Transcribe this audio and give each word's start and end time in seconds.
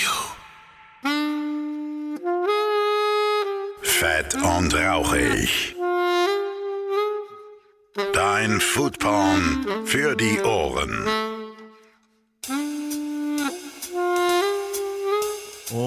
you. 0.00 0.36
Fett 3.82 4.34
und 4.34 4.74
rauchig. 4.74 5.74
Dein 8.12 8.60
Foodporn 8.60 9.86
für 9.86 10.16
die 10.16 10.40
Ohren. 10.42 11.25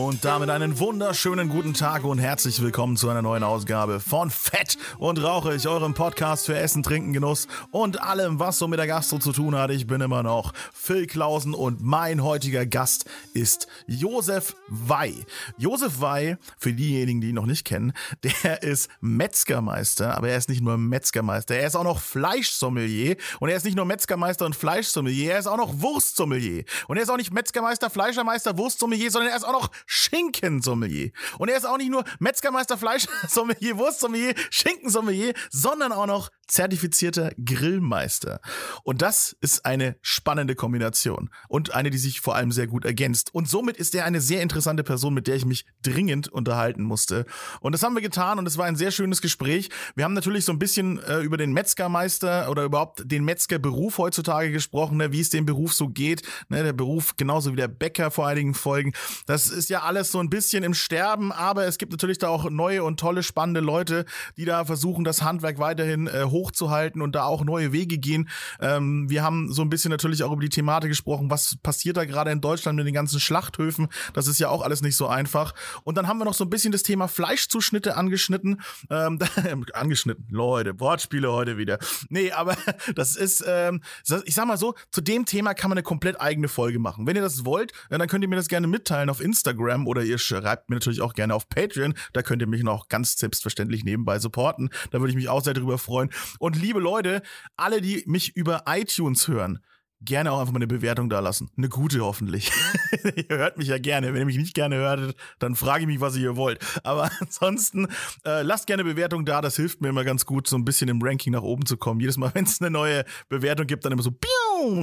Und 0.09 0.25
damit 0.25 0.49
einen 0.49 0.79
wunderschönen 0.79 1.49
guten 1.49 1.75
Tag 1.75 2.03
und 2.03 2.17
herzlich 2.17 2.59
willkommen 2.63 2.97
zu 2.97 3.09
einer 3.09 3.21
neuen 3.21 3.43
Ausgabe 3.43 3.99
von 3.99 4.31
Fett 4.31 4.79
und 4.97 5.21
Rauchig, 5.21 5.67
eurem 5.67 5.93
Podcast 5.93 6.47
für 6.47 6.57
Essen, 6.57 6.81
Trinken, 6.81 7.13
Genuss 7.13 7.47
und 7.69 8.01
allem, 8.01 8.39
was 8.39 8.57
so 8.57 8.67
mit 8.67 8.79
der 8.79 8.87
Gastro 8.87 9.19
zu 9.19 9.31
tun 9.33 9.53
hat. 9.53 9.69
Ich 9.69 9.85
bin 9.85 10.01
immer 10.01 10.23
noch 10.23 10.51
Phil 10.73 11.05
Klausen 11.05 11.53
und 11.53 11.83
mein 11.83 12.23
heutiger 12.23 12.65
Gast 12.65 13.05
ist 13.35 13.67
Josef 13.85 14.55
Wey. 14.67 15.13
Josef 15.59 16.01
Wey, 16.01 16.37
für 16.57 16.73
diejenigen, 16.73 17.21
die 17.21 17.29
ihn 17.29 17.35
noch 17.35 17.45
nicht 17.45 17.63
kennen, 17.63 17.93
der 18.23 18.63
ist 18.63 18.89
Metzgermeister, 19.01 20.17
aber 20.17 20.29
er 20.29 20.37
ist 20.37 20.49
nicht 20.49 20.63
nur 20.63 20.75
Metzgermeister, 20.79 21.55
er 21.55 21.67
ist 21.67 21.75
auch 21.75 21.83
noch 21.83 21.99
Fleischsommelier 21.99 23.15
und 23.39 23.49
er 23.49 23.57
ist 23.57 23.63
nicht 23.63 23.77
nur 23.77 23.85
Metzgermeister 23.85 24.47
und 24.47 24.55
Fleischsommelier, 24.55 25.33
er 25.33 25.39
ist 25.39 25.47
auch 25.47 25.57
noch 25.57 25.79
Wurstsommelier. 25.79 26.63
Und 26.87 26.97
er 26.97 27.03
ist 27.03 27.09
auch 27.11 27.17
nicht 27.17 27.31
Metzgermeister, 27.31 27.91
Fleischermeister, 27.91 28.57
Wurstsommelier, 28.57 29.11
sondern 29.11 29.29
er 29.29 29.37
ist 29.37 29.43
auch 29.43 29.53
noch 29.53 29.69
Schinkensommelier. 29.99 31.11
Und 31.37 31.49
er 31.49 31.57
ist 31.57 31.65
auch 31.65 31.77
nicht 31.77 31.91
nur 31.91 32.03
Metzgermeister, 32.19 32.77
Fleischsommelier, 32.77 33.77
Wurstsommelier, 33.77 34.33
Schinkensommelier, 34.49 35.33
sondern 35.51 35.91
auch 35.91 36.05
noch 36.05 36.29
zertifizierter 36.49 37.31
Grillmeister. 37.43 38.41
Und 38.83 39.01
das 39.01 39.35
ist 39.39 39.65
eine 39.65 39.95
spannende 40.01 40.55
Kombination 40.55 41.29
und 41.47 41.73
eine, 41.73 41.89
die 41.89 41.97
sich 41.97 42.21
vor 42.21 42.35
allem 42.35 42.51
sehr 42.51 42.67
gut 42.67 42.85
ergänzt. 42.85 43.33
Und 43.33 43.47
somit 43.47 43.77
ist 43.77 43.95
er 43.95 44.05
eine 44.05 44.19
sehr 44.19 44.41
interessante 44.41 44.83
Person, 44.83 45.13
mit 45.13 45.27
der 45.27 45.35
ich 45.35 45.45
mich 45.45 45.65
dringend 45.81 46.27
unterhalten 46.27 46.83
musste. 46.83 47.25
Und 47.61 47.73
das 47.73 47.83
haben 47.83 47.95
wir 47.95 48.01
getan 48.01 48.39
und 48.39 48.47
es 48.47 48.57
war 48.57 48.65
ein 48.65 48.75
sehr 48.75 48.91
schönes 48.91 49.21
Gespräch. 49.21 49.69
Wir 49.95 50.05
haben 50.05 50.13
natürlich 50.13 50.45
so 50.45 50.51
ein 50.51 50.59
bisschen 50.59 50.99
äh, 51.03 51.19
über 51.19 51.37
den 51.37 51.53
Metzgermeister 51.53 52.49
oder 52.49 52.63
überhaupt 52.63 53.09
den 53.09 53.23
Metzgerberuf 53.23 53.97
heutzutage 53.97 54.51
gesprochen, 54.51 54.97
ne, 54.97 55.11
wie 55.11 55.21
es 55.21 55.29
dem 55.29 55.45
Beruf 55.45 55.73
so 55.73 55.87
geht. 55.87 56.23
Ne, 56.49 56.63
der 56.63 56.73
Beruf 56.73 57.15
genauso 57.17 57.51
wie 57.51 57.57
der 57.57 57.67
Bäcker 57.67 58.11
vor 58.11 58.27
einigen 58.27 58.53
Folgen. 58.53 58.93
Das 59.27 59.49
ist 59.49 59.69
ja 59.69 59.83
alles 59.83 60.11
so 60.11 60.19
ein 60.19 60.29
bisschen 60.29 60.63
im 60.63 60.73
Sterben, 60.73 61.31
aber 61.31 61.65
es 61.65 61.77
gibt 61.77 61.91
natürlich 61.91 62.17
da 62.17 62.29
auch 62.29 62.49
neue 62.49 62.83
und 62.83 62.99
tolle, 62.99 63.23
spannende 63.23 63.59
Leute, 63.59 64.05
die 64.37 64.45
da 64.45 64.65
versuchen, 64.65 65.03
das 65.03 65.21
Handwerk 65.21 65.59
weiterhin 65.59 66.07
äh, 66.07 66.23
hochzuhalten 66.39 67.01
und 67.01 67.13
da 67.15 67.25
auch 67.25 67.43
neue 67.43 67.73
Wege 67.73 67.97
gehen. 67.97 68.29
Ähm, 68.61 69.09
wir 69.09 69.23
haben 69.23 69.51
so 69.51 69.61
ein 69.61 69.69
bisschen 69.69 69.91
natürlich 69.91 70.23
auch 70.23 70.31
über 70.31 70.41
die 70.41 70.49
Thematik 70.49 70.89
gesprochen, 70.89 71.29
was 71.29 71.57
passiert 71.61 71.97
da 71.97 72.05
gerade 72.05 72.31
in 72.31 72.41
Deutschland 72.41 72.77
mit 72.77 72.87
den 72.87 72.93
ganzen 72.93 73.19
Schlachthöfen. 73.19 73.89
Das 74.13 74.27
ist 74.27 74.39
ja 74.39 74.49
auch 74.49 74.61
alles 74.61 74.81
nicht 74.81 74.95
so 74.95 75.07
einfach. 75.07 75.53
Und 75.83 75.97
dann 75.97 76.07
haben 76.07 76.17
wir 76.17 76.25
noch 76.25 76.33
so 76.33 76.45
ein 76.45 76.49
bisschen 76.49 76.71
das 76.71 76.83
Thema 76.83 77.07
Fleischzuschnitte 77.07 77.95
angeschnitten. 77.97 78.61
Ähm, 78.89 79.19
angeschnitten, 79.73 80.25
Leute, 80.29 80.79
Wortspiele 80.79 81.31
heute 81.31 81.57
wieder. 81.57 81.79
Nee, 82.09 82.31
aber 82.31 82.55
das 82.95 83.15
ist, 83.15 83.43
ähm, 83.45 83.81
ich 84.25 84.35
sag 84.35 84.47
mal 84.47 84.57
so, 84.57 84.75
zu 84.91 85.01
dem 85.01 85.25
Thema 85.25 85.53
kann 85.53 85.69
man 85.69 85.77
eine 85.77 85.83
komplett 85.83 86.19
eigene 86.21 86.47
Folge 86.47 86.79
machen. 86.79 87.05
Wenn 87.05 87.15
ihr 87.15 87.21
das 87.21 87.45
wollt, 87.45 87.73
dann 87.89 88.07
könnt 88.07 88.23
ihr 88.23 88.29
mir 88.29 88.37
das 88.37 88.47
gerne 88.47 88.67
mitteilen 88.67 89.09
auf 89.09 89.21
Instagram 89.21 89.87
oder 89.87 90.03
ihr 90.03 90.17
schreibt 90.17 90.69
mir 90.69 90.77
natürlich 90.77 91.01
auch 91.01 91.13
gerne 91.13 91.35
auf 91.35 91.49
Patreon. 91.49 91.93
Da 92.13 92.21
könnt 92.21 92.41
ihr 92.41 92.47
mich 92.47 92.63
noch 92.63 92.87
ganz 92.87 93.17
selbstverständlich 93.17 93.83
nebenbei 93.83 94.19
supporten. 94.19 94.69
Da 94.91 94.99
würde 94.99 95.09
ich 95.09 95.15
mich 95.15 95.29
auch 95.29 95.43
sehr 95.43 95.53
darüber 95.53 95.77
freuen. 95.77 96.09
Und 96.37 96.55
liebe 96.55 96.79
Leute, 96.79 97.21
alle, 97.57 97.81
die 97.81 98.03
mich 98.05 98.35
über 98.35 98.63
iTunes 98.67 99.27
hören, 99.27 99.59
gerne 100.01 100.31
auch 100.31 100.39
einfach 100.39 100.53
mal 100.53 100.59
eine 100.59 100.67
Bewertung 100.67 101.09
da 101.09 101.19
lassen. 101.19 101.49
Eine 101.57 101.69
gute 101.69 102.01
hoffentlich. 102.01 102.51
ihr 103.15 103.37
hört 103.37 103.57
mich 103.57 103.67
ja 103.67 103.77
gerne. 103.77 104.13
Wenn 104.13 104.21
ihr 104.21 104.25
mich 104.25 104.37
nicht 104.37 104.53
gerne 104.53 104.77
hörtet, 104.77 105.15
dann 105.39 105.55
frage 105.55 105.81
ich 105.81 105.87
mich, 105.87 105.99
was 105.99 106.15
ihr 106.15 106.35
wollt. 106.35 106.59
Aber 106.83 107.09
ansonsten 107.19 107.87
äh, 108.25 108.41
lasst 108.41 108.67
gerne 108.67 108.83
Bewertung 108.83 109.25
da. 109.25 109.41
Das 109.41 109.55
hilft 109.55 109.81
mir 109.81 109.89
immer 109.89 110.03
ganz 110.03 110.25
gut, 110.25 110.47
so 110.47 110.57
ein 110.57 110.65
bisschen 110.65 110.89
im 110.89 111.01
Ranking 111.01 111.33
nach 111.33 111.41
oben 111.41 111.65
zu 111.65 111.77
kommen. 111.77 111.99
Jedes 111.99 112.17
Mal, 112.17 112.31
wenn 112.33 112.45
es 112.45 112.61
eine 112.61 112.71
neue 112.71 113.03
Bewertung 113.27 113.67
gibt, 113.67 113.85
dann 113.85 113.91
immer 113.91 114.03
so, 114.03 114.11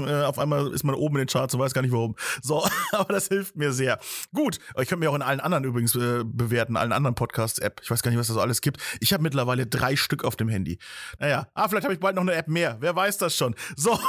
äh, 0.07 0.25
auf 0.25 0.39
einmal 0.39 0.73
ist 0.73 0.85
man 0.85 0.95
oben 0.95 1.17
in 1.17 1.23
den 1.23 1.29
Charts 1.29 1.55
und 1.55 1.61
weiß 1.61 1.75
gar 1.75 1.83
nicht 1.83 1.93
warum. 1.93 2.17
So, 2.43 2.65
aber 2.93 3.13
das 3.13 3.29
hilft 3.29 3.57
mir 3.57 3.73
sehr. 3.73 3.99
Gut, 4.35 4.59
ich 4.81 4.89
könnte 4.89 4.97
mir 4.97 5.11
auch 5.11 5.15
in 5.15 5.23
allen 5.23 5.41
anderen 5.41 5.65
übrigens 5.65 5.95
äh, 5.95 6.25
bewerten, 6.25 6.77
allen 6.77 6.93
anderen 6.93 7.15
Podcasts-App. 7.15 7.81
Ich 7.83 7.91
weiß 7.91 8.03
gar 8.03 8.11
nicht, 8.11 8.19
was 8.19 8.29
da 8.29 8.35
so 8.35 8.41
alles 8.41 8.61
gibt. 8.61 8.81
Ich 9.01 9.13
habe 9.13 9.23
mittlerweile 9.23 9.67
drei 9.67 9.97
Stück 9.97 10.25
auf 10.25 10.37
dem 10.37 10.49
Handy. 10.49 10.79
Naja, 11.19 11.49
ah, 11.55 11.69
vielleicht 11.69 11.85
habe 11.85 11.95
ich 11.95 12.01
bald 12.01 12.17
noch 12.17 12.23
eine 12.23 12.35
App 12.35 12.49
mehr. 12.49 12.77
Wer 12.81 12.95
weiß 12.95 13.19
das 13.19 13.37
schon. 13.37 13.55
So. 13.77 13.99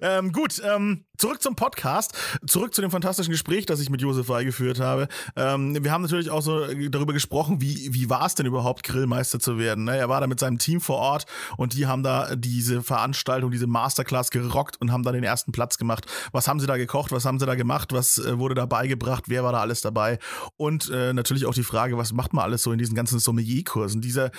Ähm, 0.00 0.32
gut, 0.32 0.60
ähm, 0.64 1.04
zurück 1.16 1.42
zum 1.42 1.56
Podcast, 1.56 2.12
zurück 2.46 2.74
zu 2.74 2.80
dem 2.80 2.90
fantastischen 2.90 3.30
Gespräch, 3.32 3.66
das 3.66 3.80
ich 3.80 3.90
mit 3.90 4.02
Josef 4.02 4.28
Wey 4.28 4.44
geführt 4.44 4.80
habe. 4.80 5.08
Ähm, 5.36 5.82
wir 5.82 5.92
haben 5.92 6.02
natürlich 6.02 6.30
auch 6.30 6.42
so 6.42 6.66
darüber 6.88 7.12
gesprochen, 7.12 7.60
wie, 7.60 7.92
wie 7.92 8.10
war 8.10 8.26
es 8.26 8.34
denn 8.34 8.46
überhaupt, 8.46 8.82
Grillmeister 8.82 9.40
zu 9.40 9.58
werden. 9.58 9.84
Ne? 9.84 9.96
Er 9.96 10.08
war 10.08 10.20
da 10.20 10.26
mit 10.26 10.40
seinem 10.40 10.58
Team 10.58 10.80
vor 10.80 10.96
Ort 10.96 11.26
und 11.56 11.74
die 11.74 11.86
haben 11.86 12.02
da 12.02 12.36
diese 12.36 12.82
Veranstaltung, 12.82 13.50
diese 13.50 13.66
Masterclass 13.66 14.30
gerockt 14.30 14.55
und 14.80 14.90
haben 14.90 15.02
da 15.02 15.12
den 15.12 15.24
ersten 15.24 15.52
Platz 15.52 15.78
gemacht. 15.78 16.06
Was 16.32 16.48
haben 16.48 16.60
sie 16.60 16.66
da 16.66 16.76
gekocht, 16.76 17.12
was 17.12 17.24
haben 17.24 17.38
sie 17.38 17.46
da 17.46 17.54
gemacht, 17.54 17.92
was 17.92 18.18
äh, 18.18 18.38
wurde 18.38 18.54
da 18.54 18.66
beigebracht, 18.66 19.24
wer 19.28 19.44
war 19.44 19.52
da 19.52 19.60
alles 19.60 19.80
dabei? 19.80 20.18
Und 20.56 20.90
äh, 20.90 21.12
natürlich 21.12 21.46
auch 21.46 21.54
die 21.54 21.62
Frage, 21.62 21.98
was 21.98 22.12
macht 22.12 22.32
man 22.32 22.44
alles 22.44 22.62
so 22.62 22.72
in 22.72 22.78
diesen 22.78 22.94
ganzen 22.94 23.18
Sommelier-Kursen? 23.18 24.00
Dieser 24.00 24.30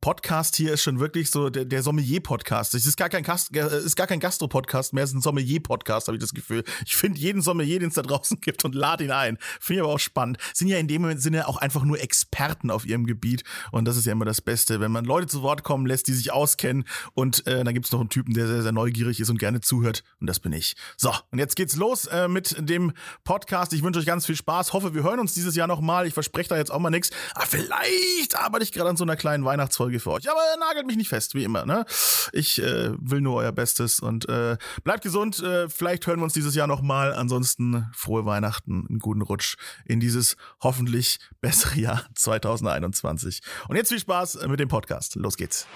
Podcast 0.00 0.56
hier 0.56 0.72
ist 0.72 0.82
schon 0.82 0.98
wirklich 0.98 1.30
so 1.30 1.50
der, 1.50 1.64
der 1.64 1.82
Sommelier-Podcast. 1.82 2.74
Es 2.74 2.86
ist 2.86 2.96
gar 2.96 3.08
kein, 3.08 3.24
äh, 3.24 4.06
kein 4.06 4.20
Gastro-Podcast 4.20 4.94
mehr, 4.94 5.04
es 5.04 5.10
ist 5.10 5.16
ein 5.16 5.22
Sommelier-Podcast, 5.22 6.08
habe 6.08 6.16
ich 6.16 6.22
das 6.22 6.32
Gefühl. 6.32 6.64
Ich 6.86 6.96
finde 6.96 7.20
jeden 7.20 7.42
Sommelier, 7.42 7.78
den 7.78 7.88
es 7.88 7.94
da 7.94 8.02
draußen 8.02 8.40
gibt 8.40 8.64
und 8.64 8.74
lade 8.74 9.04
ihn 9.04 9.10
ein. 9.10 9.38
Finde 9.60 9.80
ich 9.80 9.84
aber 9.84 9.94
auch 9.94 9.98
spannend. 9.98 10.38
Sind 10.54 10.68
ja 10.68 10.78
in 10.78 10.88
dem 10.88 11.18
Sinne 11.18 11.48
auch 11.48 11.58
einfach 11.58 11.84
nur 11.84 12.00
Experten 12.00 12.70
auf 12.70 12.86
ihrem 12.86 13.06
Gebiet 13.06 13.44
und 13.72 13.86
das 13.86 13.96
ist 13.96 14.06
ja 14.06 14.12
immer 14.12 14.24
das 14.24 14.40
Beste, 14.40 14.80
wenn 14.80 14.92
man 14.92 15.04
Leute 15.04 15.26
zu 15.26 15.42
Wort 15.42 15.62
kommen 15.62 15.86
lässt, 15.86 16.08
die 16.08 16.12
sich 16.12 16.32
auskennen 16.32 16.84
und 17.12 17.46
äh, 17.46 17.64
dann 17.64 17.74
gibt 17.74 17.86
es 17.86 17.92
noch 17.92 18.00
einen 18.00 18.08
Typen, 18.08 18.34
der 18.34 18.46
sehr, 18.46 18.62
sehr 18.62 18.72
neugierig 18.72 19.20
ist 19.20 19.30
und 19.30 19.38
gerne 19.38 19.60
zuhört 19.66 20.02
und 20.20 20.28
das 20.28 20.40
bin 20.40 20.52
ich. 20.52 20.76
So, 20.96 21.12
und 21.30 21.38
jetzt 21.38 21.56
geht's 21.56 21.76
los 21.76 22.06
äh, 22.06 22.28
mit 22.28 22.56
dem 22.58 22.92
Podcast. 23.24 23.72
Ich 23.72 23.82
wünsche 23.82 24.00
euch 24.00 24.06
ganz 24.06 24.24
viel 24.26 24.36
Spaß. 24.36 24.72
Hoffe, 24.72 24.94
wir 24.94 25.02
hören 25.02 25.20
uns 25.20 25.34
dieses 25.34 25.56
Jahr 25.56 25.66
nochmal. 25.66 26.06
Ich 26.06 26.14
verspreche 26.14 26.48
da 26.48 26.56
jetzt 26.56 26.70
auch 26.70 26.78
mal 26.78 26.90
nichts. 26.90 27.10
Aber 27.34 27.46
vielleicht 27.46 28.36
arbeite 28.36 28.64
ich 28.64 28.72
gerade 28.72 28.90
an 28.90 28.96
so 28.96 29.04
einer 29.04 29.16
kleinen 29.16 29.44
Weihnachtsfolge 29.44 30.00
für 30.00 30.12
euch. 30.12 30.30
Aber 30.30 30.40
nagelt 30.58 30.86
mich 30.86 30.96
nicht 30.96 31.08
fest, 31.08 31.34
wie 31.34 31.44
immer. 31.44 31.66
Ne? 31.66 31.84
Ich 32.32 32.62
äh, 32.62 32.92
will 32.98 33.20
nur 33.20 33.34
euer 33.36 33.52
Bestes 33.52 34.00
und 34.00 34.28
äh, 34.28 34.56
bleibt 34.84 35.02
gesund. 35.02 35.40
Äh, 35.40 35.68
vielleicht 35.68 36.06
hören 36.06 36.20
wir 36.20 36.24
uns 36.24 36.32
dieses 36.32 36.54
Jahr 36.54 36.66
nochmal. 36.66 37.12
Ansonsten 37.12 37.86
frohe 37.92 38.24
Weihnachten, 38.24 38.86
einen 38.88 38.98
guten 38.98 39.22
Rutsch 39.22 39.56
in 39.84 40.00
dieses 40.00 40.36
hoffentlich 40.62 41.18
bessere 41.40 41.78
Jahr 41.78 42.02
2021. 42.14 43.40
Und 43.68 43.76
jetzt 43.76 43.88
viel 43.88 44.00
Spaß 44.00 44.46
mit 44.46 44.60
dem 44.60 44.68
Podcast. 44.68 45.16
Los 45.16 45.36
geht's. 45.36 45.66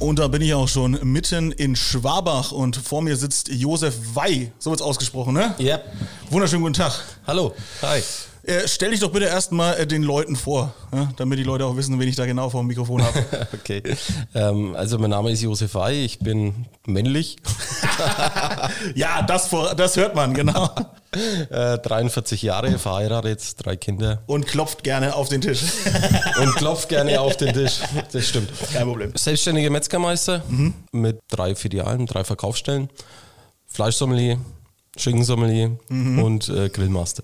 Und 0.00 0.18
da 0.18 0.28
bin 0.28 0.40
ich 0.40 0.54
auch 0.54 0.66
schon 0.66 0.98
mitten 1.02 1.52
in 1.52 1.76
Schwabach 1.76 2.52
und 2.52 2.74
vor 2.74 3.02
mir 3.02 3.16
sitzt 3.18 3.48
Josef 3.48 3.94
Wey. 4.14 4.50
So 4.58 4.70
wird's 4.70 4.80
ausgesprochen, 4.80 5.34
ne? 5.34 5.54
Ja. 5.58 5.78
Wunderschönen 6.30 6.62
guten 6.62 6.72
Tag. 6.72 6.92
Hallo. 7.26 7.54
Hi. 7.82 8.02
Äh, 8.50 8.66
stell 8.66 8.90
dich 8.90 8.98
doch 8.98 9.12
bitte 9.12 9.26
erstmal 9.26 9.78
äh, 9.78 9.86
den 9.86 10.02
Leuten 10.02 10.34
vor, 10.34 10.74
ja, 10.92 11.08
damit 11.16 11.38
die 11.38 11.44
Leute 11.44 11.64
auch 11.64 11.76
wissen, 11.76 11.96
wen 12.00 12.08
ich 12.08 12.16
da 12.16 12.26
genau 12.26 12.50
vor 12.50 12.62
dem 12.62 12.66
Mikrofon 12.66 13.00
habe. 13.00 13.24
okay. 13.54 13.80
Ähm, 14.34 14.74
also 14.74 14.98
mein 14.98 15.10
Name 15.10 15.30
ist 15.30 15.40
Josef 15.42 15.76
Wey, 15.76 16.04
ich 16.04 16.18
bin 16.18 16.66
männlich. 16.84 17.36
ja, 18.96 19.22
das, 19.22 19.46
vor, 19.46 19.76
das 19.76 19.96
hört 19.96 20.14
man, 20.16 20.34
genau. 20.34 20.68
Äh, 21.50 21.78
43 21.78 22.40
Jahre, 22.40 22.78
verheiratet, 22.78 23.42
drei 23.56 23.74
Kinder. 23.74 24.22
Und 24.26 24.46
klopft 24.46 24.84
gerne 24.84 25.16
auf 25.16 25.28
den 25.28 25.40
Tisch. 25.40 25.64
Und 26.40 26.54
klopft 26.54 26.88
gerne 26.88 27.20
auf 27.20 27.36
den 27.36 27.52
Tisch. 27.52 27.80
Das 28.12 28.28
stimmt. 28.28 28.48
Kein 28.72 28.86
Problem. 28.86 29.12
Selbstständiger 29.16 29.70
Metzgermeister 29.70 30.44
mhm. 30.48 30.72
mit 30.92 31.18
drei 31.28 31.56
Filialen, 31.56 32.06
drei 32.06 32.22
Verkaufsstellen. 32.22 32.90
Fleischsommelier, 33.66 34.38
Schinkensommelier 34.96 35.78
mhm. 35.88 36.18
und 36.20 36.48
äh, 36.48 36.68
Grillmaster. 36.68 37.22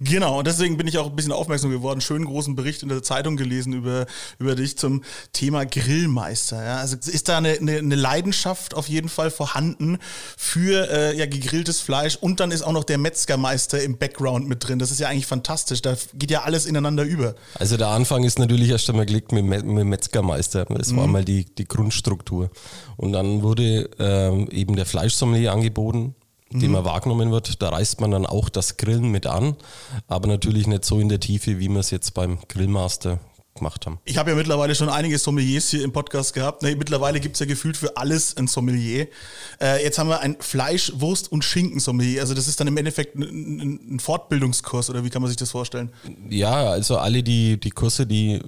Genau, 0.00 0.38
und 0.38 0.46
deswegen 0.46 0.76
bin 0.76 0.86
ich 0.86 0.98
auch 0.98 1.06
ein 1.06 1.16
bisschen 1.16 1.32
aufmerksam 1.32 1.72
geworden. 1.72 2.00
Schönen 2.00 2.24
großen 2.24 2.54
Bericht 2.54 2.84
in 2.84 2.88
der 2.88 3.02
Zeitung 3.02 3.36
gelesen 3.36 3.72
über, 3.72 4.06
über 4.38 4.54
dich 4.54 4.78
zum 4.78 5.02
Thema 5.32 5.66
Grillmeister. 5.66 6.64
Ja? 6.64 6.76
Also 6.76 6.96
ist 6.96 7.28
da 7.28 7.38
eine, 7.38 7.54
eine, 7.54 7.78
eine 7.78 7.96
Leidenschaft 7.96 8.74
auf 8.74 8.88
jeden 8.88 9.08
Fall 9.08 9.32
vorhanden 9.32 9.98
für 10.36 10.88
äh, 10.90 11.18
ja, 11.18 11.26
gegrilltes 11.26 11.80
Fleisch 11.80 12.14
und 12.14 12.38
dann 12.38 12.52
ist 12.52 12.62
auch 12.62 12.72
noch 12.72 12.84
der 12.84 12.98
Metzgermeister 12.98 13.82
im 13.82 13.98
Background 13.98 14.48
mit 14.48 14.68
drin. 14.68 14.78
Das 14.78 14.92
ist 14.92 15.00
ja 15.00 15.08
eigentlich 15.08 15.26
fantastisch. 15.26 15.82
Da 15.82 15.96
geht 16.14 16.30
ja 16.30 16.42
alles 16.42 16.66
ineinander 16.66 17.02
über. 17.02 17.34
Also 17.54 17.76
der 17.76 17.88
Anfang 17.88 18.22
ist 18.22 18.38
natürlich 18.38 18.70
erst 18.70 18.88
einmal 18.90 19.06
gelegt 19.06 19.32
mit, 19.32 19.44
mit 19.44 19.86
Metzgermeister. 19.86 20.66
Das 20.66 20.94
war 20.94 21.08
mhm. 21.08 21.12
mal 21.12 21.24
die, 21.24 21.46
die 21.46 21.64
Grundstruktur. 21.64 22.50
Und 22.96 23.12
dann 23.12 23.42
wurde 23.42 23.90
ähm, 23.98 24.48
eben 24.50 24.76
der 24.76 24.86
Fleischsommelier 24.86 25.52
angeboten 25.52 26.14
mhm. 26.50 26.60
den 26.60 26.72
man 26.72 26.84
wahrgenommen 26.84 27.30
wird. 27.30 27.62
Da 27.62 27.70
reißt 27.70 28.00
man 28.00 28.10
dann 28.10 28.26
auch 28.26 28.48
das 28.48 28.76
Grillen 28.76 29.10
mit 29.10 29.26
an, 29.26 29.56
aber 30.06 30.28
natürlich 30.28 30.66
nicht 30.66 30.84
so 30.84 31.00
in 31.00 31.08
der 31.08 31.20
Tiefe, 31.20 31.58
wie 31.58 31.68
man 31.68 31.80
es 31.80 31.90
jetzt 31.90 32.14
beim 32.14 32.38
Grillmaster 32.48 33.18
gemacht 33.58 33.86
haben. 33.86 33.98
Ich 34.04 34.16
habe 34.18 34.30
ja 34.30 34.36
mittlerweile 34.36 34.74
schon 34.74 34.88
einige 34.88 35.18
Sommeliers 35.18 35.70
hier 35.70 35.82
im 35.82 35.92
Podcast 35.92 36.34
gehabt. 36.34 36.62
Ne, 36.62 36.74
mittlerweile 36.76 37.20
gibt 37.20 37.36
es 37.36 37.40
ja 37.40 37.46
gefühlt 37.46 37.76
für 37.76 37.96
alles 37.96 38.36
ein 38.36 38.46
Sommelier. 38.46 39.08
Äh, 39.60 39.82
jetzt 39.82 39.98
haben 39.98 40.08
wir 40.08 40.20
ein 40.20 40.36
Fleisch-, 40.40 40.92
Wurst- 40.96 41.30
und 41.30 41.44
Schinken-Sommelier. 41.44 42.20
Also 42.20 42.34
das 42.34 42.48
ist 42.48 42.60
dann 42.60 42.66
im 42.66 42.76
Endeffekt 42.76 43.16
ein, 43.16 43.90
ein, 43.90 44.00
Fortbildungskurs 44.00 44.90
oder 44.90 45.04
wie 45.04 45.10
kann 45.10 45.22
man 45.22 45.28
sich 45.28 45.36
das 45.36 45.50
vorstellen? 45.50 45.90
Ja, 46.28 46.70
also 46.70 46.98
alle 46.98 47.22
die, 47.22 47.58
die 47.58 47.70
Kurse, 47.70 48.06
die 48.06 48.40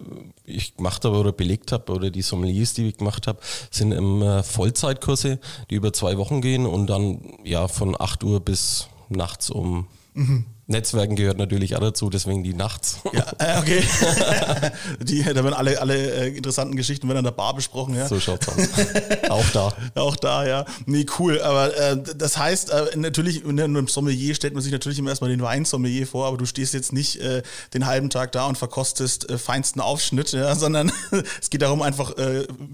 ich 0.44 0.76
gemacht 0.76 1.04
habe 1.04 1.16
oder 1.16 1.32
belegt 1.32 1.72
habe 1.72 1.92
oder 1.92 2.10
die 2.10 2.22
Sommeliers, 2.22 2.74
die 2.74 2.88
ich 2.88 2.96
gemacht 2.96 3.26
habe, 3.26 3.40
sind 3.70 3.92
immer 3.92 4.42
Vollzeitkurse, 4.42 5.38
die 5.70 5.74
über 5.74 5.92
zwei 5.92 6.16
Wochen 6.18 6.40
gehen 6.40 6.66
und 6.66 6.88
dann 6.88 7.20
ja 7.44 7.68
von 7.68 7.96
8 7.98 8.24
Uhr 8.24 8.40
bis 8.40 8.88
nachts 9.08 9.50
um 9.50 9.86
mhm. 10.14 10.46
Netzwerken 10.70 11.16
gehört 11.16 11.38
natürlich 11.38 11.76
auch 11.76 11.80
dazu, 11.80 12.10
deswegen 12.10 12.42
die 12.42 12.54
nachts. 12.54 12.98
Ja, 13.12 13.26
äh, 13.38 13.58
okay. 13.58 13.82
die, 15.02 15.24
da 15.24 15.34
werden 15.34 15.52
alle, 15.52 15.80
alle 15.80 15.96
äh, 15.96 16.28
interessanten 16.28 16.76
Geschichten 16.76 17.08
werden 17.08 17.18
an 17.18 17.24
der 17.24 17.32
Bar 17.32 17.54
besprochen, 17.54 17.96
ja. 17.96 18.06
So 18.06 18.20
schaut's 18.20 18.48
aus. 18.48 18.68
Auch 19.28 19.50
da. 19.50 19.72
Auch 19.96 20.16
da, 20.16 20.46
ja. 20.46 20.64
Nee, 20.86 21.06
cool. 21.18 21.40
Aber 21.40 21.76
äh, 21.76 22.00
das 22.16 22.38
heißt, 22.38 22.70
äh, 22.70 22.96
natürlich, 22.96 23.44
in 23.44 23.60
einem 23.60 23.88
Sommelier 23.88 24.34
stellt 24.36 24.54
man 24.54 24.62
sich 24.62 24.70
natürlich 24.70 25.00
immer 25.00 25.10
erstmal 25.10 25.30
den 25.30 25.42
Weinsommelier 25.42 26.06
vor, 26.06 26.28
aber 26.28 26.36
du 26.36 26.46
stehst 26.46 26.72
jetzt 26.72 26.92
nicht 26.92 27.16
äh, 27.16 27.42
den 27.74 27.86
halben 27.86 28.10
Tag 28.10 28.30
da 28.30 28.46
und 28.46 28.56
verkostest 28.56 29.28
äh, 29.28 29.38
feinsten 29.38 29.80
Aufschnitt, 29.80 30.30
ja, 30.32 30.54
sondern 30.54 30.92
es 31.40 31.50
geht 31.50 31.62
darum, 31.62 31.82
einfach 31.82 32.14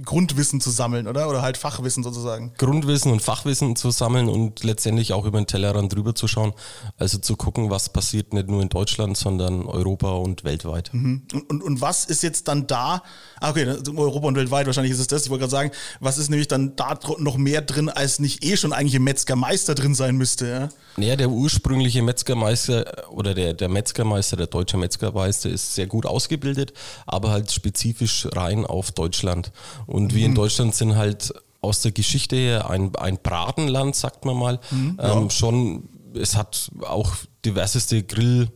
Grundwissen 0.05 0.61
zu 0.61 0.71
sammeln, 0.71 1.09
oder? 1.09 1.29
Oder 1.29 1.41
halt 1.43 1.57
Fachwissen 1.57 2.03
sozusagen. 2.03 2.53
Grundwissen 2.59 3.11
und 3.11 3.23
Fachwissen 3.23 3.75
zu 3.75 3.91
sammeln 3.91 4.29
und 4.29 4.65
letztendlich 4.65 5.13
auch 5.13 5.25
über 5.25 5.41
den 5.41 5.47
Tellerrand 5.47 5.93
drüber 5.95 6.15
zu 6.15 6.29
schauen. 6.29 6.53
Also 6.99 7.19
zu 7.19 7.37
gucken, 7.37 7.71
was 7.71 7.86
passiert 7.89 8.33
nicht 8.33 8.49
nur 8.49 8.63
in 8.63 8.69
Deutschland, 8.69 9.17
sondern 9.17 9.67
Europa 9.67 10.11
und 10.11 10.45
weltweit. 10.45 10.93
Mhm. 10.93 11.23
Und, 11.33 11.51
und, 11.51 11.63
und 11.63 11.81
was 11.81 12.05
ist 12.05 12.23
jetzt 12.23 12.49
dann 12.49 12.67
da? 12.67 13.03
Ah, 13.41 13.51
okay, 13.51 13.67
Europa 13.67 14.29
und 14.29 14.37
weltweit, 14.37 14.67
wahrscheinlich 14.67 14.93
ist 14.93 15.01
es 15.01 15.07
das. 15.07 15.25
Ich 15.25 15.31
wollte 15.31 15.43
gerade 15.43 15.51
sagen, 15.51 15.71
was 16.01 16.19
ist 16.19 16.31
nämlich 16.31 16.49
dann 16.49 16.77
da 16.77 16.99
noch 17.19 17.37
mehr 17.37 17.63
drin, 17.63 17.89
als 17.89 18.19
nicht 18.19 18.45
eh 18.45 18.57
schon 18.57 18.73
eigentlich 18.73 18.95
im 18.95 19.05
Metzgermeister 19.05 19.75
drin 19.75 19.95
sein 19.95 20.17
müsste? 20.17 20.49
Ja? 20.49 20.69
Naja, 20.97 21.17
der 21.17 21.31
ursprüngliche 21.31 22.03
Metzgermeister 22.03 23.11
oder 23.11 23.35
der, 23.35 23.55
der 23.55 23.69
Metzgermeister, 23.69 24.37
der 24.37 24.47
deutsche 24.47 24.77
Metzgermeister 24.77 25.51
ist 25.51 25.75
sehr 25.75 25.87
gut 25.87 26.07
ausgebildet, 26.07 26.73
aber 27.07 27.31
halt 27.31 27.51
spezifisch 27.51 28.29
rein 28.33 28.65
auf 28.65 28.93
Deutschland. 28.93 29.53
Und 29.87 30.15
wir 30.15 30.25
in 30.25 30.33
mhm. 30.33 30.37
Deutschland 30.37 30.75
sind 30.75 30.97
halt 30.97 31.33
aus 31.61 31.81
der 31.83 31.93
Geschichte 31.93 32.37
her 32.37 32.71
ein, 32.71 32.95
ein 32.97 33.19
Bratenland, 33.23 33.97
sagt 33.97 34.25
man 34.25 34.37
mal. 34.37 34.61
Mhm, 34.71 34.99
ja. 35.01 35.17
ähm, 35.17 35.31
schon, 35.31 35.89
es 36.17 36.37
hat 36.37 36.71
auch 36.83 37.15
diverseste 37.45 38.03
Grill, 38.03 38.49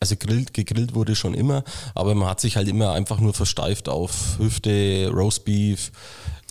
also 0.00 0.16
grillt, 0.16 0.54
gegrillt 0.54 0.94
wurde 0.94 1.14
schon 1.14 1.34
immer, 1.34 1.62
aber 1.94 2.14
man 2.14 2.28
hat 2.28 2.40
sich 2.40 2.56
halt 2.56 2.68
immer 2.68 2.92
einfach 2.92 3.20
nur 3.20 3.34
versteift 3.34 3.88
auf 3.88 4.38
Hüfte, 4.38 5.10
Roastbeef. 5.12 5.92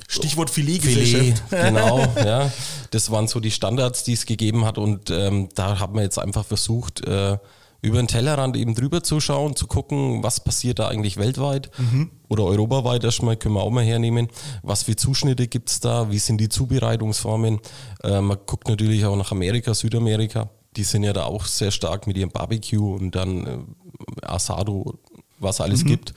Stichwort 0.07 0.50
Filetgesellschaft. 0.50 1.44
Filet, 1.50 1.63
genau, 1.63 2.00
ja. 2.16 2.51
Das 2.92 3.12
waren 3.12 3.28
so 3.28 3.40
die 3.40 3.51
Standards, 3.51 4.04
die 4.04 4.13
es 4.13 4.25
gegeben 4.25 4.66
hat 4.66 4.78
und 4.78 5.10
ähm, 5.10 5.50
da 5.56 5.80
hat 5.80 5.94
man 5.94 6.04
jetzt 6.04 6.18
einfach 6.18 6.46
versucht, 6.46 7.06
äh, 7.06 7.38
über 7.81 7.98
den 7.98 8.08
Tellerrand 8.08 8.58
eben 8.58 8.76
drüber 8.76 9.04
zu 9.04 9.20
schauen, 9.20 9.56
zu 9.56 9.68
gucken, 9.68 10.24
was 10.24 10.44
passiert 10.44 10.80
da 10.80 10.88
eigentlich 10.88 11.18
weltweit 11.18 11.72
mhm. 11.78 12.12
oder 12.28 12.44
europaweit 12.46 13.04
erstmal, 13.04 13.38
können 13.38 13.56
wir 13.56 13.62
auch 13.64 13.70
mal 13.70 13.84
hernehmen. 13.84 14.28
Was 14.64 14.84
für 14.84 14.96
Zuschnitte 14.96 15.48
gibt 15.48 15.70
es 15.70 15.80
da? 15.80 16.12
Wie 16.12 16.20
sind 16.20 16.40
die 16.40 16.50
Zubereitungsformen? 16.50 17.60
Äh, 18.04 18.22
man 18.22 18.38
guckt 18.46 18.68
natürlich 18.68 19.06
auch 19.06 19.16
nach 19.16 19.31
Amerika, 19.31 19.74
Südamerika 19.74 20.50
die 20.76 20.84
sind 20.84 21.04
ja 21.04 21.14
da 21.14 21.26
auch 21.26 21.46
sehr 21.46 21.72
stark 21.72 22.08
mit 22.08 22.18
ihrem 22.18 22.30
Barbecue 22.30 22.96
und 22.96 23.16
dann 23.16 23.46
äh, 23.46 24.26
Asado, 24.26 25.00
was 25.40 25.62
alles 25.62 25.84
mhm. 25.84 25.88
gibt. 25.88 26.14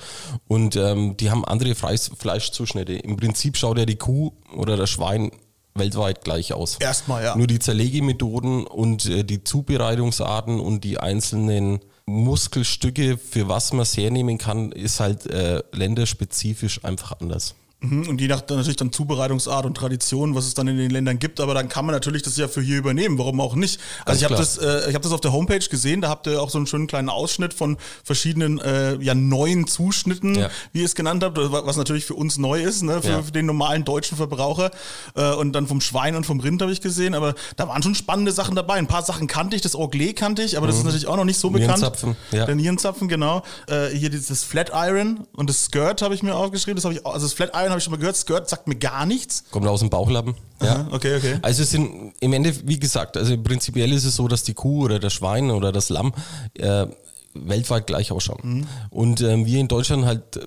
Und 0.47 0.76
ähm, 0.76 1.17
die 1.17 1.31
haben 1.31 1.44
andere 1.44 1.75
Fleischzuschnitte. 1.75 2.93
Im 2.93 3.17
Prinzip 3.17 3.56
schaut 3.56 3.79
ja 3.79 3.87
die 3.87 3.97
Kuh 3.97 4.32
oder 4.55 4.76
das 4.76 4.91
Schwein 4.91 5.31
weltweit 5.74 6.24
gleich 6.24 6.52
aus. 6.52 6.76
Erstmal, 6.80 7.24
ja. 7.24 7.36
Nur 7.36 7.46
die 7.46 7.58
Zerlegemethoden 7.58 8.66
und 8.66 9.06
äh, 9.06 9.24
die 9.24 9.44
Zubereitungsarten 9.44 10.60
und 10.60 10.84
die 10.84 10.98
einzelnen 10.98 11.80
Muskelstücke, 12.06 13.16
für 13.16 13.48
was 13.48 13.72
man 13.72 13.82
es 13.82 13.96
hernehmen 13.96 14.38
kann, 14.38 14.72
ist 14.72 15.00
halt 15.00 15.26
äh, 15.26 15.62
länderspezifisch 15.72 16.84
einfach 16.84 17.20
anders. 17.20 17.54
Mhm, 17.82 18.08
und 18.08 18.20
je 18.20 18.29
nach 18.29 18.43
natürlich 18.49 18.76
dann 18.76 18.93
Zubereitungsart 18.93 19.67
und 19.67 19.76
Tradition, 19.76 20.37
was 20.37 20.46
es 20.46 20.55
dann 20.55 20.69
in 20.69 20.76
den 20.76 20.90
Ländern 20.90 21.19
gibt, 21.19 21.40
aber 21.40 21.52
dann 21.52 21.69
kann 21.69 21.84
man 21.84 21.93
natürlich 21.93 22.23
das 22.23 22.37
ja 22.37 22.46
für 22.46 22.62
hier 22.62 22.79
übernehmen, 22.79 23.19
warum 23.19 23.40
auch 23.40 23.56
nicht. 23.56 23.81
Also 24.05 24.19
ich 24.19 24.25
habe 24.25 24.37
das, 24.37 24.56
äh, 24.56 24.88
ich 24.88 24.94
habe 24.94 25.02
das 25.02 25.11
auf 25.11 25.20
der 25.20 25.32
Homepage 25.32 25.58
gesehen, 25.58 26.00
da 26.00 26.08
habt 26.08 26.29
ihr 26.29 26.40
auch 26.40 26.49
so 26.49 26.58
einen 26.58 26.69
schönen 26.69 26.87
kleinen 26.87 27.08
Ausschnitt 27.08 27.52
von 27.55 27.76
verschiedenen 28.05 28.61
äh, 28.61 28.94
ja 29.02 29.14
neuen 29.14 29.67
Zuschnitten, 29.67 30.37
ja. 30.37 30.50
wie 30.73 30.81
ihr 30.81 30.84
es 30.84 30.94
genannt 30.94 31.25
habt, 31.25 31.37
was 31.37 31.76
natürlich 31.76 32.05
für 32.05 32.14
uns 32.14 32.38
neu 32.38 32.62
ist, 32.62 32.82
ne, 32.82 33.02
für, 33.02 33.08
ja. 33.08 33.20
den 33.20 33.46
normalen 33.46 33.85
deutschen 33.85 34.17
Verbraucher. 34.17 34.70
Äh, 35.17 35.32
und 35.32 35.52
dann 35.52 35.67
vom 35.67 35.81
Schwein 35.81 36.14
und 36.14 36.25
vom 36.25 36.38
Rind 36.38 36.62
habe 36.62 36.70
ich 36.70 36.82
gesehen, 36.82 37.14
aber 37.14 37.35
da 37.56 37.67
waren 37.67 37.82
schon 37.82 37.96
spannende 37.96 38.31
Sachen 38.31 38.55
dabei. 38.55 38.75
Ein 38.75 38.87
paar 38.87 39.02
Sachen 39.02 39.26
kannte 39.26 39.56
ich, 39.56 39.62
das 39.62 39.75
Orglé 39.75 40.14
kannte 40.14 40.43
ich, 40.43 40.56
aber 40.56 40.69
das 40.69 40.76
ist 40.76 40.82
mhm. 40.82 40.87
natürlich 40.87 41.08
auch 41.08 41.17
noch 41.17 41.25
nicht 41.25 41.38
so 41.38 41.50
bekannt. 41.50 41.78
Nierenzapfen, 41.78 42.17
ja. 42.31 42.46
Der 42.46 42.55
Nierenzapfen, 42.55 43.08
genau. 43.08 43.43
Äh, 43.67 43.88
hier 43.88 44.11
dieses 44.11 44.44
Flat 44.44 44.70
Iron 44.73 45.26
und 45.32 45.50
das 45.50 45.64
Skirt 45.64 46.00
habe 46.02 46.14
ich 46.14 46.23
mir 46.23 46.37
aufgeschrieben, 46.37 46.76
das 46.76 46.85
habe 46.85 46.94
ich, 46.94 47.05
also 47.05 47.26
das 47.26 47.32
Flat 47.32 47.50
Iron 47.55 47.71
habe 47.72 47.78
ich 47.78 47.84
schon 47.84 47.92
mal 47.92 47.98
gehört. 47.98 48.16
Skirt 48.16 48.48
sagt 48.48 48.69
mir 48.69 48.76
gar 48.76 49.06
nichts. 49.06 49.44
Kommt 49.50 49.66
aus 49.66 49.80
dem 49.80 49.90
Bauchlappen. 49.90 50.34
Ja, 50.62 50.86
okay, 50.90 51.16
okay. 51.16 51.38
Also 51.42 51.62
es 51.62 51.70
sind 51.70 52.12
im 52.20 52.32
Ende, 52.32 52.54
wie 52.66 52.78
gesagt, 52.78 53.16
also 53.16 53.36
prinzipiell 53.36 53.92
ist 53.92 54.04
es 54.04 54.16
so, 54.16 54.28
dass 54.28 54.44
die 54.44 54.54
Kuh 54.54 54.84
oder 54.84 54.98
das 54.98 55.12
Schwein 55.12 55.50
oder 55.50 55.72
das 55.72 55.88
Lamm 55.88 56.12
äh, 56.54 56.86
weltweit 57.34 57.86
gleich 57.86 58.12
ausschauen. 58.12 58.40
Mhm. 58.42 58.66
Und 58.90 59.20
äh, 59.20 59.44
wir 59.44 59.60
in 59.60 59.69
Deutschland 59.69 60.04
halt 60.04 60.36
äh, 60.36 60.46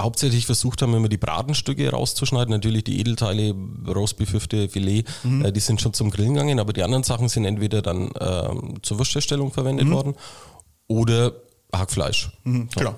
hauptsächlich 0.00 0.46
versucht 0.46 0.82
haben, 0.82 0.94
immer 0.94 1.08
die 1.08 1.16
Bratenstücke 1.16 1.90
rauszuschneiden. 1.90 2.50
Natürlich 2.50 2.84
die 2.84 3.00
Edelteile, 3.00 3.54
Roastbeef, 3.86 4.32
Hüfte, 4.32 4.68
Filet, 4.68 5.04
mhm. 5.22 5.44
äh, 5.44 5.52
die 5.52 5.60
sind 5.60 5.80
schon 5.80 5.92
zum 5.92 6.10
Grillen 6.10 6.34
gegangen, 6.34 6.60
aber 6.60 6.72
die 6.72 6.82
anderen 6.82 7.04
Sachen 7.04 7.28
sind 7.28 7.44
entweder 7.44 7.82
dann 7.82 8.10
äh, 8.12 8.80
zur 8.82 8.98
Wurstherstellung 8.98 9.52
verwendet 9.52 9.86
mhm. 9.86 9.92
worden 9.92 10.14
oder 10.86 11.32
Hackfleisch. 11.74 12.30
Mhm, 12.44 12.68
ja. 12.78 12.94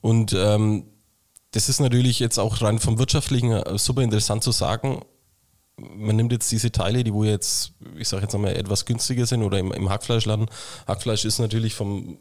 Und 0.00 0.34
ähm, 0.36 0.84
das 1.54 1.68
ist 1.68 1.78
natürlich 1.78 2.18
jetzt 2.18 2.38
auch 2.38 2.60
rein 2.62 2.80
vom 2.80 2.98
Wirtschaftlichen 2.98 3.52
äh, 3.52 3.78
super 3.78 4.02
interessant 4.02 4.42
zu 4.42 4.50
sagen. 4.50 5.02
Man 5.76 6.16
nimmt 6.16 6.32
jetzt 6.32 6.50
diese 6.50 6.72
Teile, 6.72 7.04
die 7.04 7.14
wo 7.14 7.22
jetzt, 7.22 7.72
ich 7.96 8.08
sage 8.08 8.22
jetzt 8.22 8.34
einmal, 8.34 8.56
etwas 8.56 8.84
günstiger 8.84 9.24
sind 9.24 9.42
oder 9.44 9.60
im, 9.60 9.70
im 9.72 9.88
Hackfleischladen. 9.88 10.46
Hackfleisch 10.88 11.24
ist 11.24 11.38
natürlich 11.38 11.74
vom, 11.74 12.18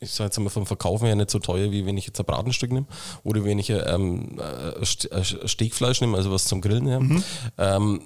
ich 0.00 0.10
sage 0.10 0.28
jetzt 0.28 0.38
einmal 0.38 0.50
vom 0.50 0.64
Verkaufen 0.64 1.04
her 1.04 1.16
nicht 1.16 1.30
so 1.30 1.38
teuer, 1.38 1.70
wie 1.70 1.84
wenn 1.84 1.98
ich 1.98 2.06
jetzt 2.06 2.18
ein 2.18 2.24
Bratenstück 2.24 2.72
nehme 2.72 2.86
oder 3.24 3.44
wenn 3.44 3.58
ich 3.58 3.68
ähm, 3.68 4.40
äh, 4.40 4.84
Stegfleisch 4.84 6.00
nehme, 6.00 6.16
also 6.16 6.32
was 6.32 6.46
zum 6.46 6.62
Grillen 6.62 6.86
her. 6.86 7.00
Mhm. 7.00 7.24
Ähm, 7.58 8.02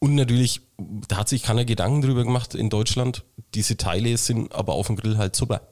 und 0.00 0.16
natürlich, 0.16 0.60
da 0.76 1.18
hat 1.18 1.28
sich 1.28 1.44
keiner 1.44 1.64
Gedanken 1.64 2.02
drüber 2.02 2.24
gemacht 2.24 2.56
in 2.56 2.68
Deutschland. 2.68 3.22
Diese 3.54 3.76
Teile 3.76 4.16
sind 4.16 4.52
aber 4.52 4.74
auf 4.74 4.88
dem 4.88 4.96
Grill 4.96 5.18
halt 5.18 5.36
super. 5.36 5.62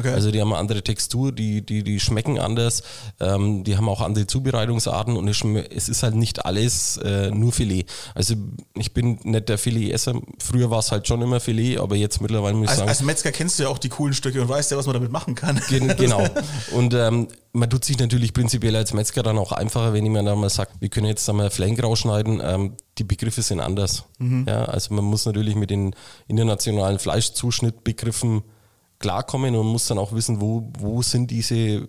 Okay. 0.00 0.12
Also 0.12 0.30
die 0.30 0.40
haben 0.40 0.52
eine 0.52 0.58
andere 0.58 0.82
Textur, 0.82 1.32
die, 1.32 1.64
die, 1.64 1.82
die 1.84 2.00
schmecken 2.00 2.38
anders, 2.38 2.82
ähm, 3.20 3.64
die 3.64 3.76
haben 3.76 3.88
auch 3.88 4.00
andere 4.00 4.26
Zubereitungsarten 4.26 5.16
und 5.16 5.28
es 5.28 5.88
ist 5.88 6.02
halt 6.02 6.14
nicht 6.14 6.44
alles 6.44 6.96
äh, 6.98 7.30
nur 7.30 7.52
Filet. 7.52 7.84
Also 8.14 8.34
ich 8.74 8.94
bin 8.94 9.18
nicht 9.24 9.48
der 9.48 9.58
Filet-Esser, 9.58 10.14
früher 10.38 10.70
war 10.70 10.78
es 10.78 10.90
halt 10.90 11.06
schon 11.06 11.20
immer 11.22 11.38
Filet, 11.40 11.78
aber 11.78 11.96
jetzt 11.96 12.20
mittlerweile 12.20 12.54
muss 12.54 12.64
ich 12.64 12.70
als, 12.70 12.78
sagen... 12.78 12.88
Als 12.88 13.02
Metzger 13.02 13.32
kennst 13.32 13.58
du 13.58 13.64
ja 13.64 13.68
auch 13.68 13.78
die 13.78 13.90
coolen 13.90 14.14
Stücke 14.14 14.40
und 14.40 14.48
weißt 14.48 14.70
ja, 14.70 14.76
was 14.76 14.86
man 14.86 14.94
damit 14.94 15.12
machen 15.12 15.34
kann. 15.34 15.60
genau. 15.68 16.26
Und 16.72 16.94
ähm, 16.94 17.28
man 17.52 17.68
tut 17.68 17.84
sich 17.84 17.98
natürlich 17.98 18.32
prinzipiell 18.32 18.76
als 18.76 18.92
Metzger 18.92 19.22
dann 19.22 19.38
auch 19.38 19.52
einfacher, 19.52 19.92
wenn 19.92 20.04
jemand 20.04 20.28
dann 20.28 20.38
mal 20.38 20.50
sagt, 20.50 20.80
wir 20.80 20.88
können 20.88 21.06
jetzt 21.06 21.28
einmal 21.28 21.50
Flank 21.50 21.82
rausschneiden, 21.82 22.40
ähm, 22.42 22.76
die 22.98 23.04
Begriffe 23.04 23.42
sind 23.42 23.60
anders. 23.60 24.04
Mhm. 24.18 24.46
Ja, 24.48 24.64
also 24.64 24.94
man 24.94 25.04
muss 25.04 25.26
natürlich 25.26 25.56
mit 25.56 25.70
den 25.70 25.94
internationalen 26.28 26.98
Fleischzuschnittbegriffen 26.98 28.42
klarkommen 29.00 29.56
und 29.56 29.66
muss 29.66 29.86
dann 29.86 29.98
auch 29.98 30.12
wissen, 30.12 30.40
wo, 30.40 30.70
wo 30.78 31.02
sind 31.02 31.30
diese 31.30 31.56
äh, 31.56 31.86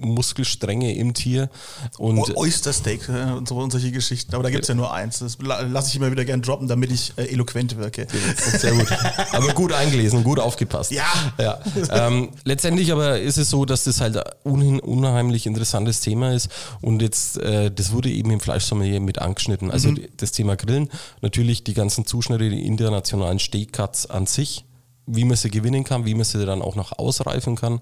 Muskelstränge 0.00 0.94
im 0.94 1.12
Tier. 1.12 1.50
Und 1.98 2.36
Oystersteak 2.36 3.08
äh, 3.08 3.32
und, 3.32 3.48
so, 3.48 3.56
und 3.56 3.70
solche 3.70 3.92
Geschichten. 3.92 4.34
Aber 4.34 4.44
da 4.44 4.50
gibt 4.50 4.62
es 4.62 4.68
ja 4.68 4.74
nur 4.74 4.92
eins. 4.92 5.18
Das 5.18 5.38
lasse 5.40 5.88
ich 5.88 5.96
immer 5.96 6.10
wieder 6.10 6.24
gern 6.24 6.40
droppen, 6.40 6.66
damit 6.66 6.90
ich 6.90 7.12
äh, 7.16 7.24
eloquent 7.24 7.76
wirke. 7.76 8.06
Sehr 8.36 8.72
gut. 8.72 8.86
aber 9.32 9.52
gut 9.52 9.72
eingelesen, 9.72 10.24
gut 10.24 10.40
aufgepasst. 10.40 10.90
Ja. 10.90 11.04
ja. 11.38 11.60
Ähm, 11.90 12.30
letztendlich 12.44 12.92
aber 12.92 13.20
ist 13.20 13.36
es 13.36 13.50
so, 13.50 13.64
dass 13.64 13.84
das 13.84 14.00
halt 14.00 14.16
ein 14.44 14.80
unheimlich 14.80 15.46
interessantes 15.46 16.00
Thema 16.00 16.32
ist. 16.32 16.48
Und 16.80 17.02
jetzt, 17.02 17.38
äh, 17.38 17.70
das 17.70 17.92
wurde 17.92 18.10
eben 18.10 18.30
im 18.30 18.40
Fleischsommelier 18.40 19.00
mit 19.00 19.18
angeschnitten. 19.18 19.70
Also 19.70 19.90
mhm. 19.90 20.06
das 20.16 20.32
Thema 20.32 20.56
Grillen, 20.56 20.88
natürlich 21.20 21.64
die 21.64 21.74
ganzen 21.74 22.06
Zuschnitte, 22.06 22.48
die 22.48 22.66
internationalen 22.66 23.38
Steakcuts 23.38 24.06
an 24.06 24.26
sich 24.26 24.64
wie 25.08 25.24
man 25.24 25.36
sie 25.36 25.50
gewinnen 25.50 25.84
kann, 25.84 26.04
wie 26.04 26.14
man 26.14 26.24
sie 26.24 26.44
dann 26.44 26.62
auch 26.62 26.76
noch 26.76 26.98
ausreifen 26.98 27.56
kann. 27.56 27.80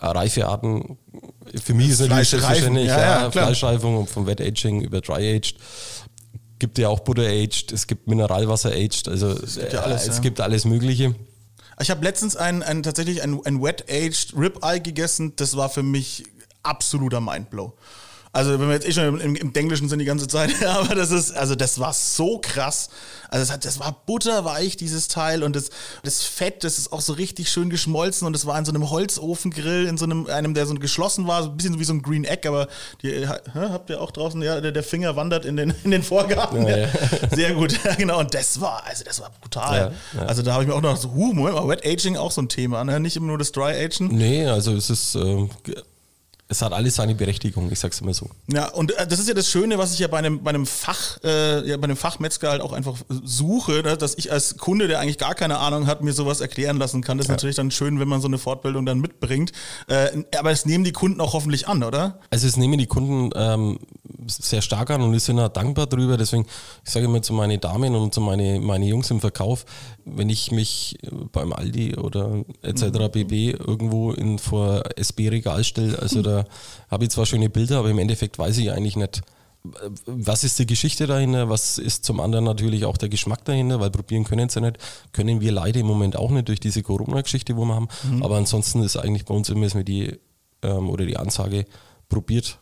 Äh, 0.00 0.06
Reifearten, 0.06 0.98
für 1.62 1.74
mich 1.74 1.90
ist 1.90 2.00
natürlich 2.00 2.28
selbstverständlich, 2.28 2.86
ja, 2.86 3.00
ja, 3.00 3.22
ja 3.22 3.30
Fleischreifung 3.30 4.06
vom 4.06 4.26
Wet 4.26 4.40
Aging 4.40 4.82
über 4.82 5.00
Dry 5.00 5.36
Aged. 5.36 5.56
Gibt 6.58 6.78
ja 6.78 6.88
auch 6.88 7.00
Butter 7.00 7.26
Aged, 7.26 7.72
es 7.72 7.86
gibt 7.86 8.06
Mineralwasser 8.06 8.70
Aged, 8.70 9.08
also 9.08 9.30
es 9.30 9.56
gibt, 9.56 9.72
ja 9.72 9.80
alles, 9.80 10.06
es 10.06 10.20
gibt 10.20 10.40
alles 10.40 10.64
Mögliche. 10.64 11.14
Ich 11.80 11.90
habe 11.90 12.04
letztens 12.04 12.36
ein, 12.36 12.62
ein 12.62 12.82
tatsächlich 12.82 13.22
ein, 13.22 13.40
ein 13.44 13.62
Wet 13.62 13.84
Aged 13.90 14.34
Ribeye 14.36 14.80
gegessen, 14.80 15.34
das 15.36 15.56
war 15.56 15.68
für 15.68 15.82
mich 15.82 16.24
absoluter 16.62 17.20
Mindblow. 17.20 17.74
Also 18.34 18.58
wenn 18.58 18.66
wir 18.66 18.74
jetzt 18.74 18.86
eh 18.88 18.92
schon 18.92 19.20
im, 19.20 19.36
im 19.36 19.54
Englischen 19.54 19.88
sind 19.88 20.00
die 20.00 20.04
ganze 20.04 20.26
Zeit, 20.26 20.50
aber 20.66 20.96
das 20.96 21.12
ist, 21.12 21.30
also 21.30 21.54
das 21.54 21.78
war 21.78 21.92
so 21.92 22.40
krass. 22.42 22.90
Also 23.30 23.46
das, 23.46 23.52
hat, 23.52 23.64
das 23.64 23.78
war 23.78 24.02
butterweich, 24.06 24.76
dieses 24.76 25.06
Teil 25.06 25.44
und 25.44 25.54
das, 25.54 25.70
das 26.02 26.24
Fett, 26.24 26.64
das 26.64 26.78
ist 26.78 26.92
auch 26.92 27.00
so 27.00 27.12
richtig 27.12 27.48
schön 27.48 27.70
geschmolzen 27.70 28.26
und 28.26 28.32
das 28.32 28.44
war 28.44 28.58
in 28.58 28.64
so 28.64 28.72
einem 28.72 28.90
Holzofengrill, 28.90 29.86
in 29.86 29.96
so 29.98 30.04
einem, 30.04 30.26
einem, 30.26 30.52
der 30.52 30.66
so 30.66 30.74
geschlossen 30.74 31.28
war, 31.28 31.44
so 31.44 31.50
ein 31.50 31.56
bisschen 31.56 31.78
wie 31.78 31.84
so 31.84 31.94
ein 31.94 32.02
Green 32.02 32.24
Egg, 32.24 32.48
aber 32.48 32.66
die, 33.02 33.10
hä, 33.10 33.38
habt 33.54 33.90
ihr 33.90 34.00
auch 34.00 34.10
draußen, 34.10 34.42
ja, 34.42 34.60
der, 34.60 34.72
der 34.72 34.82
Finger 34.82 35.14
wandert 35.14 35.44
in 35.44 35.56
den, 35.56 35.72
in 35.84 35.92
den 35.92 36.02
Vorgarten. 36.02 36.66
Ja, 36.66 36.76
ja. 36.76 36.88
Sehr 37.30 37.54
gut, 37.54 37.78
ja, 37.84 37.94
genau. 37.94 38.18
Und 38.18 38.34
das 38.34 38.60
war, 38.60 38.84
also 38.84 39.04
das 39.04 39.20
war 39.20 39.30
brutal. 39.40 39.92
Ja, 40.16 40.22
also 40.26 40.42
da 40.42 40.54
habe 40.54 40.64
ich 40.64 40.68
mir 40.68 40.74
auch 40.74 40.82
noch 40.82 40.96
so, 40.96 41.12
huh, 41.12 41.32
Moment 41.32 41.54
mal, 41.54 41.68
Wet 41.68 41.86
Aging 41.86 42.16
auch 42.16 42.32
so 42.32 42.42
ein 42.42 42.48
Thema, 42.48 42.82
ne? 42.82 42.98
Nicht 42.98 43.16
immer 43.16 43.28
nur 43.28 43.38
das 43.38 43.52
Dry 43.52 43.72
Aging. 43.84 44.08
Nee, 44.08 44.46
also 44.46 44.74
es 44.74 44.90
ist. 44.90 45.14
Äh 45.14 45.46
es 46.46 46.60
hat 46.60 46.72
alles 46.72 46.96
seine 46.96 47.14
Berechtigung, 47.14 47.72
ich 47.72 47.78
sag's 47.78 48.00
immer 48.00 48.12
so. 48.12 48.28
Ja, 48.52 48.68
und 48.68 48.92
äh, 48.98 49.06
das 49.06 49.18
ist 49.18 49.28
ja 49.28 49.34
das 49.34 49.48
Schöne, 49.48 49.78
was 49.78 49.94
ich 49.94 49.98
ja 49.98 50.08
bei 50.08 50.18
einem, 50.18 50.42
bei 50.42 50.50
einem 50.50 50.66
Fach, 50.66 51.18
äh, 51.24 51.66
ja, 51.66 51.76
bei 51.78 51.84
einem 51.84 51.96
Fachmetzger 51.96 52.50
halt 52.50 52.60
auch 52.60 52.72
einfach 52.72 52.98
suche, 53.08 53.82
ne, 53.82 53.96
dass 53.96 54.14
ich 54.16 54.30
als 54.30 54.58
Kunde, 54.58 54.86
der 54.86 55.00
eigentlich 55.00 55.16
gar 55.16 55.34
keine 55.34 55.58
Ahnung 55.58 55.86
hat, 55.86 56.02
mir 56.02 56.12
sowas 56.12 56.42
erklären 56.42 56.76
lassen 56.76 57.02
kann. 57.02 57.16
Das 57.16 57.24
ist 57.24 57.28
ja. 57.28 57.34
natürlich 57.34 57.56
dann 57.56 57.70
schön, 57.70 57.98
wenn 57.98 58.08
man 58.08 58.20
so 58.20 58.28
eine 58.28 58.36
Fortbildung 58.36 58.84
dann 58.84 59.00
mitbringt. 59.00 59.52
Äh, 59.86 60.24
aber 60.38 60.50
es 60.50 60.66
nehmen 60.66 60.84
die 60.84 60.92
Kunden 60.92 61.20
auch 61.22 61.32
hoffentlich 61.32 61.66
an, 61.66 61.82
oder? 61.82 62.20
Also 62.28 62.46
es 62.46 62.58
nehmen 62.58 62.78
die 62.78 62.86
Kunden 62.86 63.30
ähm, 63.34 63.78
sehr 64.26 64.60
stark 64.60 64.90
an 64.90 65.00
und 65.00 65.12
die 65.12 65.20
sind 65.20 65.40
auch 65.40 65.48
dankbar 65.48 65.86
drüber. 65.86 66.18
Deswegen, 66.18 66.46
ich 66.84 66.90
sage 66.90 67.06
immer 67.06 67.22
zu 67.22 67.32
meinen 67.32 67.58
Damen 67.58 67.94
und 67.94 68.12
zu 68.12 68.20
meinen 68.20 68.62
meine 68.62 68.84
Jungs 68.84 69.10
im 69.10 69.20
Verkauf, 69.20 69.64
wenn 70.04 70.28
ich 70.28 70.50
mich 70.50 70.98
beim 71.32 71.54
Aldi 71.54 71.96
oder 71.96 72.44
etc. 72.60 72.82
Mhm. 72.82 73.10
BB 73.10 73.32
irgendwo 73.58 74.12
in 74.12 74.38
vor 74.38 74.82
SB-Regal 74.96 75.64
stelle, 75.64 75.98
also 75.98 76.20
da 76.20 76.33
habe 76.90 77.04
ich 77.04 77.10
zwar 77.10 77.26
schöne 77.26 77.48
Bilder, 77.48 77.78
aber 77.78 77.90
im 77.90 77.98
Endeffekt 77.98 78.38
weiß 78.38 78.58
ich 78.58 78.70
eigentlich 78.72 78.96
nicht, 78.96 79.22
was 80.06 80.44
ist 80.44 80.58
die 80.58 80.66
Geschichte 80.66 81.06
dahinter, 81.06 81.48
was 81.48 81.78
ist 81.78 82.04
zum 82.04 82.20
anderen 82.20 82.44
natürlich 82.44 82.84
auch 82.84 82.98
der 82.98 83.08
Geschmack 83.08 83.44
dahinter, 83.46 83.80
weil 83.80 83.90
probieren 83.90 84.24
können 84.24 84.48
sie 84.50 84.60
ja 84.60 84.66
nicht, 84.66 84.78
können 85.12 85.40
wir 85.40 85.52
leider 85.52 85.80
im 85.80 85.86
Moment 85.86 86.16
auch 86.16 86.30
nicht 86.30 86.48
durch 86.48 86.60
diese 86.60 86.82
Corona-Geschichte, 86.82 87.56
wo 87.56 87.64
wir 87.64 87.74
haben, 87.74 87.88
mhm. 88.02 88.22
aber 88.22 88.36
ansonsten 88.36 88.82
ist 88.82 88.96
eigentlich 88.96 89.24
bei 89.24 89.34
uns 89.34 89.48
immer 89.48 89.68
die 89.82 90.18
ähm, 90.62 90.90
oder 90.90 91.06
die 91.06 91.16
Ansage, 91.16 91.64
probiert, 92.08 92.58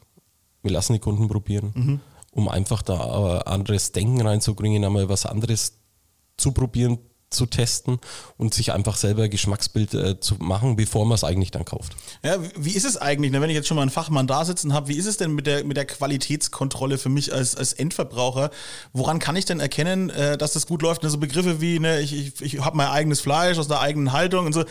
wir 0.62 0.70
lassen 0.70 0.92
die 0.92 1.00
Kunden 1.00 1.28
probieren, 1.28 1.72
mhm. 1.74 2.00
um 2.30 2.48
einfach 2.48 2.82
da 2.82 3.38
äh, 3.38 3.50
anderes 3.50 3.92
Denken 3.92 4.20
reinzubringen, 4.20 4.84
einmal 4.84 5.08
was 5.08 5.26
anderes 5.26 5.78
zu 6.36 6.52
probieren, 6.52 6.98
zu 7.32 7.46
testen 7.46 7.98
und 8.38 8.54
sich 8.54 8.72
einfach 8.72 8.96
selber 8.96 9.28
Geschmacksbild 9.28 9.94
äh, 9.94 10.20
zu 10.20 10.36
machen, 10.36 10.76
bevor 10.76 11.06
man 11.06 11.14
es 11.14 11.24
eigentlich 11.24 11.50
dann 11.50 11.64
kauft. 11.64 11.96
Ja, 12.22 12.36
wie 12.56 12.72
ist 12.72 12.84
es 12.84 12.96
eigentlich, 12.96 13.32
ne, 13.32 13.40
wenn 13.40 13.50
ich 13.50 13.56
jetzt 13.56 13.68
schon 13.68 13.76
mal 13.76 13.82
einen 13.82 13.90
Fachmann 13.90 14.26
da 14.26 14.44
sitzen 14.44 14.72
habe, 14.72 14.88
wie 14.88 14.96
ist 14.96 15.06
es 15.06 15.16
denn 15.16 15.32
mit 15.32 15.46
der, 15.46 15.64
mit 15.64 15.76
der 15.76 15.86
Qualitätskontrolle 15.86 16.98
für 16.98 17.08
mich 17.08 17.32
als, 17.32 17.56
als 17.56 17.72
Endverbraucher? 17.72 18.50
Woran 18.92 19.18
kann 19.18 19.36
ich 19.36 19.44
denn 19.44 19.60
erkennen, 19.60 20.10
äh, 20.10 20.36
dass 20.38 20.52
das 20.52 20.66
gut 20.66 20.82
läuft? 20.82 21.02
Ne, 21.02 21.10
so 21.10 21.18
Begriffe 21.18 21.60
wie, 21.60 21.78
ne, 21.78 22.00
ich, 22.00 22.12
ich, 22.12 22.42
ich 22.42 22.60
habe 22.60 22.76
mein 22.76 22.88
eigenes 22.88 23.20
Fleisch 23.20 23.58
aus 23.58 23.68
der 23.68 23.80
eigenen 23.80 24.12
Haltung 24.12 24.46
und 24.46 24.52
so. 24.52 24.64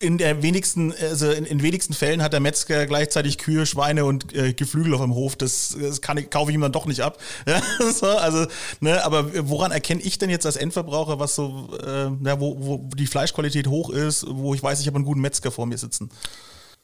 Äh, 0.00 0.06
in 0.06 0.18
der 0.18 0.42
wenigsten, 0.42 0.92
also 0.92 1.30
in, 1.30 1.44
in 1.44 1.62
wenigsten 1.62 1.92
Fällen 1.92 2.22
hat 2.22 2.32
der 2.32 2.40
Metzger 2.40 2.86
gleichzeitig 2.86 3.38
Kühe, 3.38 3.66
Schweine 3.66 4.04
und 4.04 4.34
äh, 4.34 4.52
Geflügel 4.52 4.94
auf 4.94 5.00
dem 5.00 5.14
Hof. 5.14 5.36
Das, 5.36 5.76
das 5.80 6.00
kann 6.00 6.18
ich, 6.18 6.30
kaufe 6.30 6.50
ich 6.50 6.54
ihm 6.54 6.60
dann 6.60 6.72
doch 6.72 6.86
nicht 6.86 7.00
ab. 7.00 7.18
Ja, 7.46 7.62
so, 7.92 8.06
also, 8.06 8.46
ne, 8.80 9.04
aber 9.04 9.48
woran 9.48 9.72
erkenne 9.72 10.00
ich 10.02 10.18
denn 10.18 10.30
jetzt 10.30 10.46
als 10.46 10.56
Endverbraucher, 10.56 11.18
was 11.18 11.34
so, 11.34 11.68
äh, 11.82 12.10
ja, 12.24 12.38
wo, 12.38 12.56
wo 12.60 12.88
die 12.94 13.06
Fleischqualität 13.06 13.66
hoch 13.66 13.90
ist, 13.90 14.24
wo 14.28 14.54
ich 14.54 14.62
weiß, 14.62 14.80
ich 14.80 14.86
habe 14.86 14.96
einen 14.96 15.04
guten 15.04 15.20
Metzger 15.20 15.50
vor 15.50 15.66
mir 15.66 15.78
sitzen? 15.78 16.10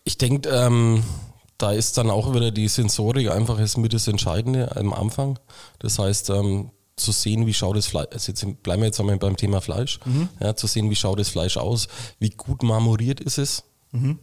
Ich 0.02 0.18
denke, 0.18 0.48
ähm, 0.48 1.04
da 1.58 1.72
ist 1.72 1.98
dann 1.98 2.10
auch 2.10 2.34
wieder 2.34 2.50
die 2.50 2.68
Sensorik 2.68 3.30
einfach 3.30 3.58
ist 3.58 3.76
mit 3.76 3.92
das 3.92 4.08
Entscheidende 4.08 4.74
am 4.76 4.92
Anfang. 4.92 5.38
Das 5.78 5.98
heißt, 5.98 6.30
ähm, 6.30 6.70
zu 6.96 7.12
sehen, 7.12 7.46
wie 7.46 7.54
schaut 7.54 7.76
das 7.76 7.86
Fleisch, 7.86 8.08
also 8.12 8.32
jetzt 8.32 8.62
bleiben 8.62 8.82
wir 8.82 8.86
jetzt 8.86 9.00
einmal 9.00 9.18
beim 9.18 9.36
Thema 9.36 9.60
Fleisch, 9.60 10.00
mhm. 10.04 10.28
ja, 10.40 10.56
zu 10.56 10.66
sehen, 10.66 10.90
wie 10.90 10.96
schaut 10.96 11.18
das 11.18 11.28
Fleisch 11.28 11.56
aus, 11.56 11.88
wie 12.18 12.30
gut 12.30 12.62
marmoriert 12.62 13.20
ist 13.20 13.38
es, 13.38 13.64
mhm. 13.92 14.18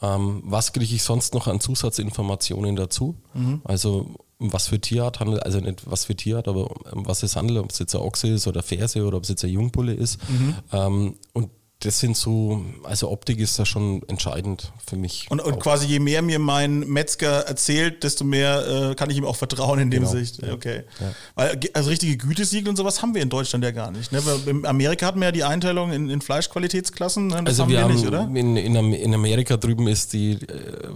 ähm, 0.00 0.42
was 0.44 0.72
kriege 0.72 0.94
ich 0.94 1.02
sonst 1.02 1.34
noch 1.34 1.46
an 1.46 1.60
Zusatzinformationen 1.60 2.76
dazu, 2.76 3.16
mhm. 3.34 3.60
also 3.64 4.14
was 4.38 4.68
für 4.68 4.80
Tierart 4.80 5.20
handelt, 5.20 5.42
also 5.42 5.60
nicht 5.60 5.90
was 5.90 6.04
für 6.04 6.14
Tierart, 6.14 6.48
aber 6.48 6.70
um 6.92 7.06
was 7.06 7.22
es 7.22 7.36
handelt, 7.36 7.58
ob 7.58 7.70
es 7.70 7.78
jetzt 7.78 7.94
ein 7.94 8.00
Ochse 8.00 8.28
ist 8.28 8.46
oder 8.46 8.62
Ferse 8.62 9.04
oder 9.04 9.16
ob 9.16 9.24
es 9.24 9.30
jetzt 9.30 9.44
ein 9.44 9.50
Jungbulle 9.50 9.94
ist. 9.94 10.18
Mhm. 10.28 10.54
Ähm, 10.72 11.14
und 11.32 11.50
das 11.80 12.00
sind 12.00 12.16
so, 12.16 12.64
also 12.82 13.08
Optik 13.08 13.38
ist 13.38 13.56
da 13.56 13.64
schon 13.64 14.02
entscheidend 14.08 14.72
für 14.84 14.96
mich. 14.96 15.26
Und, 15.30 15.40
und 15.40 15.60
quasi 15.60 15.86
je 15.86 16.00
mehr 16.00 16.22
mir 16.22 16.40
mein 16.40 16.80
Metzger 16.80 17.42
erzählt, 17.46 18.02
desto 18.02 18.24
mehr 18.24 18.90
äh, 18.90 18.94
kann 18.96 19.10
ich 19.10 19.16
ihm 19.16 19.24
auch 19.24 19.36
vertrauen 19.36 19.78
in 19.78 19.88
dem 19.88 20.02
genau. 20.02 20.12
Sicht. 20.12 20.42
Okay. 20.42 20.82
Ja. 20.98 21.12
Weil, 21.36 21.60
also 21.74 21.90
richtige 21.90 22.16
Gütesiegel 22.16 22.70
und 22.70 22.74
sowas 22.76 23.00
haben 23.00 23.14
wir 23.14 23.22
in 23.22 23.28
Deutschland 23.28 23.64
ja 23.64 23.70
gar 23.70 23.92
nicht. 23.92 24.10
Ne? 24.10 24.20
In 24.46 24.66
Amerika 24.66 25.06
hatten 25.06 25.20
wir 25.20 25.26
ja 25.26 25.32
die 25.32 25.44
Einteilung 25.44 25.92
in, 25.92 26.10
in 26.10 26.20
Fleischqualitätsklassen. 26.20 27.28
Ne? 27.28 27.44
also 27.46 27.62
haben 27.62 27.70
wir, 27.70 27.86
wir 27.86 27.94
nicht, 27.94 28.04
oder? 28.04 28.28
In, 28.34 28.56
in, 28.56 29.14
Amerika 29.14 29.56
drüben 29.56 29.86
ist 29.86 30.12
die 30.12 30.32
äh, 30.32 30.36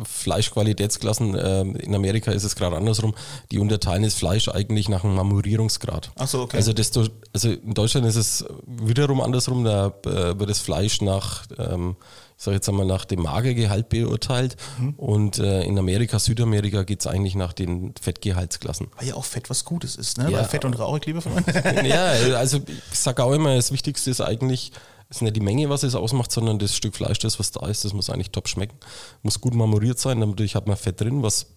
Fleischqualitätsklassen, 0.02 1.36
äh, 1.36 1.60
in 1.60 1.94
Amerika 1.94 2.32
ist 2.32 2.42
es 2.42 2.56
gerade 2.56 2.76
andersrum, 2.76 3.14
die 3.52 3.60
unterteilen 3.60 4.02
das 4.02 4.14
Fleisch 4.14 4.48
eigentlich 4.48 4.88
nach 4.88 5.04
einem 5.04 5.14
Marmorierungsgrad. 5.14 6.10
Ach 6.16 6.26
so, 6.26 6.40
okay. 6.40 6.56
Also, 6.56 6.72
desto, 6.72 7.06
also 7.32 7.50
in 7.50 7.74
Deutschland 7.74 8.04
ist 8.04 8.16
es 8.16 8.44
wiederum 8.66 9.20
andersrum, 9.20 9.62
da 9.62 9.92
äh, 10.06 10.36
wird 10.36 10.50
das 10.50 10.58
Fleisch 10.58 10.71
Fleisch 10.72 11.02
nach, 11.02 11.44
ähm, 11.58 11.96
ich 12.38 12.44
sage 12.44 12.54
jetzt 12.54 12.68
einmal, 12.68 12.86
nach 12.86 13.04
dem 13.04 13.20
Magergehalt 13.20 13.90
beurteilt. 13.90 14.56
Mhm. 14.78 14.94
Und 14.94 15.38
äh, 15.38 15.64
in 15.64 15.78
Amerika, 15.78 16.18
Südamerika 16.18 16.82
geht 16.84 17.00
es 17.00 17.06
eigentlich 17.06 17.34
nach 17.34 17.52
den 17.52 17.94
Fettgehaltsklassen. 18.00 18.88
Weil 18.96 19.08
ja 19.08 19.14
auch 19.14 19.24
Fett 19.24 19.50
was 19.50 19.66
Gutes 19.66 19.96
ist, 19.96 20.16
ne? 20.16 20.30
Ja. 20.30 20.38
Weil 20.38 20.44
Fett 20.46 20.64
und 20.64 20.78
Rauch, 20.78 20.96
ich 20.96 21.04
liebe 21.04 21.20
von 21.20 21.32
Ja, 21.84 22.06
also 22.36 22.60
ich 22.66 22.98
sage 22.98 23.22
auch 23.22 23.32
immer, 23.32 23.54
das 23.54 23.70
Wichtigste 23.70 24.10
ist 24.10 24.22
eigentlich, 24.22 24.72
ist 25.10 25.20
nicht 25.20 25.36
die 25.36 25.40
Menge, 25.40 25.68
was 25.68 25.82
es 25.82 25.94
ausmacht, 25.94 26.32
sondern 26.32 26.58
das 26.58 26.74
Stück 26.74 26.96
Fleisch, 26.96 27.18
das 27.18 27.38
was 27.38 27.50
da 27.50 27.66
ist, 27.66 27.84
das 27.84 27.92
muss 27.92 28.08
eigentlich 28.08 28.30
top 28.30 28.48
schmecken. 28.48 28.78
Muss 29.22 29.42
gut 29.42 29.54
marmoriert 29.54 29.98
sein, 29.98 30.20
natürlich 30.20 30.54
hat 30.54 30.66
man 30.66 30.78
Fett 30.78 31.02
drin, 31.02 31.22
was 31.22 31.48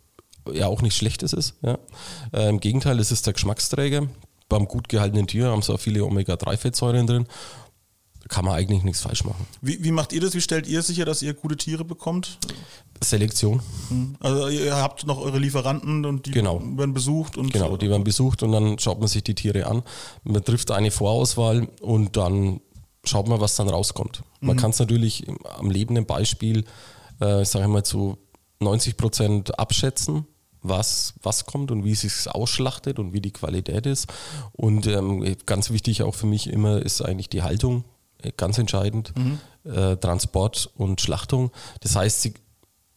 ja 0.51 0.67
auch 0.67 0.81
nicht 0.81 0.97
schlechtes 0.97 1.31
ist. 1.31 1.55
Ja. 1.61 1.77
Äh, 2.33 2.49
Im 2.49 2.59
Gegenteil, 2.59 2.99
es 2.99 3.13
ist 3.13 3.25
der 3.25 3.33
Geschmacksträger. 3.33 4.09
Beim 4.47 4.67
gut 4.67 4.89
gehaltenen 4.89 5.25
Tier 5.25 5.47
haben 5.47 5.63
sie 5.63 5.73
auch 5.73 5.79
viele 5.79 6.03
Omega-3-Fettsäuren 6.03 7.07
drin 7.07 7.27
kann 8.27 8.45
man 8.45 8.55
eigentlich 8.55 8.83
nichts 8.83 9.01
falsch 9.01 9.23
machen. 9.23 9.45
Wie, 9.61 9.83
wie 9.83 9.91
macht 9.91 10.11
ihr 10.13 10.21
das? 10.21 10.33
Wie 10.33 10.41
stellt 10.41 10.67
ihr 10.67 10.81
sicher, 10.81 11.05
dass 11.05 11.21
ihr 11.21 11.33
gute 11.33 11.57
Tiere 11.57 11.85
bekommt? 11.85 12.39
Selektion. 13.03 13.61
Hm. 13.89 14.15
Also 14.19 14.47
ihr 14.47 14.75
habt 14.75 15.05
noch 15.05 15.19
eure 15.19 15.37
Lieferanten 15.37 16.05
und 16.05 16.25
die 16.25 16.31
genau. 16.31 16.61
werden 16.75 16.93
besucht 16.93 17.37
und 17.37 17.53
genau, 17.53 17.77
die 17.77 17.89
werden 17.89 18.03
besucht 18.03 18.41
und 18.41 18.51
dann 18.51 18.79
schaut 18.79 18.99
man 18.99 19.07
sich 19.07 19.23
die 19.23 19.35
Tiere 19.35 19.67
an. 19.67 19.83
Man 20.23 20.43
trifft 20.43 20.71
eine 20.71 20.91
Vorauswahl 20.91 21.67
und 21.81 22.17
dann 22.17 22.61
schaut 23.03 23.27
man, 23.27 23.39
was 23.39 23.55
dann 23.55 23.69
rauskommt. 23.69 24.23
Man 24.39 24.55
mhm. 24.55 24.59
kann 24.59 24.71
es 24.71 24.79
natürlich 24.79 25.27
am 25.57 25.69
lebenden 25.69 26.05
Beispiel, 26.05 26.65
äh, 27.19 27.45
sage 27.45 27.65
ich 27.65 27.71
mal, 27.71 27.83
zu 27.83 28.17
90 28.59 28.97
Prozent 28.97 29.59
abschätzen 29.59 30.25
was, 30.67 31.13
was 31.21 31.45
kommt 31.45 31.69
und 31.69 31.83
wie 31.83 31.91
es 31.91 32.01
sich 32.01 32.27
ausschlachtet 32.27 32.97
und 32.97 33.13
wie 33.13 33.21
die 33.21 33.31
Qualität 33.31 33.85
ist. 33.85 34.07
Und 34.51 34.87
ähm, 34.87 35.35
ganz 35.45 35.69
wichtig 35.69 36.01
auch 36.01 36.15
für 36.15 36.25
mich 36.25 36.47
immer 36.47 36.81
ist 36.81 37.01
eigentlich 37.01 37.29
die 37.29 37.43
Haltung 37.43 37.83
ganz 38.31 38.57
entscheidend, 38.57 39.13
mhm. 39.17 39.39
äh, 39.69 39.97
Transport 39.97 40.69
und 40.75 41.01
Schlachtung. 41.01 41.51
Das 41.81 41.95
heißt, 41.95 42.21
sie, 42.21 42.33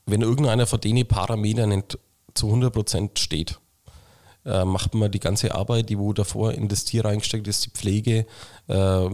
wenn 0.07 0.23
irgendeiner 0.23 0.67
von 0.67 0.81
den 0.81 1.07
Parametern 1.07 1.71
nicht 1.71 1.99
zu 2.35 2.47
100 2.47 2.73
Prozent 2.73 3.19
steht, 3.19 3.59
äh, 4.45 4.65
macht 4.65 4.95
man 4.95 5.11
die 5.11 5.21
ganze 5.21 5.55
Arbeit, 5.55 5.91
die 5.91 5.99
wo 5.99 6.13
davor 6.13 6.53
in 6.53 6.69
das 6.69 6.85
Tier 6.85 7.05
reingesteckt 7.05 7.47
ist, 7.49 7.67
die 7.67 7.71
Pflege, 7.71 8.27
äh, 8.69 9.09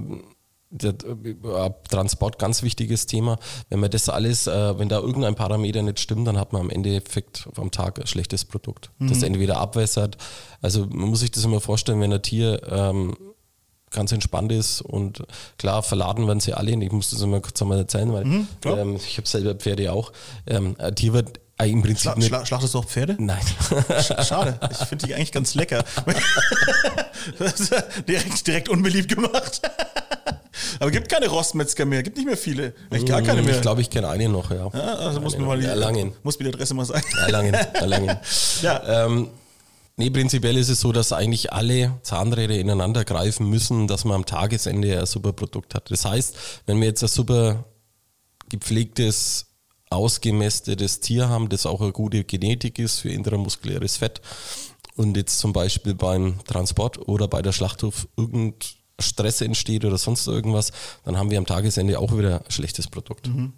der 0.74 0.92
äh, 0.92 1.70
Transport, 1.88 2.38
ganz 2.38 2.62
wichtiges 2.62 3.06
Thema. 3.06 3.38
Wenn 3.68 3.80
man 3.80 3.90
das 3.90 4.08
alles, 4.08 4.46
äh, 4.46 4.78
wenn 4.78 4.88
da 4.88 4.98
irgendein 4.98 5.34
Parameter 5.34 5.82
nicht 5.82 6.00
stimmt, 6.00 6.26
dann 6.26 6.38
hat 6.38 6.52
man 6.52 6.62
am 6.62 6.70
Endeffekt 6.70 7.48
am 7.56 7.70
Tag 7.70 8.00
ein 8.00 8.06
schlechtes 8.06 8.44
Produkt, 8.44 8.90
mhm. 8.98 9.08
das 9.08 9.22
entweder 9.22 9.58
abwässert. 9.58 10.18
Also 10.60 10.86
man 10.86 11.08
muss 11.08 11.20
sich 11.20 11.30
das 11.30 11.44
immer 11.44 11.60
vorstellen, 11.60 12.00
wenn 12.00 12.12
ein 12.12 12.22
Tier 12.22 12.60
ähm, 12.68 13.16
ganz 13.94 14.12
entspannt 14.12 14.52
ist 14.52 14.82
und 14.82 15.22
klar, 15.58 15.82
verladen 15.82 16.26
werden 16.26 16.40
sie 16.40 16.52
alle. 16.52 16.72
Ich 16.72 16.92
muss 16.92 17.10
das 17.10 17.22
immer 17.22 17.40
kurz 17.40 17.60
einmal 17.62 17.78
erzählen, 17.78 18.12
weil 18.12 18.24
mhm, 18.24 18.48
ähm, 18.64 18.96
ich 18.96 19.16
habe 19.16 19.28
selber 19.28 19.54
Pferde 19.54 19.92
auch. 19.92 20.12
Ähm, 20.46 20.76
ein 20.78 20.94
Tier 20.94 21.12
wird 21.12 21.40
äh, 21.58 21.70
im 21.70 21.82
Prinzip 21.82 22.12
Schla 22.12 22.20
Schla 22.20 22.46
Schlachtest 22.46 22.74
du 22.74 22.78
auch 22.78 22.84
Pferde? 22.84 23.16
Nein. 23.18 23.42
Schade, 24.26 24.58
ich 24.70 24.78
finde 24.88 25.06
die 25.06 25.14
eigentlich 25.14 25.32
ganz 25.32 25.54
lecker. 25.54 25.84
direkt, 28.08 28.46
direkt 28.46 28.68
unbeliebt 28.68 29.14
gemacht. 29.14 29.62
Aber 30.80 30.90
gibt 30.90 31.08
keine 31.08 31.28
Rostmetzger 31.28 31.84
mehr, 31.84 32.02
gibt 32.02 32.16
nicht 32.16 32.26
mehr 32.26 32.36
viele. 32.36 32.74
Echt 32.90 33.06
gar 33.06 33.22
keine 33.22 33.42
mehr. 33.42 33.54
Ich 33.54 33.62
glaube, 33.62 33.80
ich 33.80 33.90
kenne 33.90 34.08
eine 34.08 34.28
noch, 34.28 34.50
ja. 34.50 34.68
ja 34.72 34.94
also 34.94 35.20
muss 35.20 35.36
mir 35.38 35.44
mal 35.44 35.58
die, 35.58 35.66
Erlangen. 35.66 36.12
Muss 36.22 36.38
mir 36.38 36.46
die 36.46 36.54
Adresse 36.54 36.74
mal 36.74 36.84
sagen. 36.84 37.04
Erlangen, 37.20 37.54
Erlangen. 37.54 38.16
ja. 38.62 39.06
Ähm, 39.06 39.28
Nee, 39.96 40.10
prinzipiell 40.10 40.56
ist 40.56 40.70
es 40.70 40.80
so, 40.80 40.90
dass 40.90 41.12
eigentlich 41.12 41.52
alle 41.52 42.00
Zahnräder 42.02 42.58
ineinander 42.58 43.04
greifen 43.04 43.48
müssen, 43.48 43.86
dass 43.86 44.04
man 44.04 44.16
am 44.16 44.26
Tagesende 44.26 44.98
ein 44.98 45.06
super 45.06 45.32
Produkt 45.32 45.74
hat. 45.74 45.90
Das 45.90 46.04
heißt, 46.04 46.36
wenn 46.66 46.80
wir 46.80 46.88
jetzt 46.88 47.02
ein 47.02 47.08
super 47.08 47.64
gepflegtes 48.48 49.46
ausgemästetes 49.90 50.98
Tier 50.98 51.28
haben, 51.28 51.48
das 51.48 51.66
auch 51.66 51.80
eine 51.80 51.92
gute 51.92 52.24
Genetik 52.24 52.80
ist 52.80 53.00
für 53.00 53.10
intramuskuläres 53.10 53.98
Fett 53.98 54.20
und 54.96 55.16
jetzt 55.16 55.38
zum 55.38 55.52
Beispiel 55.52 55.94
beim 55.94 56.42
Transport 56.44 57.06
oder 57.08 57.28
bei 57.28 57.42
der 57.42 57.52
Schlachthof 57.52 58.08
irgendein 58.16 58.54
Stress 58.98 59.40
entsteht 59.40 59.84
oder 59.84 59.98
sonst 59.98 60.26
irgendwas, 60.26 60.72
dann 61.04 61.16
haben 61.16 61.30
wir 61.30 61.38
am 61.38 61.46
Tagesende 61.46 61.98
auch 62.00 62.16
wieder 62.16 62.44
ein 62.44 62.50
schlechtes 62.50 62.88
Produkt. 62.88 63.28
Mhm. 63.28 63.52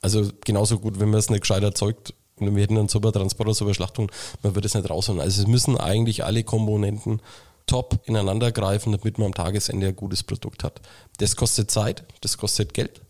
Also 0.00 0.30
genauso 0.44 0.78
gut, 0.78 0.98
wenn 0.98 1.10
man 1.10 1.18
es 1.18 1.28
nicht 1.28 1.42
gescheit 1.42 1.62
erzeugt, 1.62 2.14
wir 2.40 2.62
hätten 2.62 2.78
einen 2.78 2.88
super 2.88 3.12
Transport 3.12 3.48
oder 3.48 3.54
super 3.54 3.74
Schlachtung, 3.74 4.10
man 4.42 4.54
würde 4.54 4.66
es 4.66 4.74
nicht 4.74 4.88
rausholen. 4.88 5.20
Also 5.20 5.42
es 5.42 5.48
müssen 5.48 5.76
eigentlich 5.76 6.24
alle 6.24 6.44
Komponenten 6.44 7.20
top 7.66 8.00
ineinander 8.04 8.52
greifen, 8.52 8.92
damit 8.92 9.18
man 9.18 9.26
am 9.26 9.34
Tagesende 9.34 9.88
ein 9.88 9.96
gutes 9.96 10.22
Produkt 10.22 10.64
hat. 10.64 10.80
Das 11.18 11.36
kostet 11.36 11.70
Zeit, 11.70 12.04
das 12.20 12.36
kostet 12.38 12.74
Geld 12.74 13.00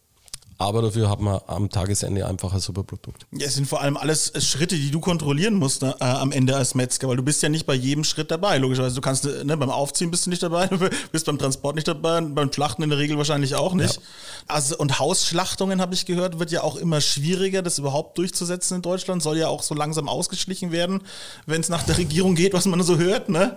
aber 0.60 0.82
dafür 0.82 1.08
hat 1.08 1.20
man 1.20 1.40
am 1.46 1.70
Tagesende 1.70 2.26
einfach 2.26 2.52
ein 2.52 2.60
super 2.60 2.82
Produkt. 2.82 3.26
Ja, 3.32 3.46
es 3.46 3.54
sind 3.54 3.66
vor 3.66 3.80
allem 3.80 3.96
alles 3.96 4.30
Schritte, 4.44 4.76
die 4.76 4.90
du 4.90 5.00
kontrollieren 5.00 5.54
musst 5.54 5.80
ne, 5.80 5.96
äh, 6.00 6.04
am 6.04 6.32
Ende 6.32 6.54
als 6.54 6.74
Metzger, 6.74 7.08
weil 7.08 7.16
du 7.16 7.22
bist 7.22 7.42
ja 7.42 7.48
nicht 7.48 7.64
bei 7.64 7.72
jedem 7.72 8.04
Schritt 8.04 8.30
dabei. 8.30 8.58
Logischerweise, 8.58 8.94
du 8.94 9.00
kannst 9.00 9.24
ne, 9.24 9.56
beim 9.56 9.70
Aufziehen 9.70 10.10
bist 10.10 10.26
du 10.26 10.30
nicht 10.30 10.42
dabei, 10.42 10.68
bist 11.12 11.24
beim 11.24 11.38
Transport 11.38 11.76
nicht 11.76 11.88
dabei, 11.88 12.20
beim 12.20 12.52
Schlachten 12.52 12.82
in 12.82 12.90
der 12.90 12.98
Regel 12.98 13.16
wahrscheinlich 13.16 13.54
auch 13.54 13.72
nicht. 13.72 13.96
Ja. 13.96 14.02
Also 14.48 14.76
und 14.76 14.98
Hausschlachtungen 14.98 15.80
habe 15.80 15.94
ich 15.94 16.04
gehört, 16.04 16.38
wird 16.38 16.50
ja 16.50 16.62
auch 16.62 16.76
immer 16.76 17.00
schwieriger, 17.00 17.62
das 17.62 17.78
überhaupt 17.78 18.18
durchzusetzen 18.18 18.76
in 18.76 18.82
Deutschland. 18.82 19.22
Soll 19.22 19.38
ja 19.38 19.48
auch 19.48 19.62
so 19.62 19.74
langsam 19.74 20.10
ausgeschlichen 20.10 20.72
werden, 20.72 21.04
wenn 21.46 21.62
es 21.62 21.70
nach 21.70 21.84
der 21.84 21.96
Regierung 21.96 22.34
geht, 22.34 22.52
was 22.52 22.66
man 22.66 22.82
so 22.82 22.98
hört, 22.98 23.30
ne? 23.30 23.56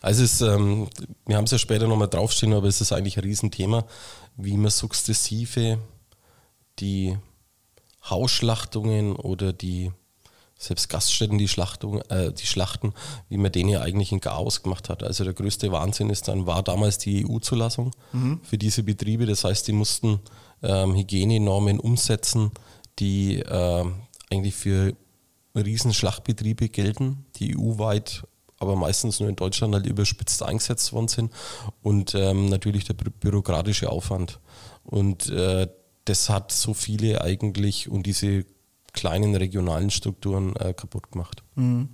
Also 0.00 0.24
es, 0.24 0.40
ähm, 0.40 0.88
wir 1.24 1.36
haben 1.36 1.44
es 1.44 1.52
ja 1.52 1.58
später 1.58 1.86
nochmal 1.86 2.08
draufstehen, 2.08 2.52
aber 2.52 2.66
es 2.66 2.80
ist 2.80 2.90
eigentlich 2.90 3.16
ein 3.16 3.22
Riesenthema, 3.22 3.84
wie 4.36 4.56
man 4.56 4.72
sukzessive 4.72 5.78
die 6.78 7.18
Hausschlachtungen 8.08 9.16
oder 9.16 9.52
die 9.52 9.92
selbst 10.62 10.88
Gaststätten, 10.88 11.38
die, 11.38 11.48
Schlachtung, 11.48 12.00
äh, 12.02 12.32
die 12.32 12.46
Schlachten, 12.46 12.94
wie 13.28 13.36
man 13.36 13.50
den 13.50 13.68
ja 13.68 13.80
eigentlich 13.80 14.12
in 14.12 14.20
Chaos 14.20 14.62
gemacht 14.62 14.88
hat. 14.88 15.02
Also 15.02 15.24
der 15.24 15.34
größte 15.34 15.72
Wahnsinn 15.72 16.08
ist 16.08 16.28
dann, 16.28 16.46
war 16.46 16.62
damals 16.62 16.98
die 16.98 17.26
EU-Zulassung 17.26 17.90
mhm. 18.12 18.40
für 18.44 18.58
diese 18.58 18.84
Betriebe. 18.84 19.26
Das 19.26 19.42
heißt, 19.44 19.66
die 19.66 19.72
mussten 19.72 20.20
ähm, 20.62 20.94
Hygienenormen 20.94 21.80
umsetzen, 21.80 22.52
die 23.00 23.40
äh, 23.40 23.84
eigentlich 24.30 24.54
für 24.54 24.94
Riesenschlachtbetriebe 25.56 26.68
gelten, 26.68 27.26
die 27.36 27.56
EU-weit 27.56 28.22
aber 28.58 28.76
meistens 28.76 29.18
nur 29.18 29.28
in 29.28 29.34
Deutschland 29.34 29.74
halt 29.74 29.86
überspitzt 29.86 30.40
eingesetzt 30.44 30.92
worden 30.92 31.08
sind 31.08 31.32
und 31.82 32.14
ähm, 32.14 32.46
natürlich 32.46 32.84
der 32.84 32.94
bürokratische 32.94 33.90
Aufwand. 33.90 34.38
Und 34.84 35.28
äh, 35.30 35.66
das 36.04 36.28
hat 36.28 36.52
so 36.52 36.74
viele 36.74 37.22
eigentlich 37.22 37.88
und 37.88 38.04
diese 38.04 38.44
kleinen 38.92 39.34
regionalen 39.34 39.90
Strukturen 39.90 40.54
äh, 40.56 40.74
kaputt 40.74 41.10
gemacht. 41.12 41.42
Mhm. 41.54 41.88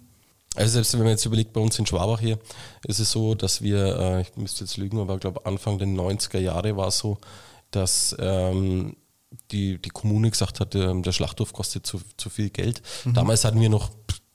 Also 0.57 0.73
selbst 0.73 0.93
wenn 0.95 1.00
man 1.00 1.11
jetzt 1.11 1.25
überlegt, 1.25 1.53
bei 1.53 1.61
uns 1.61 1.79
in 1.79 1.87
Schwabach 1.87 2.21
hier, 2.21 2.38
ist 2.85 2.99
es 2.99 3.12
so, 3.12 3.35
dass 3.35 3.62
wir, 3.62 3.97
äh, 3.99 4.21
ich 4.23 4.37
müsste 4.37 4.65
jetzt 4.65 4.77
lügen, 4.77 4.99
aber 4.99 5.15
ich 5.15 5.21
glaube 5.21 5.47
Anfang 5.47 5.79
der 5.79 5.87
90er 5.87 6.38
Jahre 6.38 6.77
war 6.77 6.88
es 6.88 6.99
so, 6.99 7.19
dass 7.71 8.17
ähm, 8.19 8.97
die, 9.50 9.81
die 9.81 9.91
Kommune 9.91 10.31
gesagt 10.31 10.59
hat, 10.59 10.75
der, 10.75 10.95
der 10.95 11.12
Schlachthof 11.12 11.53
kostet 11.53 11.87
zu, 11.87 12.00
zu 12.17 12.31
viel 12.31 12.50
Geld. 12.50 12.83
Mhm. 13.05 13.15
Damals 13.15 13.45
hatten 13.45 13.61
wir 13.61 13.69
noch, 13.69 13.91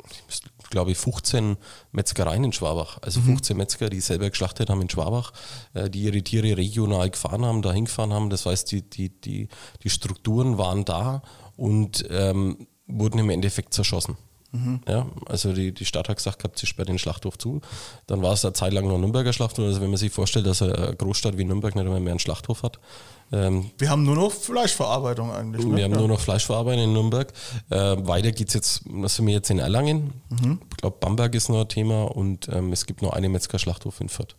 ich 0.09 0.25
müsste 0.25 0.49
glaube 0.73 0.91
ich, 0.91 0.97
15 0.97 1.55
Metzgereien 1.91 2.43
in 2.43 2.51
Schwabach. 2.51 2.97
Also 3.03 3.21
15 3.21 3.55
mhm. 3.55 3.59
Metzger, 3.59 3.89
die 3.89 4.01
selber 4.01 4.29
geschlachtet 4.29 4.69
haben 4.69 4.81
in 4.81 4.89
Schwabach, 4.89 5.31
äh, 5.75 5.89
die 5.89 6.01
ihre 6.01 6.21
Tiere 6.23 6.57
regional 6.57 7.11
gefahren 7.11 7.45
haben, 7.45 7.61
dahin 7.61 7.85
gefahren 7.85 8.11
haben. 8.11 8.31
Das 8.31 8.47
heißt, 8.47 8.71
die, 8.71 8.81
die, 8.81 9.09
die, 9.09 9.47
die 9.83 9.89
Strukturen 9.89 10.57
waren 10.57 10.83
da 10.83 11.21
und 11.55 12.05
ähm, 12.09 12.67
wurden 12.87 13.19
im 13.19 13.29
Endeffekt 13.29 13.73
zerschossen. 13.73 14.17
Mhm. 14.53 14.81
Ja, 14.87 15.07
also 15.25 15.51
die, 15.51 15.73
die 15.73 15.83
Stadt 15.83 16.07
hat 16.09 16.17
gesagt 16.17 16.37
gehabt, 16.37 16.59
sie 16.59 16.67
sperrt 16.67 16.87
den 16.87 16.99
Schlachthof 16.99 17.39
zu. 17.39 17.61
Dann 18.05 18.21
war 18.21 18.33
es 18.33 18.45
eine 18.45 18.53
Zeit 18.53 18.71
lang 18.71 18.87
noch 18.87 18.99
Nürnberger 18.99 19.33
Schlachthof. 19.33 19.65
Also 19.65 19.81
wenn 19.81 19.89
man 19.89 19.97
sich 19.97 20.11
vorstellt, 20.11 20.45
dass 20.45 20.61
eine 20.61 20.95
Großstadt 20.95 21.37
wie 21.39 21.43
Nürnberg 21.43 21.75
nicht 21.75 21.85
mehr 21.85 21.95
einen 21.95 22.19
Schlachthof 22.19 22.61
hat. 22.61 22.79
Ähm, 23.31 23.71
wir 23.79 23.89
haben 23.89 24.03
nur 24.03 24.15
noch 24.15 24.31
Fleischverarbeitung 24.31 25.31
eigentlich. 25.31 25.65
Ne? 25.65 25.75
Wir 25.75 25.83
haben 25.85 25.93
ja. 25.93 25.97
nur 25.97 26.07
noch 26.07 26.19
Fleischverarbeitung 26.19 26.83
in 26.83 26.93
Nürnberg. 26.93 27.33
Äh, 27.71 27.95
weiter 28.07 28.31
geht 28.31 28.49
es 28.49 28.53
jetzt, 28.53 28.81
was 28.85 29.15
sind 29.15 29.25
wir 29.25 29.33
jetzt 29.33 29.49
in 29.49 29.57
Erlangen? 29.57 30.21
Mhm. 30.29 30.61
Ich 30.69 30.77
glaube, 30.77 30.97
Bamberg 30.99 31.33
ist 31.33 31.49
noch 31.49 31.61
ein 31.61 31.69
Thema 31.69 32.03
und 32.03 32.47
ähm, 32.49 32.71
es 32.71 32.85
gibt 32.85 33.01
noch 33.01 33.13
einen 33.13 33.31
Metzger-Schlachthof 33.31 34.01
in 34.01 34.09
Fürth. 34.09 34.35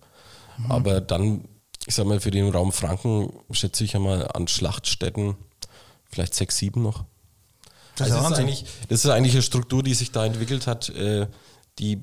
Mhm. 0.59 0.71
Aber 0.71 1.01
dann, 1.01 1.45
ich 1.87 1.95
sag 1.97 2.07
mal, 2.07 2.21
für 2.21 2.31
den 2.31 2.51
Raum 2.51 2.71
Franken 2.71 3.33
schätze 3.51 3.83
ich 3.83 3.97
einmal 3.97 4.29
an 4.33 4.47
Schlachtstätten 4.47 5.35
vielleicht 6.09 6.35
sechs, 6.35 6.57
sieben 6.59 6.85
noch. 6.85 7.05
Das, 7.97 8.11
also 8.11 8.19
ist, 8.19 8.25
das, 8.25 8.31
ist 8.31 8.39
eigentlich, 8.39 8.65
das 8.89 9.05
ist 9.05 9.11
eigentlich 9.11 9.35
eine 9.35 9.43
Struktur, 9.43 9.83
die 9.83 9.95
sich 9.95 10.11
da 10.11 10.27
entwickelt 10.27 10.67
hat, 10.67 10.89
äh, 10.91 11.27
die 11.79 12.03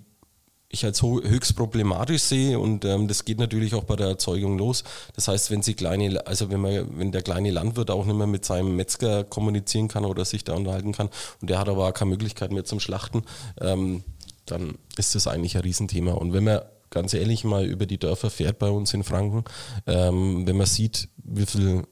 ich 0.71 0.85
als 0.85 1.01
höchst 1.01 1.55
problematisch 1.55 2.21
sehe 2.21 2.57
und 2.57 2.85
ähm, 2.85 3.07
das 3.07 3.25
geht 3.25 3.39
natürlich 3.39 3.75
auch 3.75 3.83
bei 3.83 3.97
der 3.97 4.07
Erzeugung 4.07 4.57
los. 4.57 4.83
Das 5.15 5.27
heißt, 5.27 5.51
wenn 5.51 5.61
sie 5.61 5.73
kleine, 5.73 6.25
also 6.25 6.49
wenn 6.49 6.61
man, 6.61 6.97
wenn 6.97 7.11
der 7.11 7.21
kleine 7.21 7.51
Landwirt 7.51 7.91
auch 7.91 8.05
nicht 8.05 8.15
mehr 8.15 8.27
mit 8.27 8.45
seinem 8.45 8.75
Metzger 8.75 9.25
kommunizieren 9.25 9.89
kann 9.89 10.05
oder 10.05 10.23
sich 10.23 10.45
da 10.45 10.53
unterhalten 10.53 10.93
kann 10.93 11.09
und 11.41 11.49
der 11.49 11.59
hat 11.59 11.67
aber 11.67 11.87
auch 11.87 11.93
keine 11.93 12.11
Möglichkeit 12.11 12.51
mehr 12.51 12.63
zum 12.63 12.79
Schlachten, 12.79 13.23
ähm, 13.59 14.03
dann 14.45 14.75
ist 14.97 15.13
das 15.13 15.27
eigentlich 15.27 15.55
ein 15.55 15.63
Riesenthema. 15.63 16.13
Und 16.13 16.33
wenn 16.33 16.45
man 16.45 16.61
ganz 16.89 17.13
ehrlich 17.13 17.43
mal 17.43 17.65
über 17.65 17.85
die 17.85 17.97
Dörfer 17.97 18.29
fährt 18.29 18.59
bei 18.59 18.69
uns 18.69 18.93
in 18.93 19.03
Franken, 19.03 19.43
ähm, 19.87 20.47
wenn 20.47 20.57
man 20.57 20.67
sieht, 20.67 21.09
wie 21.17 21.45
viel 21.45 21.83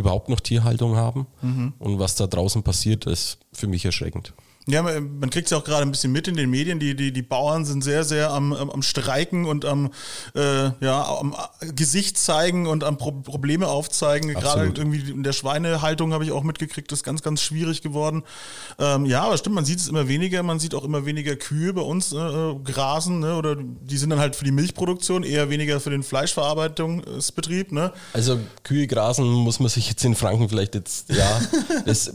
überhaupt 0.00 0.28
noch 0.28 0.40
Tierhaltung 0.40 0.96
haben 0.96 1.26
mhm. 1.42 1.74
und 1.78 1.98
was 1.98 2.16
da 2.16 2.26
draußen 2.26 2.62
passiert, 2.62 3.06
ist 3.06 3.38
für 3.52 3.66
mich 3.66 3.84
erschreckend. 3.84 4.34
Ja, 4.66 4.82
man 4.82 5.30
kriegt 5.30 5.46
es 5.46 5.50
ja 5.50 5.58
auch 5.58 5.64
gerade 5.64 5.82
ein 5.82 5.90
bisschen 5.90 6.12
mit 6.12 6.28
in 6.28 6.36
den 6.36 6.50
Medien. 6.50 6.78
Die, 6.78 6.94
die, 6.94 7.12
die 7.12 7.22
Bauern 7.22 7.64
sind 7.64 7.82
sehr, 7.82 8.04
sehr 8.04 8.30
am, 8.30 8.52
am 8.52 8.82
Streiken 8.82 9.46
und 9.46 9.64
am, 9.64 9.90
äh, 10.34 10.70
ja, 10.84 11.02
am 11.18 11.34
Gesicht 11.74 12.18
zeigen 12.18 12.66
und 12.66 12.84
am 12.84 12.98
Pro 12.98 13.12
Probleme 13.12 13.68
aufzeigen. 13.68 14.28
Gerade 14.34 14.66
irgendwie 14.66 15.10
in 15.10 15.22
der 15.22 15.32
Schweinehaltung 15.32 16.12
habe 16.12 16.24
ich 16.24 16.32
auch 16.32 16.42
mitgekriegt, 16.42 16.92
das 16.92 17.00
ist 17.00 17.04
ganz, 17.04 17.22
ganz 17.22 17.40
schwierig 17.40 17.80
geworden. 17.80 18.22
Ähm, 18.78 19.06
ja, 19.06 19.22
aber 19.22 19.38
stimmt, 19.38 19.54
man 19.54 19.64
sieht 19.64 19.80
es 19.80 19.88
immer 19.88 20.08
weniger. 20.08 20.42
Man 20.42 20.60
sieht 20.60 20.74
auch 20.74 20.84
immer 20.84 21.06
weniger 21.06 21.36
Kühe 21.36 21.72
bei 21.72 21.82
uns 21.82 22.12
äh, 22.12 22.54
grasen. 22.62 23.20
Ne? 23.20 23.36
Oder 23.36 23.56
die 23.56 23.96
sind 23.96 24.10
dann 24.10 24.20
halt 24.20 24.36
für 24.36 24.44
die 24.44 24.52
Milchproduktion, 24.52 25.22
eher 25.22 25.48
weniger 25.48 25.80
für 25.80 25.90
den 25.90 26.02
Fleischverarbeitungsbetrieb. 26.02 27.72
Ne? 27.72 27.92
Also 28.12 28.38
Kühe 28.62 28.86
grasen 28.86 29.24
muss 29.24 29.58
man 29.58 29.70
sich 29.70 29.88
jetzt 29.88 30.04
in 30.04 30.14
Franken 30.14 30.50
vielleicht 30.50 30.74
jetzt, 30.74 31.08
ja, 31.08 31.40
das 31.86 32.12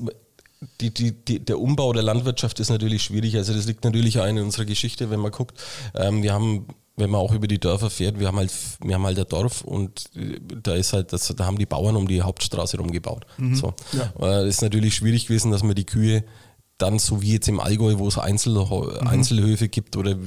die, 0.81 0.93
die, 0.93 1.11
die, 1.11 1.43
der 1.43 1.59
Umbau 1.59 1.93
der 1.93 2.03
Landwirtschaft 2.03 2.59
ist 2.59 2.69
natürlich 2.69 3.03
schwierig. 3.03 3.35
Also 3.35 3.53
das 3.53 3.65
liegt 3.65 3.83
natürlich 3.83 4.19
auch 4.19 4.25
in 4.25 4.39
unserer 4.39 4.65
Geschichte, 4.65 5.09
wenn 5.09 5.19
man 5.19 5.31
guckt. 5.31 5.59
Ähm, 5.95 6.23
wir 6.23 6.33
haben 6.33 6.67
wenn 6.97 7.09
man 7.09 7.19
auch 7.19 7.33
über 7.33 7.47
die 7.47 7.59
Dörfer 7.59 7.89
fährt, 7.89 8.19
wir 8.19 8.27
haben 8.27 8.37
halt, 8.37 8.51
wir 8.81 8.95
haben 8.95 9.05
halt 9.05 9.19
ein 9.19 9.27
Dorf 9.27 9.61
und 9.63 10.05
äh, 10.15 10.39
da 10.63 10.75
ist 10.75 10.93
halt, 10.93 11.11
das, 11.11 11.27
da 11.35 11.45
haben 11.45 11.57
die 11.57 11.65
Bauern 11.65 11.95
um 11.95 12.07
die 12.07 12.21
Hauptstraße 12.21 12.77
rumgebaut. 12.77 13.25
Mhm. 13.37 13.55
So. 13.55 13.73
Ja. 13.91 14.13
Äh, 14.21 14.47
ist 14.47 14.61
natürlich 14.61 14.95
schwierig 14.95 15.27
gewesen, 15.27 15.51
dass 15.51 15.63
man 15.63 15.75
die 15.75 15.85
Kühe 15.85 16.23
dann 16.77 16.99
so 16.99 17.21
wie 17.21 17.33
jetzt 17.33 17.47
im 17.47 17.59
Allgäu, 17.59 17.99
wo 17.99 18.07
es 18.07 18.17
Einzel, 18.17 18.53
mhm. 18.53 19.07
Einzelhöfe 19.07 19.69
gibt 19.69 19.95
oder 19.95 20.17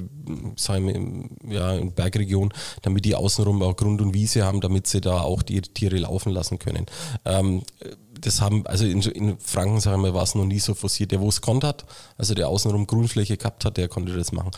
sagen 0.57 1.31
wir, 1.43 1.55
ja, 1.55 1.75
in 1.75 1.93
Bergregion, 1.93 2.53
damit 2.83 3.05
die 3.05 3.15
außenrum 3.15 3.63
auch 3.63 3.77
Grund 3.77 4.01
und 4.01 4.15
Wiese 4.15 4.45
haben, 4.45 4.61
damit 4.61 4.87
sie 4.87 5.01
da 5.01 5.21
auch 5.21 5.43
die 5.43 5.61
Tiere 5.61 5.99
laufen 5.99 6.33
lassen 6.33 6.59
können. 6.59 6.87
Ähm, 7.27 7.63
das 8.21 8.41
haben, 8.41 8.67
also 8.67 8.85
in, 8.85 9.01
in 9.03 9.39
Franken, 9.39 9.81
sagen 9.81 10.03
wir, 10.03 10.15
war 10.15 10.23
es 10.23 10.35
noch 10.35 10.45
nie 10.45 10.59
so 10.59 10.75
forciert. 10.75 11.13
Der, 11.13 11.21
wo 11.21 11.29
es 11.29 11.41
konnt 11.41 11.65
hat, 11.65 11.85
also 12.17 12.35
der 12.35 12.49
außenrum 12.49 12.87
Grünfläche 12.87 13.37
gehabt 13.37 13.65
hat, 13.65 13.77
der 13.77 13.89
konnte 13.89 14.17
das 14.17 14.33
machen. 14.33 14.51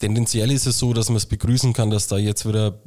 Tendenziell 0.00 0.50
ist 0.50 0.66
es 0.66 0.78
so, 0.78 0.92
dass 0.92 1.08
man 1.08 1.16
es 1.16 1.26
begrüßen 1.26 1.72
kann, 1.72 1.90
dass 1.90 2.08
da 2.08 2.18
jetzt 2.18 2.46
wieder 2.46 2.80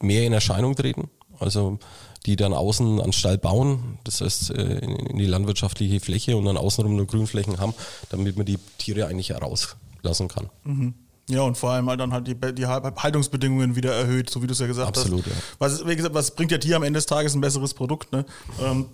mehr 0.00 0.24
in 0.24 0.32
Erscheinung 0.32 0.76
treten. 0.76 1.10
Also 1.38 1.78
die 2.26 2.36
dann 2.36 2.52
außen 2.52 3.00
an 3.00 3.12
Stall 3.12 3.38
bauen, 3.38 3.98
das 4.04 4.20
heißt 4.20 4.50
äh, 4.50 4.78
in 4.78 5.18
die 5.18 5.26
landwirtschaftliche 5.26 5.98
Fläche 6.00 6.36
und 6.36 6.44
dann 6.44 6.56
außenrum 6.56 6.94
nur 6.94 7.06
Grünflächen 7.06 7.58
haben, 7.58 7.74
damit 8.10 8.36
man 8.36 8.46
die 8.46 8.58
Tiere 8.78 9.06
eigentlich 9.06 9.30
herauslassen 9.30 10.28
kann. 10.28 10.48
Mhm. 10.64 10.94
Ja, 11.28 11.42
und 11.42 11.56
vor 11.56 11.70
allem 11.70 11.88
halt 11.88 12.00
dann 12.00 12.12
halt 12.12 12.26
die, 12.26 12.34
die 12.34 12.66
Haltungsbedingungen 12.66 13.76
wieder 13.76 13.94
erhöht, 13.94 14.28
so 14.28 14.42
wie 14.42 14.46
du 14.46 14.52
es 14.52 14.58
ja 14.58 14.66
gesagt 14.66 14.88
Absolut, 14.88 15.24
hast. 15.24 15.32
Absolut, 15.32 15.80
ja. 15.80 15.84
Was, 15.84 15.86
wie 15.88 15.96
gesagt, 15.96 16.14
was 16.14 16.34
bringt 16.34 16.50
ja 16.50 16.58
dir 16.58 16.76
am 16.76 16.82
Ende 16.82 16.98
des 16.98 17.06
Tages 17.06 17.34
ein 17.34 17.40
besseres 17.40 17.74
Produkt, 17.74 18.12
ne? 18.12 18.24
Ähm, 18.60 18.86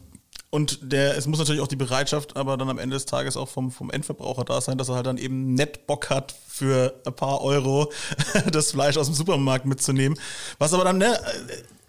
und 0.50 0.92
der, 0.92 1.16
es 1.16 1.26
muss 1.26 1.38
natürlich 1.38 1.60
auch 1.60 1.68
die 1.68 1.76
Bereitschaft, 1.76 2.36
aber 2.36 2.56
dann 2.56 2.70
am 2.70 2.78
Ende 2.78 2.96
des 2.96 3.04
Tages 3.04 3.36
auch 3.36 3.48
vom, 3.48 3.70
vom 3.70 3.90
Endverbraucher 3.90 4.44
da 4.44 4.60
sein, 4.60 4.78
dass 4.78 4.88
er 4.88 4.94
halt 4.94 5.06
dann 5.06 5.18
eben 5.18 5.54
nett 5.54 5.86
Bock 5.86 6.08
hat, 6.08 6.34
für 6.58 6.94
ein 7.06 7.12
paar 7.14 7.42
Euro 7.42 7.92
das 8.50 8.72
Fleisch 8.72 8.96
aus 8.96 9.06
dem 9.06 9.14
Supermarkt 9.14 9.66
mitzunehmen. 9.66 10.18
Was 10.58 10.72
aber 10.72 10.84
dann, 10.84 10.98
ne, 10.98 11.18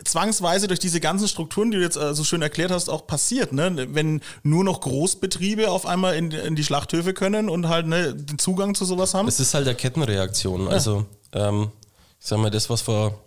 zwangsweise 0.04 0.67
durch 0.67 0.80
diese 0.80 1.00
ganzen 1.00 1.28
Strukturen, 1.28 1.72
die 1.72 1.78
du 1.78 1.84
jetzt 1.84 1.98
äh, 1.98 2.13
so 2.13 2.24
schön 2.24 2.41
erklärt 2.41 2.72
hast, 2.72 2.89
auch 2.89 3.08
passiert, 3.08 3.54
ne? 3.54 3.88
Wenn 3.93 4.22
nur 4.43 4.63
noch 4.63 4.82
Großbetriebe 4.82 5.72
auf 5.72 5.86
einmal 5.86 6.15
in, 6.15 6.32
in 6.32 6.56
die 6.56 6.63
Schlachthöfe 6.63 7.13
können 7.13 7.50
und 7.50 7.67
halt 7.67 7.88
ne, 7.88 8.13
den 8.13 8.39
Zugang 8.39 8.76
zu 8.76 8.86
sowas 8.86 9.13
haben. 9.13 9.28
Es 9.28 9.39
ist 9.39 9.54
halt 9.54 9.67
eine 9.67 9.76
Kettenreaktion. 9.76 10.65
Ja. 10.65 10.69
Also, 10.69 11.06
ähm, 11.34 11.72
ich 12.19 12.28
sag 12.28 12.39
mal, 12.39 12.50
das, 12.50 12.69
was 12.69 12.82
vor 12.82 13.19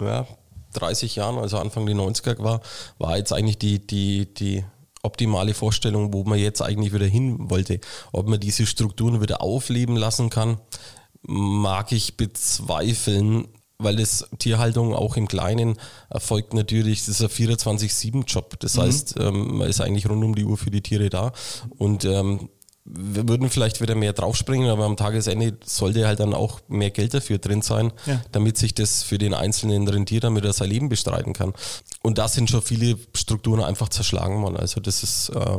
ja, 0.00 0.26
30 0.74 1.16
Jahren, 1.16 1.38
also 1.38 1.58
Anfang 1.58 1.86
der 1.86 1.96
90er 1.96 2.42
war, 2.42 2.60
war 2.98 3.16
jetzt 3.16 3.32
eigentlich 3.32 3.58
die, 3.58 3.84
die, 3.86 4.32
die 4.32 4.64
optimale 5.06 5.54
Vorstellung, 5.54 6.12
wo 6.12 6.24
man 6.24 6.38
jetzt 6.38 6.60
eigentlich 6.60 6.92
wieder 6.92 7.06
hin 7.06 7.50
wollte. 7.50 7.80
Ob 8.12 8.28
man 8.28 8.40
diese 8.40 8.66
Strukturen 8.66 9.20
wieder 9.20 9.40
aufleben 9.40 9.96
lassen 9.96 10.28
kann, 10.30 10.58
mag 11.22 11.92
ich 11.92 12.16
bezweifeln, 12.16 13.48
weil 13.78 13.96
das 13.96 14.28
Tierhaltung 14.38 14.94
auch 14.94 15.16
im 15.16 15.28
Kleinen 15.28 15.76
erfolgt 16.08 16.54
natürlich, 16.54 17.04
das 17.04 17.20
ist 17.20 17.40
ein 17.40 17.48
24-7-Job. 17.48 18.58
Das 18.60 18.76
mhm. 18.76 18.80
heißt, 18.82 19.14
ähm, 19.20 19.58
man 19.58 19.68
ist 19.68 19.80
eigentlich 19.80 20.08
rund 20.08 20.24
um 20.24 20.34
die 20.34 20.44
Uhr 20.44 20.56
für 20.56 20.70
die 20.70 20.82
Tiere 20.82 21.10
da. 21.10 21.32
Und 21.76 22.04
ähm, 22.04 22.48
wir 22.88 23.28
würden 23.28 23.50
vielleicht 23.50 23.80
wieder 23.80 23.94
mehr 23.94 24.12
draufspringen, 24.12 24.70
aber 24.70 24.84
am 24.84 24.96
Tagesende 24.96 25.58
sollte 25.64 26.06
halt 26.06 26.20
dann 26.20 26.34
auch 26.34 26.60
mehr 26.68 26.90
Geld 26.90 27.14
dafür 27.14 27.38
drin 27.38 27.62
sein, 27.62 27.92
ja. 28.06 28.22
damit 28.32 28.56
sich 28.56 28.74
das 28.74 29.02
für 29.02 29.18
den 29.18 29.34
einzelnen 29.34 29.88
Rentier 29.88 30.30
mit 30.30 30.52
sein 30.54 30.70
Leben 30.70 30.88
bestreiten 30.88 31.32
kann. 31.32 31.52
Und 32.02 32.18
da 32.18 32.28
sind 32.28 32.48
schon 32.48 32.62
viele 32.62 32.96
Strukturen 33.14 33.62
einfach 33.62 33.88
zerschlagen 33.88 34.40
worden. 34.42 34.56
Also 34.56 34.80
das 34.80 35.02
ist 35.02 35.30
äh, 35.30 35.58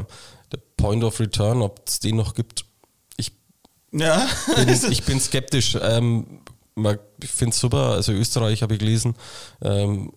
der 0.51 0.59
Point 0.77 1.03
of 1.03 1.19
Return, 1.19 1.61
ob 1.61 1.81
es 1.85 1.99
den 1.99 2.15
noch 2.15 2.33
gibt. 2.33 2.65
Ich, 3.17 3.33
ja. 3.91 4.25
bin, 4.55 4.69
ich 4.91 5.03
bin 5.03 5.19
skeptisch. 5.19 5.77
Ähm, 5.81 6.41
ich 7.21 7.29
finde 7.29 7.53
es 7.53 7.59
super. 7.59 7.91
Also 7.91 8.13
Österreich 8.13 8.61
habe 8.61 8.73
ich 8.75 8.79
gelesen, 8.79 9.15
ähm, 9.61 10.13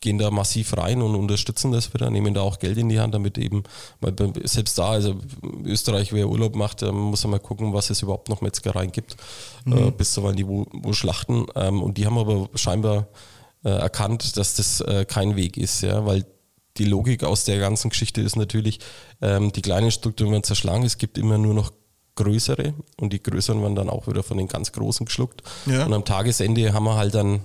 gehen 0.00 0.18
da 0.18 0.30
massiv 0.30 0.76
rein 0.76 1.02
und 1.02 1.14
unterstützen 1.14 1.72
das 1.72 1.92
wieder, 1.92 2.10
nehmen 2.10 2.34
da 2.34 2.40
auch 2.40 2.58
Geld 2.58 2.78
in 2.78 2.88
die 2.88 3.00
Hand, 3.00 3.14
damit 3.14 3.36
eben, 3.36 3.64
weil 4.00 4.14
selbst 4.44 4.78
da, 4.78 4.90
also 4.90 5.16
Österreich, 5.64 6.12
wer 6.12 6.28
Urlaub 6.28 6.56
macht, 6.56 6.82
muss 6.82 7.22
man 7.24 7.32
mal 7.32 7.38
gucken, 7.38 7.72
was 7.74 7.90
es 7.90 8.02
überhaupt 8.02 8.28
noch 8.28 8.40
Metzgereien 8.40 8.92
gibt, 8.92 9.16
mhm. 9.64 9.88
äh, 9.88 9.90
bis 9.90 10.14
zu 10.14 10.32
die 10.32 10.46
wo, 10.46 10.66
wo 10.72 10.92
schlachten. 10.92 11.46
Ähm, 11.54 11.82
und 11.82 11.98
die 11.98 12.06
haben 12.06 12.18
aber 12.18 12.48
scheinbar 12.54 13.08
äh, 13.64 13.68
erkannt, 13.68 14.36
dass 14.36 14.54
das 14.54 14.80
äh, 14.80 15.04
kein 15.04 15.36
Weg 15.36 15.56
ist, 15.56 15.82
ja, 15.82 16.06
weil 16.06 16.24
die 16.78 16.84
Logik 16.84 17.24
aus 17.24 17.44
der 17.44 17.58
ganzen 17.58 17.90
Geschichte 17.90 18.22
ist 18.22 18.36
natürlich, 18.36 18.80
ähm, 19.20 19.52
die 19.52 19.62
kleinen 19.62 19.90
Strukturen 19.90 20.30
werden 20.30 20.44
zerschlagen, 20.44 20.84
es 20.84 20.96
gibt 20.96 21.18
immer 21.18 21.36
nur 21.36 21.52
noch 21.52 21.72
größere 22.14 22.74
und 22.98 23.12
die 23.12 23.22
größeren 23.22 23.60
werden 23.60 23.76
dann 23.76 23.90
auch 23.90 24.06
wieder 24.06 24.22
von 24.22 24.38
den 24.38 24.48
ganz 24.48 24.72
großen 24.72 25.06
geschluckt. 25.06 25.42
Ja. 25.66 25.84
Und 25.86 25.92
am 25.92 26.04
Tagesende 26.04 26.72
haben 26.72 26.84
wir 26.84 26.96
halt 26.96 27.14
dann 27.14 27.40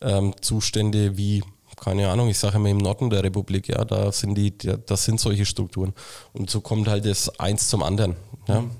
ähm, 0.00 0.34
Zustände 0.40 1.16
wie 1.16 1.42
keine 1.80 2.08
Ahnung, 2.08 2.28
ich 2.28 2.38
sage 2.38 2.56
immer 2.56 2.68
im 2.68 2.78
Norden 2.78 3.10
der 3.10 3.22
Republik, 3.22 3.68
ja, 3.68 3.84
da 3.84 4.12
sind 4.12 4.34
die, 4.34 4.56
das 4.56 5.04
sind 5.04 5.20
solche 5.20 5.46
Strukturen. 5.46 5.94
Und 6.32 6.50
so 6.50 6.60
kommt 6.60 6.88
halt 6.88 7.04
das 7.04 7.38
eins 7.38 7.68
zum 7.68 7.82
anderen. 7.82 8.16
Ja. 8.46 8.62
Mhm. 8.62 8.70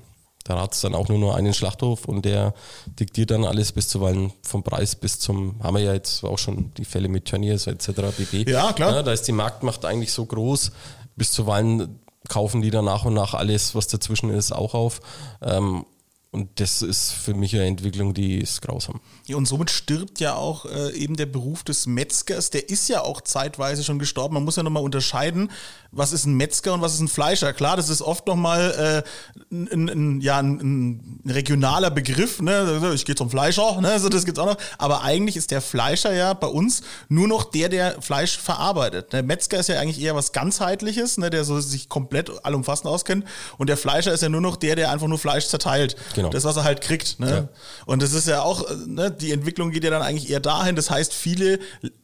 Da 0.45 0.59
hat 0.59 0.73
es 0.73 0.81
dann 0.81 0.95
auch 0.95 1.09
nur 1.09 1.19
noch 1.19 1.35
einen 1.35 1.53
Schlachthof 1.53 2.05
und 2.05 2.25
der 2.25 2.55
diktiert 2.99 3.29
dann 3.29 3.45
alles 3.45 3.71
bis 3.71 3.87
zuweilen 3.87 4.33
vom 4.41 4.63
Preis 4.63 4.95
bis 4.95 5.19
zum, 5.19 5.61
haben 5.61 5.75
wir 5.75 5.83
ja 5.83 5.93
jetzt 5.93 6.23
auch 6.23 6.39
schon 6.39 6.73
die 6.75 6.85
Fälle 6.85 7.07
mit 7.07 7.25
Tönnies 7.25 7.67
etc. 7.67 7.91
bb. 8.17 8.49
Ja, 8.49 8.73
klar. 8.73 8.95
Ja, 8.95 9.03
da 9.03 9.11
ist 9.11 9.27
die 9.27 9.31
Marktmacht 9.31 9.85
eigentlich 9.85 10.11
so 10.11 10.25
groß, 10.25 10.71
bis 11.15 11.33
zuweilen 11.33 11.99
kaufen 12.27 12.61
die 12.61 12.71
dann 12.71 12.85
nach 12.85 13.05
und 13.05 13.13
nach 13.13 13.33
alles, 13.33 13.75
was 13.75 13.87
dazwischen 13.87 14.29
ist, 14.29 14.51
auch 14.51 14.73
auf. 14.73 15.01
Ähm, 15.41 15.85
und 16.31 16.59
das 16.59 16.83
ist 16.83 17.11
für 17.11 17.33
mich 17.33 17.55
eine 17.55 17.65
Entwicklung, 17.65 18.13
die 18.13 18.37
ist 18.37 18.61
grausam. 18.61 18.99
Ja, 19.25 19.35
und 19.35 19.47
somit 19.47 19.71
stirbt 19.71 20.19
ja 20.19 20.35
auch 20.35 20.65
äh, 20.65 20.91
eben 20.91 21.15
der 21.15 21.25
Beruf 21.25 21.63
des 21.63 21.87
Metzgers. 21.87 22.51
Der 22.51 22.69
ist 22.69 22.87
ja 22.87 23.01
auch 23.01 23.21
zeitweise 23.21 23.83
schon 23.83 23.97
gestorben. 23.97 24.35
Man 24.35 24.43
muss 24.43 24.55
ja 24.55 24.61
nochmal 24.61 24.83
unterscheiden, 24.83 25.49
was 25.91 26.13
ist 26.13 26.27
ein 26.27 26.35
Metzger 26.35 26.75
und 26.75 26.81
was 26.81 26.93
ist 26.93 26.99
ein 26.99 27.07
Fleischer. 27.07 27.51
Klar, 27.51 27.77
das 27.77 27.89
ist 27.89 28.03
oft 28.03 28.27
nochmal 28.27 29.03
äh, 29.51 29.55
ein, 29.55 29.89
ein, 29.89 30.21
ja, 30.21 30.37
ein, 30.37 30.59
ein, 30.59 31.19
regionaler 31.25 31.89
Begriff. 31.89 32.43
Ne? 32.43 32.91
Ich 32.93 33.05
gehe 33.05 33.15
zum 33.15 33.31
Fleischer, 33.31 33.81
ne? 33.81 33.99
so, 33.99 34.07
das 34.07 34.23
gibt's 34.23 34.39
auch 34.39 34.45
noch. 34.45 34.57
Aber 34.77 35.01
eigentlich 35.01 35.35
ist 35.35 35.49
der 35.49 35.61
Fleischer 35.61 36.13
ja 36.13 36.35
bei 36.35 36.47
uns 36.47 36.81
nur 37.07 37.27
noch 37.27 37.45
der, 37.45 37.69
der 37.69 38.03
Fleisch 38.03 38.37
verarbeitet. 38.37 39.13
Der 39.13 39.23
Metzger 39.23 39.59
ist 39.59 39.69
ja 39.69 39.79
eigentlich 39.79 39.99
eher 39.99 40.13
was 40.13 40.31
ganzheitliches, 40.31 41.17
ne? 41.17 41.31
der 41.31 41.43
so 41.43 41.59
sich 41.59 41.89
komplett 41.89 42.45
allumfassend 42.45 42.87
auskennt. 42.87 43.25
Und 43.57 43.67
der 43.67 43.77
Fleischer 43.77 44.13
ist 44.13 44.21
ja 44.21 44.29
nur 44.29 44.41
noch 44.41 44.57
der, 44.57 44.75
der 44.75 44.91
einfach 44.91 45.07
nur 45.07 45.17
Fleisch 45.17 45.47
zerteilt. 45.47 45.95
Genau. 46.13 46.18
Das, 46.29 46.43
was 46.43 46.57
er 46.57 46.63
halt 46.63 46.81
kriegt. 46.81 47.19
Ne? 47.19 47.29
Ja. 47.29 47.49
Und 47.85 48.01
das 48.01 48.13
ist 48.13 48.27
ja 48.27 48.41
auch, 48.41 48.65
ne, 48.85 49.11
die 49.11 49.31
Entwicklung 49.31 49.71
geht 49.71 49.83
ja 49.83 49.89
dann 49.89 50.01
eigentlich 50.01 50.29
eher 50.29 50.39
dahin. 50.39 50.75
Das 50.75 50.89
heißt, 50.89 51.13
viele, 51.13 51.55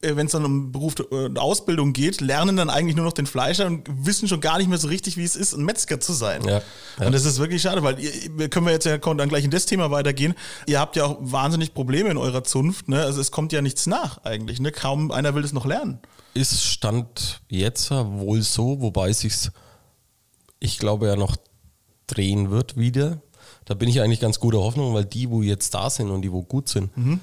äh, 0.02 0.16
wenn 0.16 0.26
es 0.26 0.32
dann 0.32 0.44
um 0.44 0.72
Beruf 0.72 0.94
und 1.10 1.38
Ausbildung 1.38 1.92
geht, 1.92 2.20
lernen 2.20 2.56
dann 2.56 2.70
eigentlich 2.70 2.96
nur 2.96 3.04
noch 3.04 3.12
den 3.12 3.26
Fleischer 3.26 3.66
und 3.66 3.84
wissen 3.88 4.28
schon 4.28 4.40
gar 4.40 4.58
nicht 4.58 4.68
mehr 4.68 4.78
so 4.78 4.88
richtig, 4.88 5.16
wie 5.16 5.24
es 5.24 5.36
ist, 5.36 5.54
ein 5.54 5.64
Metzger 5.64 6.00
zu 6.00 6.12
sein. 6.12 6.44
Ja. 6.44 6.62
Ja. 6.98 7.06
Und 7.06 7.12
das 7.12 7.24
ist 7.24 7.38
wirklich 7.38 7.62
schade, 7.62 7.82
weil 7.82 7.98
ihr, 7.98 8.48
können 8.48 8.66
wir 8.66 8.72
jetzt 8.72 8.86
ja 8.86 8.96
dann 8.98 9.28
gleich 9.28 9.44
in 9.44 9.50
das 9.50 9.66
Thema 9.66 9.90
weitergehen. 9.90 10.34
Ihr 10.66 10.80
habt 10.80 10.96
ja 10.96 11.04
auch 11.04 11.16
wahnsinnig 11.20 11.74
Probleme 11.74 12.10
in 12.10 12.16
eurer 12.16 12.44
Zunft. 12.44 12.88
Ne? 12.88 13.02
Also 13.02 13.20
es 13.20 13.30
kommt 13.30 13.52
ja 13.52 13.62
nichts 13.62 13.86
nach 13.86 14.24
eigentlich. 14.24 14.60
Ne? 14.60 14.72
Kaum 14.72 15.10
einer 15.10 15.34
will 15.34 15.44
es 15.44 15.52
noch 15.52 15.66
lernen. 15.66 15.98
Ist 16.34 16.64
Stand 16.64 17.40
jetzt 17.48 17.90
wohl 17.90 18.42
so, 18.42 18.80
wobei 18.80 19.10
es 19.10 19.20
sich, 19.20 19.34
ich 20.60 20.78
glaube, 20.78 21.06
ja 21.06 21.16
noch 21.16 21.36
drehen 22.06 22.50
wird 22.50 22.76
wieder 22.76 23.22
da 23.64 23.74
bin 23.74 23.88
ich 23.88 24.00
eigentlich 24.00 24.20
ganz 24.20 24.40
guter 24.40 24.58
Hoffnung, 24.58 24.94
weil 24.94 25.04
die, 25.04 25.30
wo 25.30 25.42
jetzt 25.42 25.74
da 25.74 25.90
sind 25.90 26.10
und 26.10 26.22
die, 26.22 26.32
wo 26.32 26.42
gut 26.42 26.68
sind, 26.68 26.96
mhm. 26.96 27.20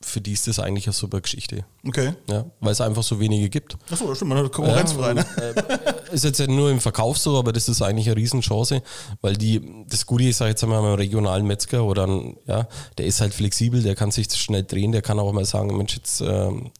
für 0.00 0.20
die 0.20 0.32
ist 0.32 0.46
das 0.46 0.58
eigentlich 0.58 0.86
eine 0.86 0.92
super 0.92 1.20
Geschichte. 1.20 1.64
Okay. 1.86 2.14
Ja, 2.30 2.44
weil 2.60 2.72
es 2.72 2.80
einfach 2.80 3.02
so 3.02 3.18
wenige 3.20 3.48
gibt. 3.48 3.76
Achso, 3.90 4.14
stimmt, 4.14 4.30
man 4.30 4.38
hat 4.38 4.52
konkurrenzfrei. 4.52 5.14
Ja, 5.14 5.22
äh, 5.22 6.14
ist 6.14 6.24
jetzt 6.24 6.40
nur 6.46 6.70
im 6.70 6.80
Verkauf 6.80 7.18
so, 7.18 7.38
aber 7.38 7.52
das 7.52 7.68
ist 7.68 7.82
eigentlich 7.82 8.06
eine 8.06 8.16
Riesenchance, 8.16 8.82
weil 9.20 9.36
die, 9.36 9.84
das 9.88 10.06
Gute 10.06 10.24
ist, 10.24 10.38
sag 10.38 10.48
jetzt 10.48 10.62
einmal, 10.62 10.84
einen 10.84 10.94
regionalen 10.94 11.46
Metzger 11.46 11.84
oder 11.84 12.06
ein, 12.06 12.36
ja, 12.46 12.68
der 12.96 13.06
ist 13.06 13.20
halt 13.20 13.34
flexibel, 13.34 13.82
der 13.82 13.94
kann 13.94 14.10
sich 14.10 14.32
schnell 14.32 14.64
drehen, 14.64 14.92
der 14.92 15.02
kann 15.02 15.18
auch 15.18 15.32
mal 15.32 15.44
sagen, 15.44 15.76
Mensch, 15.76 15.96
jetzt, 15.96 16.20
ähm, 16.20 16.70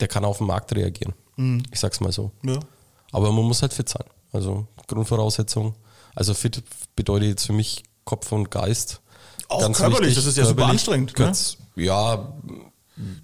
der 0.00 0.08
kann 0.08 0.24
auf 0.24 0.38
den 0.38 0.46
Markt 0.46 0.74
reagieren. 0.74 1.14
Mhm. 1.36 1.62
Ich 1.70 1.80
sag's 1.80 2.00
mal 2.00 2.12
so. 2.12 2.30
Ja. 2.42 2.58
Aber 3.12 3.30
man 3.32 3.44
muss 3.44 3.62
halt 3.62 3.72
fit 3.72 3.88
sein. 3.88 4.04
Also 4.32 4.66
Grundvoraussetzung 4.88 5.74
also 6.14 6.34
fit 6.34 6.62
bedeutet 6.96 7.28
jetzt 7.28 7.46
für 7.46 7.52
mich 7.52 7.82
Kopf 8.04 8.32
und 8.32 8.50
Geist. 8.50 9.00
Auch 9.48 9.60
Ganz 9.60 9.78
körperlich, 9.78 10.10
wichtig, 10.10 10.16
das 10.16 10.26
ist 10.26 10.36
ja 10.36 10.44
super 10.44 10.66
anstrengend. 10.66 11.14
Ganz, 11.14 11.58
ne? 11.74 11.84
Ja. 11.84 12.34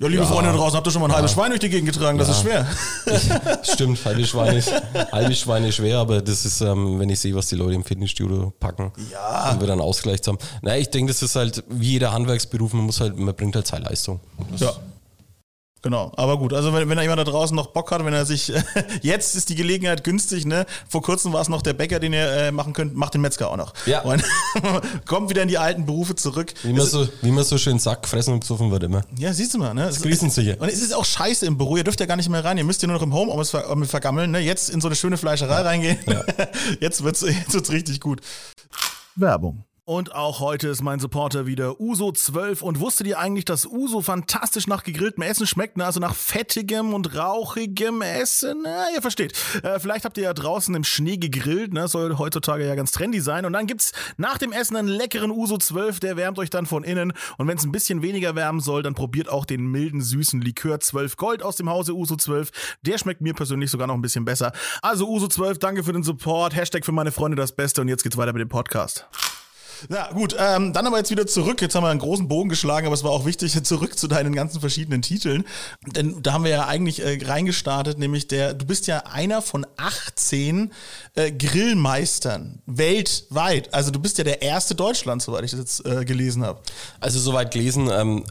Ja, 0.00 0.08
liebe 0.08 0.24
ja, 0.24 0.28
Freunde 0.28 0.50
draußen, 0.50 0.76
habt 0.76 0.88
ihr 0.88 0.90
schon 0.90 1.00
mal 1.00 1.06
ein 1.06 1.10
ja. 1.10 1.16
halbes 1.18 1.32
Schwein 1.32 1.50
durch 1.50 1.60
die 1.60 1.68
Gegend 1.68 1.92
getragen? 1.92 2.18
Das 2.18 2.26
ja. 2.26 2.34
ist 2.34 2.40
schwer. 2.40 2.66
Ich, 3.62 3.72
stimmt, 3.72 4.04
halbe 4.04 4.26
Schweine 4.26 4.58
ist, 4.58 4.72
halbe 5.12 5.34
Schweine 5.36 5.68
ist 5.68 5.76
schwer, 5.76 5.98
aber 5.98 6.20
das 6.20 6.44
ist, 6.44 6.60
ähm, 6.60 6.98
wenn 6.98 7.08
ich 7.08 7.20
sehe, 7.20 7.36
was 7.36 7.46
die 7.46 7.54
Leute 7.54 7.74
im 7.74 7.84
Fitnessstudio 7.84 8.52
packen, 8.58 8.90
ja. 9.12 9.52
um 9.52 9.60
wir 9.60 9.68
dann 9.68 9.80
Ausgleich 9.80 10.22
zu 10.22 10.32
haben. 10.32 10.38
Naja, 10.62 10.80
ich 10.80 10.90
denke, 10.90 11.12
das 11.12 11.22
ist 11.22 11.36
halt 11.36 11.62
wie 11.68 11.92
jeder 11.92 12.12
Handwerksberuf, 12.12 12.72
man 12.72 12.84
muss 12.86 12.98
halt, 13.00 13.16
man 13.16 13.32
bringt 13.36 13.54
halt 13.54 13.68
seine 13.68 13.84
Leistung. 13.84 14.18
Das 14.50 14.60
ja. 14.60 14.72
Genau, 15.82 16.12
aber 16.16 16.36
gut, 16.38 16.52
also 16.52 16.74
wenn, 16.74 16.88
wenn 16.90 16.96
da 16.96 17.02
jemand 17.02 17.20
da 17.20 17.24
draußen 17.24 17.56
noch 17.56 17.68
Bock 17.68 17.90
hat, 17.90 18.04
wenn 18.04 18.12
er 18.12 18.26
sich, 18.26 18.52
jetzt 19.02 19.34
ist 19.34 19.48
die 19.48 19.54
Gelegenheit 19.54 20.04
günstig, 20.04 20.44
ne? 20.44 20.66
Vor 20.88 21.00
kurzem 21.00 21.32
war 21.32 21.40
es 21.40 21.48
noch 21.48 21.62
der 21.62 21.72
Bäcker, 21.72 21.98
den 21.98 22.12
ihr 22.12 22.30
äh, 22.30 22.52
machen 22.52 22.74
könnt, 22.74 22.94
macht 22.94 23.14
den 23.14 23.22
Metzger 23.22 23.50
auch 23.50 23.56
noch. 23.56 23.72
Ja. 23.86 24.02
Und 24.02 24.22
kommt 25.06 25.30
wieder 25.30 25.42
in 25.42 25.48
die 25.48 25.56
alten 25.56 25.86
Berufe 25.86 26.14
zurück. 26.16 26.52
Wie 26.64 26.74
man, 26.74 26.86
so, 26.86 27.08
wie 27.22 27.30
man 27.30 27.44
so 27.44 27.56
schön 27.56 27.78
sagt, 27.78 28.06
fressen 28.06 28.34
und 28.34 28.40
psuffen 28.40 28.70
wird 28.70 28.82
immer. 28.82 29.02
Ja, 29.16 29.32
siehst 29.32 29.54
du 29.54 29.58
mal, 29.58 29.72
ne? 29.72 29.86
Das 29.86 30.02
grüßen 30.02 30.28
sicher. 30.28 30.56
Und 30.58 30.68
es 30.68 30.82
ist 30.82 30.94
auch 30.94 31.04
scheiße 31.04 31.46
im 31.46 31.56
Büro, 31.56 31.78
ihr 31.78 31.84
dürft 31.84 32.00
ja 32.00 32.06
gar 32.06 32.16
nicht 32.16 32.28
mehr 32.28 32.44
rein, 32.44 32.58
ihr 32.58 32.64
müsst 32.64 32.82
ja 32.82 32.88
nur 32.88 32.96
noch 32.96 33.02
im 33.02 33.14
Home 33.14 33.44
ver 33.44 33.86
vergammeln, 33.86 34.30
ne? 34.30 34.40
Jetzt 34.40 34.68
in 34.68 34.82
so 34.82 34.88
eine 34.88 34.96
schöne 34.96 35.16
Fleischerei 35.16 35.60
ja. 35.60 35.62
reingehen. 35.62 35.98
Ja. 36.06 36.22
Jetzt 36.80 37.02
wird's, 37.02 37.22
jetzt 37.22 37.52
wird's 37.52 37.70
richtig 37.70 38.00
gut. 38.00 38.20
Werbung. 39.16 39.64
Und 39.84 40.14
auch 40.14 40.40
heute 40.40 40.68
ist 40.68 40.82
mein 40.82 41.00
Supporter 41.00 41.46
wieder 41.46 41.72
Uso12. 41.72 42.62
Und 42.62 42.80
wusstet 42.80 43.06
ihr 43.06 43.18
eigentlich, 43.18 43.44
dass 43.44 43.66
Uso 43.66 44.02
fantastisch 44.02 44.66
nach 44.66 44.84
gegrilltem 44.84 45.22
Essen 45.22 45.46
schmeckt? 45.46 45.76
Ne? 45.76 45.84
Also 45.84 46.00
nach 46.00 46.14
fettigem 46.14 46.94
und 46.94 47.16
rauchigem 47.16 48.02
Essen? 48.02 48.60
Na, 48.62 48.86
ihr 48.94 49.02
versteht. 49.02 49.32
Äh, 49.62 49.80
vielleicht 49.80 50.04
habt 50.04 50.16
ihr 50.18 50.24
ja 50.24 50.34
draußen 50.34 50.74
im 50.74 50.84
Schnee 50.84 51.16
gegrillt. 51.16 51.72
Ne? 51.72 51.88
Soll 51.88 52.18
heutzutage 52.18 52.66
ja 52.66 52.74
ganz 52.74 52.92
trendy 52.92 53.20
sein. 53.20 53.44
Und 53.44 53.52
dann 53.52 53.66
gibt's 53.66 53.92
nach 54.16 54.38
dem 54.38 54.52
Essen 54.52 54.76
einen 54.76 54.88
leckeren 54.88 55.30
Uso 55.30 55.56
12. 55.56 56.00
Der 56.00 56.16
wärmt 56.16 56.38
euch 56.38 56.50
dann 56.50 56.66
von 56.66 56.84
innen. 56.84 57.12
Und 57.38 57.48
wenn 57.48 57.56
es 57.56 57.64
ein 57.64 57.72
bisschen 57.72 58.02
weniger 58.02 58.34
wärmen 58.34 58.60
soll, 58.60 58.82
dann 58.82 58.94
probiert 58.94 59.28
auch 59.28 59.44
den 59.44 59.66
milden, 59.66 60.02
süßen 60.02 60.40
Likör 60.40 60.80
12 60.80 61.16
Gold 61.16 61.42
aus 61.42 61.56
dem 61.56 61.70
Hause 61.70 61.94
Uso 61.94 62.16
12. 62.16 62.50
Der 62.82 62.98
schmeckt 62.98 63.22
mir 63.22 63.34
persönlich 63.34 63.70
sogar 63.70 63.86
noch 63.86 63.94
ein 63.94 64.02
bisschen 64.02 64.24
besser. 64.24 64.52
Also 64.82 65.08
Uso 65.08 65.26
12, 65.26 65.58
danke 65.58 65.82
für 65.82 65.92
den 65.92 66.02
Support. 66.02 66.54
Hashtag 66.54 66.84
für 66.84 66.92
meine 66.92 67.12
Freunde 67.12 67.36
das 67.36 67.52
Beste. 67.52 67.80
Und 67.80 67.88
jetzt 67.88 68.02
geht's 68.02 68.16
weiter 68.16 68.32
mit 68.32 68.40
dem 68.40 68.48
Podcast. 68.48 69.08
Ja, 69.88 70.12
gut, 70.12 70.36
ähm, 70.38 70.72
dann 70.72 70.86
aber 70.86 70.98
jetzt 70.98 71.10
wieder 71.10 71.26
zurück. 71.26 71.60
Jetzt 71.62 71.74
haben 71.74 71.84
wir 71.84 71.88
einen 71.88 72.00
großen 72.00 72.28
Bogen 72.28 72.48
geschlagen, 72.48 72.86
aber 72.86 72.94
es 72.94 73.04
war 73.04 73.10
auch 73.10 73.24
wichtig, 73.24 73.62
zurück 73.64 73.98
zu 73.98 74.08
deinen 74.08 74.34
ganzen 74.34 74.60
verschiedenen 74.60 75.02
Titeln. 75.02 75.44
Denn 75.86 76.22
da 76.22 76.32
haben 76.32 76.44
wir 76.44 76.50
ja 76.50 76.66
eigentlich 76.66 77.02
äh, 77.02 77.18
reingestartet, 77.24 77.98
nämlich 77.98 78.28
der, 78.28 78.54
du 78.54 78.66
bist 78.66 78.86
ja 78.86 78.98
einer 79.06 79.42
von 79.42 79.66
18 79.76 80.72
äh, 81.14 81.32
Grillmeistern 81.32 82.62
weltweit. 82.66 83.72
Also 83.72 83.90
du 83.90 84.00
bist 84.00 84.18
ja 84.18 84.24
der 84.24 84.42
erste 84.42 84.74
Deutschland, 84.74 85.22
soweit 85.22 85.44
ich 85.44 85.52
das 85.52 85.60
jetzt 85.60 85.86
äh, 85.86 86.04
gelesen 86.04 86.44
habe. 86.44 86.60
Also 87.00 87.18
soweit 87.18 87.50
gelesen, 87.52 87.88
ähm, 87.92 88.24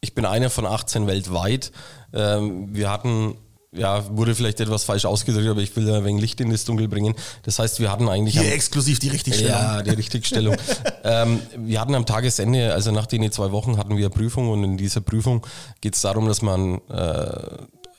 ich 0.00 0.14
bin 0.14 0.24
einer 0.24 0.50
von 0.50 0.66
18 0.66 1.06
weltweit. 1.06 1.72
Ähm, 2.12 2.74
wir 2.74 2.90
hatten 2.90 3.36
ja, 3.76 4.04
wurde 4.16 4.34
vielleicht 4.34 4.60
etwas 4.60 4.84
falsch 4.84 5.04
ausgedrückt, 5.04 5.48
aber 5.48 5.60
ich 5.60 5.74
will 5.76 5.90
ein 5.92 6.04
wenig 6.04 6.20
Licht 6.20 6.40
in 6.40 6.50
das 6.50 6.64
Dunkel 6.64 6.88
bringen. 6.88 7.14
Das 7.42 7.58
heißt, 7.58 7.80
wir 7.80 7.90
hatten 7.90 8.08
eigentlich. 8.08 8.34
Hier 8.34 8.48
am, 8.48 8.54
exklusiv 8.54 8.98
die 8.98 9.08
Richtigstellung. 9.08 9.52
Ja, 9.52 9.82
die 9.82 9.90
Richtigstellung. 9.90 10.56
ähm, 11.04 11.40
wir 11.56 11.80
hatten 11.80 11.94
am 11.94 12.06
Tagesende, 12.06 12.72
also 12.72 12.90
nach 12.90 13.06
den 13.06 13.30
zwei 13.32 13.52
Wochen, 13.52 13.78
hatten 13.78 13.96
wir 13.96 14.08
Prüfung 14.08 14.50
und 14.50 14.64
in 14.64 14.76
dieser 14.76 15.00
Prüfung 15.00 15.46
geht 15.80 15.94
es 15.94 16.00
darum, 16.02 16.26
dass 16.28 16.42
man 16.42 16.80
äh, 16.88 17.56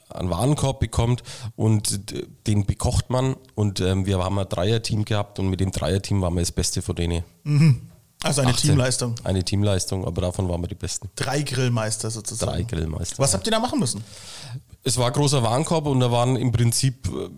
einen 0.10 0.30
Warenkorb 0.30 0.80
bekommt 0.80 1.24
und 1.56 2.00
den 2.48 2.66
bekocht 2.66 3.10
man. 3.10 3.36
Und 3.56 3.80
ähm, 3.82 4.06
wir 4.06 4.20
haben 4.20 4.40
ein 4.40 4.50
Dreierteam 4.50 5.06
gehabt 5.06 5.40
und 5.40 5.50
mit 5.50 5.60
dem 5.60 5.72
Dreierteam 5.72 6.22
waren 6.22 6.34
wir 6.34 6.42
das 6.42 6.52
Beste 6.52 6.82
von 6.82 6.96
denen. 6.96 7.24
Also 8.24 8.42
eine 8.42 8.52
18. 8.52 8.70
Teamleistung. 8.70 9.16
Eine 9.24 9.44
Teamleistung, 9.44 10.06
aber 10.06 10.22
davon 10.22 10.50
waren 10.50 10.62
wir 10.62 10.68
die 10.68 10.76
Besten. 10.76 11.10
Drei 11.16 11.44
Grillmeister 11.44 12.10
sozusagen. 12.10 12.52
Drei 12.52 12.64
Grillmeister. 12.64 13.20
Was 13.20 13.34
habt 13.34 13.46
ihr 13.48 13.52
da 13.52 13.60
machen 13.60 13.80
müssen? 13.80 14.04
Es 14.88 14.98
war 14.98 15.08
ein 15.08 15.14
großer 15.14 15.44
Warenkorb 15.44 15.86
und 15.86 16.00
da 16.00 16.14
waren 16.14 16.38
im 16.38 16.54
Prinzip 16.54 17.08
äh, 17.08 17.30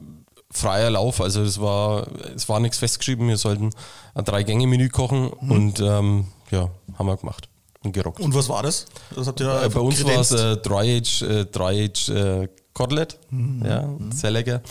freier 0.51 0.91
Lauf. 0.91 1.19
Also 1.19 1.41
es 1.41 1.59
war, 1.59 2.05
es 2.35 2.47
war 2.47 2.59
nichts 2.59 2.77
festgeschrieben. 2.77 3.27
Wir 3.27 3.37
sollten 3.37 3.71
ein 4.13 4.23
Drei-Gänge-Menü 4.23 4.89
kochen 4.89 5.29
und 5.29 5.79
ähm, 5.79 6.27
ja, 6.51 6.69
haben 6.97 7.07
wir 7.07 7.17
gemacht 7.17 7.49
und 7.83 7.93
gerockt. 7.93 8.19
Und 8.19 8.35
was 8.35 8.49
war 8.49 8.61
das? 8.61 8.85
Was 9.15 9.25
habt 9.25 9.39
ihr 9.39 9.63
Äh, 9.63 9.69
bei 9.69 9.79
uns 9.79 10.03
war 10.05 10.19
es 10.19 10.31
äh, 10.31 10.57
Dry-Age 10.57 11.21
äh, 11.23 11.45
Dry 11.45 11.85
-Age, 11.85 12.13
äh, 12.43 12.47
Kotelett, 12.79 13.19
ja, 13.61 13.89
sehr 14.13 14.31
lecker. 14.31 14.61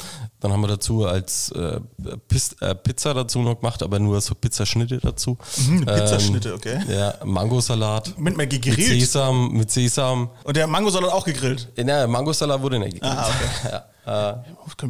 Dann 0.40 0.50
haben 0.50 0.62
wir 0.62 0.68
dazu 0.68 1.04
als 1.04 1.50
äh, 1.50 1.78
Pis 2.26 2.54
äh, 2.62 2.74
Pizza 2.74 3.12
dazu 3.12 3.40
noch 3.40 3.60
gemacht, 3.60 3.82
aber 3.82 3.98
nur 3.98 4.18
so 4.22 4.34
Pizzaschnitte 4.34 4.96
dazu. 4.96 5.36
Mhm, 5.68 5.84
Pizzaschnitte, 5.84 6.54
okay. 6.54 6.80
Ja, 6.88 7.16
Mangosalat. 7.22 8.18
Mit, 8.18 8.34
mit 8.38 8.50
Mit 8.50 8.62
gegrillt. 8.62 8.78
Sesam, 8.78 9.52
mit 9.52 9.70
Sesam. 9.70 10.30
Und 10.42 10.56
der 10.56 10.66
Mangosalat 10.66 11.12
auch 11.12 11.26
gegrillt. 11.26 11.68
Äh, 11.76 11.84
Na, 11.84 12.06
Mangosalat 12.06 12.62
wurde 12.62 12.78
nicht 12.78 12.94
gegrillt. 12.94 13.14
Ah, 13.14 13.28
okay. 13.28 13.68
ja, 13.72 13.84
äh, 14.08 14.34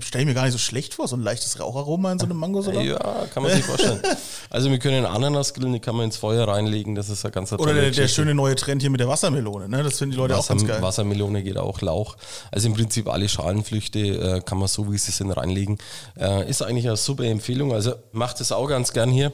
Stell 0.00 0.20
ich 0.20 0.26
mir 0.26 0.35
gar 0.35 0.44
nicht 0.44 0.52
so 0.52 0.59
schlecht 0.59 0.94
vor, 0.94 1.09
so 1.09 1.16
ein 1.16 1.22
leichtes 1.22 1.59
Raucharoma 1.59 2.12
in 2.12 2.18
so 2.18 2.26
einem 2.26 2.37
Mangosalat. 2.37 2.85
ja, 2.85 3.26
kann 3.33 3.42
man 3.42 3.52
sich 3.52 3.64
vorstellen. 3.64 4.00
Also 4.50 4.70
wir 4.70 4.78
können 4.78 5.04
Ananas 5.04 5.52
grillen, 5.52 5.74
die 5.74 5.81
kann 5.81 5.94
man 5.94 6.07
ins 6.07 6.16
Feuer 6.16 6.48
reinlegen, 6.48 6.94
das 6.94 7.11
ist 7.11 7.24
ein 7.26 7.33
ganz 7.33 7.52
Oder 7.52 7.74
der, 7.74 7.90
der 7.90 8.09
schöne 8.09 8.35
neue 8.35 8.54
Trend 8.54 8.81
hier 8.81 8.90
mit 8.90 8.98
der 8.98 9.09
Wassermelone, 9.09 9.68
ne? 9.68 9.83
Das 9.83 9.98
finden 9.98 10.12
die 10.12 10.16
Leute 10.16 10.35
auch 10.35 10.38
Wasser, 10.38 10.54
ganz 10.54 10.66
geil. 10.66 10.81
Wassermelone 10.81 11.42
geht 11.42 11.59
auch, 11.59 11.83
Lauch. 11.83 12.16
Also 12.50 12.68
im 12.68 12.74
Prinzip 12.74 13.09
alle 13.09 13.28
Schalenflüchte 13.28 13.98
äh, 13.98 14.40
kann 14.40 14.59
man 14.59 14.68
so, 14.68 14.90
wie 14.90 14.96
sie 14.96 15.12
sind, 15.12 15.33
reinlegen. 15.33 15.78
Äh, 16.18 16.48
ist 16.48 16.62
eigentlich 16.62 16.87
eine 16.87 16.96
super 16.96 17.24
Empfehlung. 17.24 17.74
Also 17.74 17.94
macht 18.12 18.40
es 18.40 18.52
auch 18.52 18.66
ganz 18.68 18.92
gern 18.92 19.11
hier, 19.11 19.33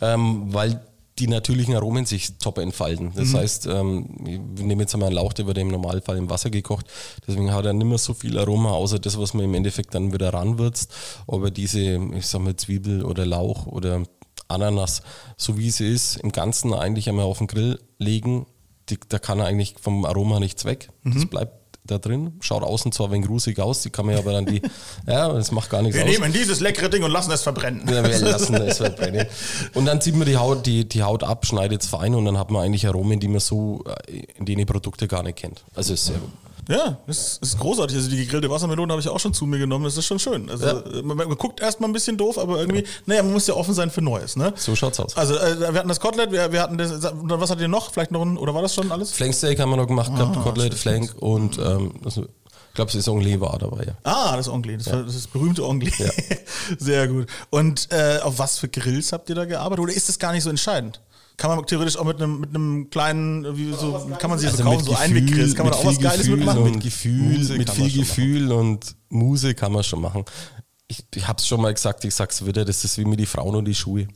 ähm, 0.00 0.52
weil 0.52 0.80
die 1.18 1.28
natürlichen 1.28 1.74
Aromen 1.74 2.04
sich 2.04 2.36
top 2.38 2.58
entfalten. 2.58 3.12
Das 3.14 3.28
Mhm. 3.28 3.36
heißt, 3.36 3.66
ähm, 3.66 4.06
wir 4.20 4.64
nehmen 4.64 4.80
jetzt 4.82 4.94
einmal 4.94 5.08
einen 5.08 5.16
Lauch, 5.16 5.32
der 5.32 5.46
wird 5.46 5.56
im 5.58 5.68
Normalfall 5.68 6.16
im 6.18 6.28
Wasser 6.28 6.50
gekocht. 6.50 6.86
Deswegen 7.26 7.52
hat 7.52 7.64
er 7.64 7.72
nicht 7.72 7.86
mehr 7.86 7.98
so 7.98 8.12
viel 8.14 8.38
Aroma, 8.38 8.70
außer 8.72 8.98
das, 8.98 9.18
was 9.18 9.32
man 9.32 9.44
im 9.44 9.54
Endeffekt 9.54 9.94
dann 9.94 10.12
wieder 10.12 10.32
ranwürzt. 10.34 10.92
Aber 11.26 11.50
diese, 11.50 11.98
ich 12.14 12.26
sag 12.26 12.42
mal, 12.42 12.54
Zwiebel 12.56 13.02
oder 13.04 13.24
Lauch 13.24 13.66
oder 13.66 14.02
Ananas, 14.48 15.02
so 15.36 15.56
wie 15.56 15.70
sie 15.70 15.88
ist, 15.88 16.16
im 16.16 16.32
Ganzen 16.32 16.72
eigentlich 16.74 17.08
einmal 17.08 17.24
auf 17.24 17.38
den 17.38 17.46
Grill 17.46 17.80
legen. 17.98 18.46
Die, 18.88 18.98
da 19.08 19.18
kann 19.18 19.40
er 19.40 19.46
eigentlich 19.46 19.74
vom 19.80 20.04
Aroma 20.04 20.38
nichts 20.38 20.64
weg. 20.64 20.90
Das 21.02 21.14
Mhm. 21.24 21.28
bleibt 21.28 21.65
da 21.90 21.98
drin. 21.98 22.34
Schaut 22.40 22.62
außen 22.62 22.92
zwar 22.92 23.08
ein 23.08 23.12
wenig 23.12 23.26
grusig 23.26 23.58
aus, 23.60 23.82
die 23.82 23.90
kann 23.90 24.06
man 24.06 24.14
ja 24.14 24.20
aber 24.20 24.32
dann 24.32 24.46
die, 24.46 24.62
ja, 25.06 25.32
das 25.32 25.52
macht 25.52 25.70
gar 25.70 25.82
nichts 25.82 25.96
Wir 25.96 26.04
aus. 26.04 26.10
nehmen 26.10 26.32
dieses 26.32 26.60
leckere 26.60 26.88
Ding 26.88 27.02
und 27.02 27.10
lassen 27.10 27.30
es 27.32 27.42
verbrennen. 27.42 27.82
Ja, 27.88 28.02
wir 28.02 28.18
lassen 28.20 28.54
es 28.54 28.78
verbrennen. 28.78 29.26
Und 29.74 29.86
dann 29.86 30.00
zieht 30.00 30.16
man 30.16 30.26
die 30.26 30.36
Haut, 30.36 30.66
die, 30.66 30.88
die 30.88 31.02
Haut 31.02 31.22
ab, 31.24 31.46
schneidet 31.46 31.82
es 31.82 31.88
fein 31.88 32.14
und 32.14 32.24
dann 32.24 32.38
hat 32.38 32.50
man 32.50 32.64
eigentlich 32.64 32.86
Aromen, 32.86 33.20
die 33.20 33.28
man 33.28 33.40
so 33.40 33.84
äh, 34.08 34.22
in 34.38 34.44
denen 34.44 34.66
Produkte 34.66 35.08
gar 35.08 35.22
nicht 35.22 35.36
kennt. 35.36 35.64
Also 35.74 35.94
ist 35.94 36.06
sehr 36.06 36.18
gut. 36.18 36.30
Ja, 36.68 36.98
das 37.06 37.38
ist 37.38 37.58
großartig. 37.58 37.96
Also 37.96 38.10
die 38.10 38.16
gegrillte 38.16 38.50
Wassermelone 38.50 38.92
habe 38.92 39.00
ich 39.00 39.08
auch 39.08 39.20
schon 39.20 39.32
zu 39.32 39.46
mir 39.46 39.58
genommen. 39.58 39.84
Das 39.84 39.96
ist 39.96 40.04
schon 40.06 40.18
schön. 40.18 40.50
Also 40.50 40.66
Ja. 40.66 40.82
man, 41.02 41.16
man 41.16 41.36
guckt 41.36 41.60
erstmal 41.60 41.88
ein 41.88 41.92
bisschen 41.92 42.16
doof, 42.16 42.38
aber 42.38 42.58
irgendwie, 42.58 42.84
naja, 43.06 43.22
man 43.22 43.32
muss 43.32 43.46
ja 43.46 43.54
offen 43.54 43.72
sein 43.74 43.90
für 43.90 44.02
Neues, 44.02 44.34
ne? 44.36 44.52
So 44.56 44.74
schaut's 44.74 44.98
aus. 44.98 45.16
Also 45.16 45.36
äh, 45.36 45.60
wir 45.60 45.78
hatten 45.78 45.88
das 45.88 46.00
Kotelett, 46.00 46.32
wir, 46.32 46.50
wir 46.52 46.60
hatten 46.60 46.76
das, 46.76 46.90
was 47.02 47.50
hattet 47.50 47.62
ihr 47.62 47.68
noch? 47.68 47.92
Vielleicht 47.92 48.10
noch 48.10 48.22
ein, 48.22 48.36
oder 48.36 48.52
war 48.54 48.62
das 48.62 48.74
schon 48.74 48.90
alles? 48.90 49.12
Flanksteak 49.12 49.60
haben 49.60 49.70
wir 49.70 49.76
noch 49.76 49.86
gemacht 49.86 50.10
Ah, 50.14 50.18
gehabt, 50.18 50.42
Kotelett, 50.42 50.74
Flank 50.74 51.14
und 51.20 51.56
ähm, 51.58 51.92
das, 52.02 52.16
ich 52.16 52.24
glaube, 52.74 52.90
das 52.90 52.96
ist 52.96 53.08
Onglet 53.08 53.40
war 53.40 53.56
dabei, 53.58 53.84
ja. 53.84 53.92
Ah, 54.02 54.36
das 54.36 54.48
Onglet, 54.48 54.80
das, 54.80 54.92
war, 54.92 55.02
das 55.04 55.14
ist 55.14 55.24
das 55.26 55.32
berühmte 55.32 55.64
Onglet. 55.64 55.94
Sehr 56.78 57.08
gut. 57.08 57.26
Und 57.50 57.88
äh, 57.90 58.18
auf 58.22 58.38
was 58.38 58.58
für 58.58 58.68
Grills 58.68 59.12
habt 59.12 59.28
ihr 59.30 59.34
da 59.34 59.44
gearbeitet? 59.46 59.82
Oder 59.84 59.92
ist 59.94 60.08
das 60.08 60.18
gar 60.18 60.32
nicht 60.32 60.42
so 60.42 60.50
entscheidend? 60.50 61.00
Kann 61.36 61.54
man 61.54 61.66
theoretisch 61.66 61.96
auch 61.96 62.04
mit 62.04 62.20
einem, 62.20 62.40
mit 62.40 62.50
einem 62.50 62.88
kleinen, 62.88 63.56
wie 63.56 63.72
so, 63.72 64.10
kann 64.18 64.30
man 64.30 64.38
sich 64.38 64.50
so 64.50 64.62
kaufen, 64.62 64.84
so 64.84 64.94
Einweggrills, 64.94 65.54
kann 65.54 65.66
man 65.66 65.72
da 65.72 65.78
auch 65.78 65.84
was 65.84 65.98
Geiles 65.98 66.18
Gefühl 66.22 66.36
mitmachen? 66.36 66.62
Und 66.62 66.80
Gefühl, 66.80 67.38
Muse 67.38 67.58
mit 67.58 67.70
viel 67.70 67.92
Gefühl 67.92 68.52
und 68.52 68.96
Muse 69.10 69.54
kann 69.54 69.72
man 69.72 69.82
schon 69.84 70.00
machen. 70.00 70.24
Ich, 70.88 71.04
ich 71.14 71.26
habe 71.26 71.38
es 71.38 71.46
schon 71.46 71.60
mal 71.60 71.74
gesagt, 71.74 72.04
ich 72.04 72.14
sag's 72.14 72.46
wieder, 72.46 72.64
das 72.64 72.84
ist 72.84 72.96
wie 72.96 73.04
mit 73.04 73.18
die 73.18 73.26
Frauen 73.26 73.56
und 73.56 73.64
die 73.64 73.74
Schuhe. 73.74 74.06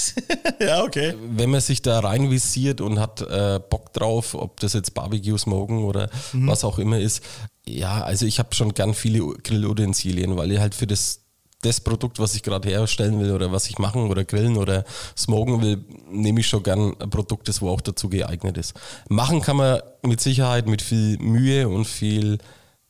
ja, 0.60 0.82
okay. 0.82 1.14
wenn 1.36 1.50
man 1.50 1.60
sich 1.60 1.82
da 1.82 2.00
reinvisiert 2.00 2.80
und 2.80 2.98
hat 2.98 3.20
äh, 3.20 3.60
Bock 3.68 3.92
drauf, 3.92 4.34
ob 4.34 4.58
das 4.60 4.72
jetzt 4.72 4.94
Barbecue 4.94 5.36
Smoken 5.36 5.84
oder 5.84 6.08
Mhm. 6.32 6.48
was 6.48 6.64
auch 6.64 6.78
immer 6.78 6.98
ist, 6.98 7.22
ja, 7.66 8.02
also 8.02 8.24
ich 8.26 8.38
habe 8.38 8.54
schon 8.54 8.72
gern 8.74 8.94
viele 8.94 9.20
Grillutensilien, 9.42 10.36
weil 10.36 10.50
ich 10.52 10.58
halt 10.60 10.74
für 10.74 10.86
das 10.86 11.20
das 11.64 11.80
Produkt, 11.80 12.18
was 12.18 12.34
ich 12.34 12.42
gerade 12.42 12.68
herstellen 12.68 13.18
will 13.20 13.32
oder 13.32 13.50
was 13.50 13.68
ich 13.68 13.78
machen 13.78 14.10
oder 14.10 14.24
grillen 14.24 14.56
oder 14.56 14.84
smoken 15.16 15.62
will, 15.62 15.84
nehme 16.10 16.40
ich 16.40 16.46
schon 16.46 16.62
gern 16.62 16.94
ein 17.00 17.10
Produkt, 17.10 17.48
das 17.48 17.62
wo 17.62 17.70
auch 17.70 17.80
dazu 17.80 18.08
geeignet 18.08 18.58
ist. 18.58 18.74
Machen 19.08 19.40
kann 19.40 19.56
man 19.56 19.80
mit 20.02 20.20
Sicherheit 20.20 20.66
mit 20.66 20.82
viel 20.82 21.18
Mühe 21.18 21.68
und 21.68 21.86
viel 21.86 22.38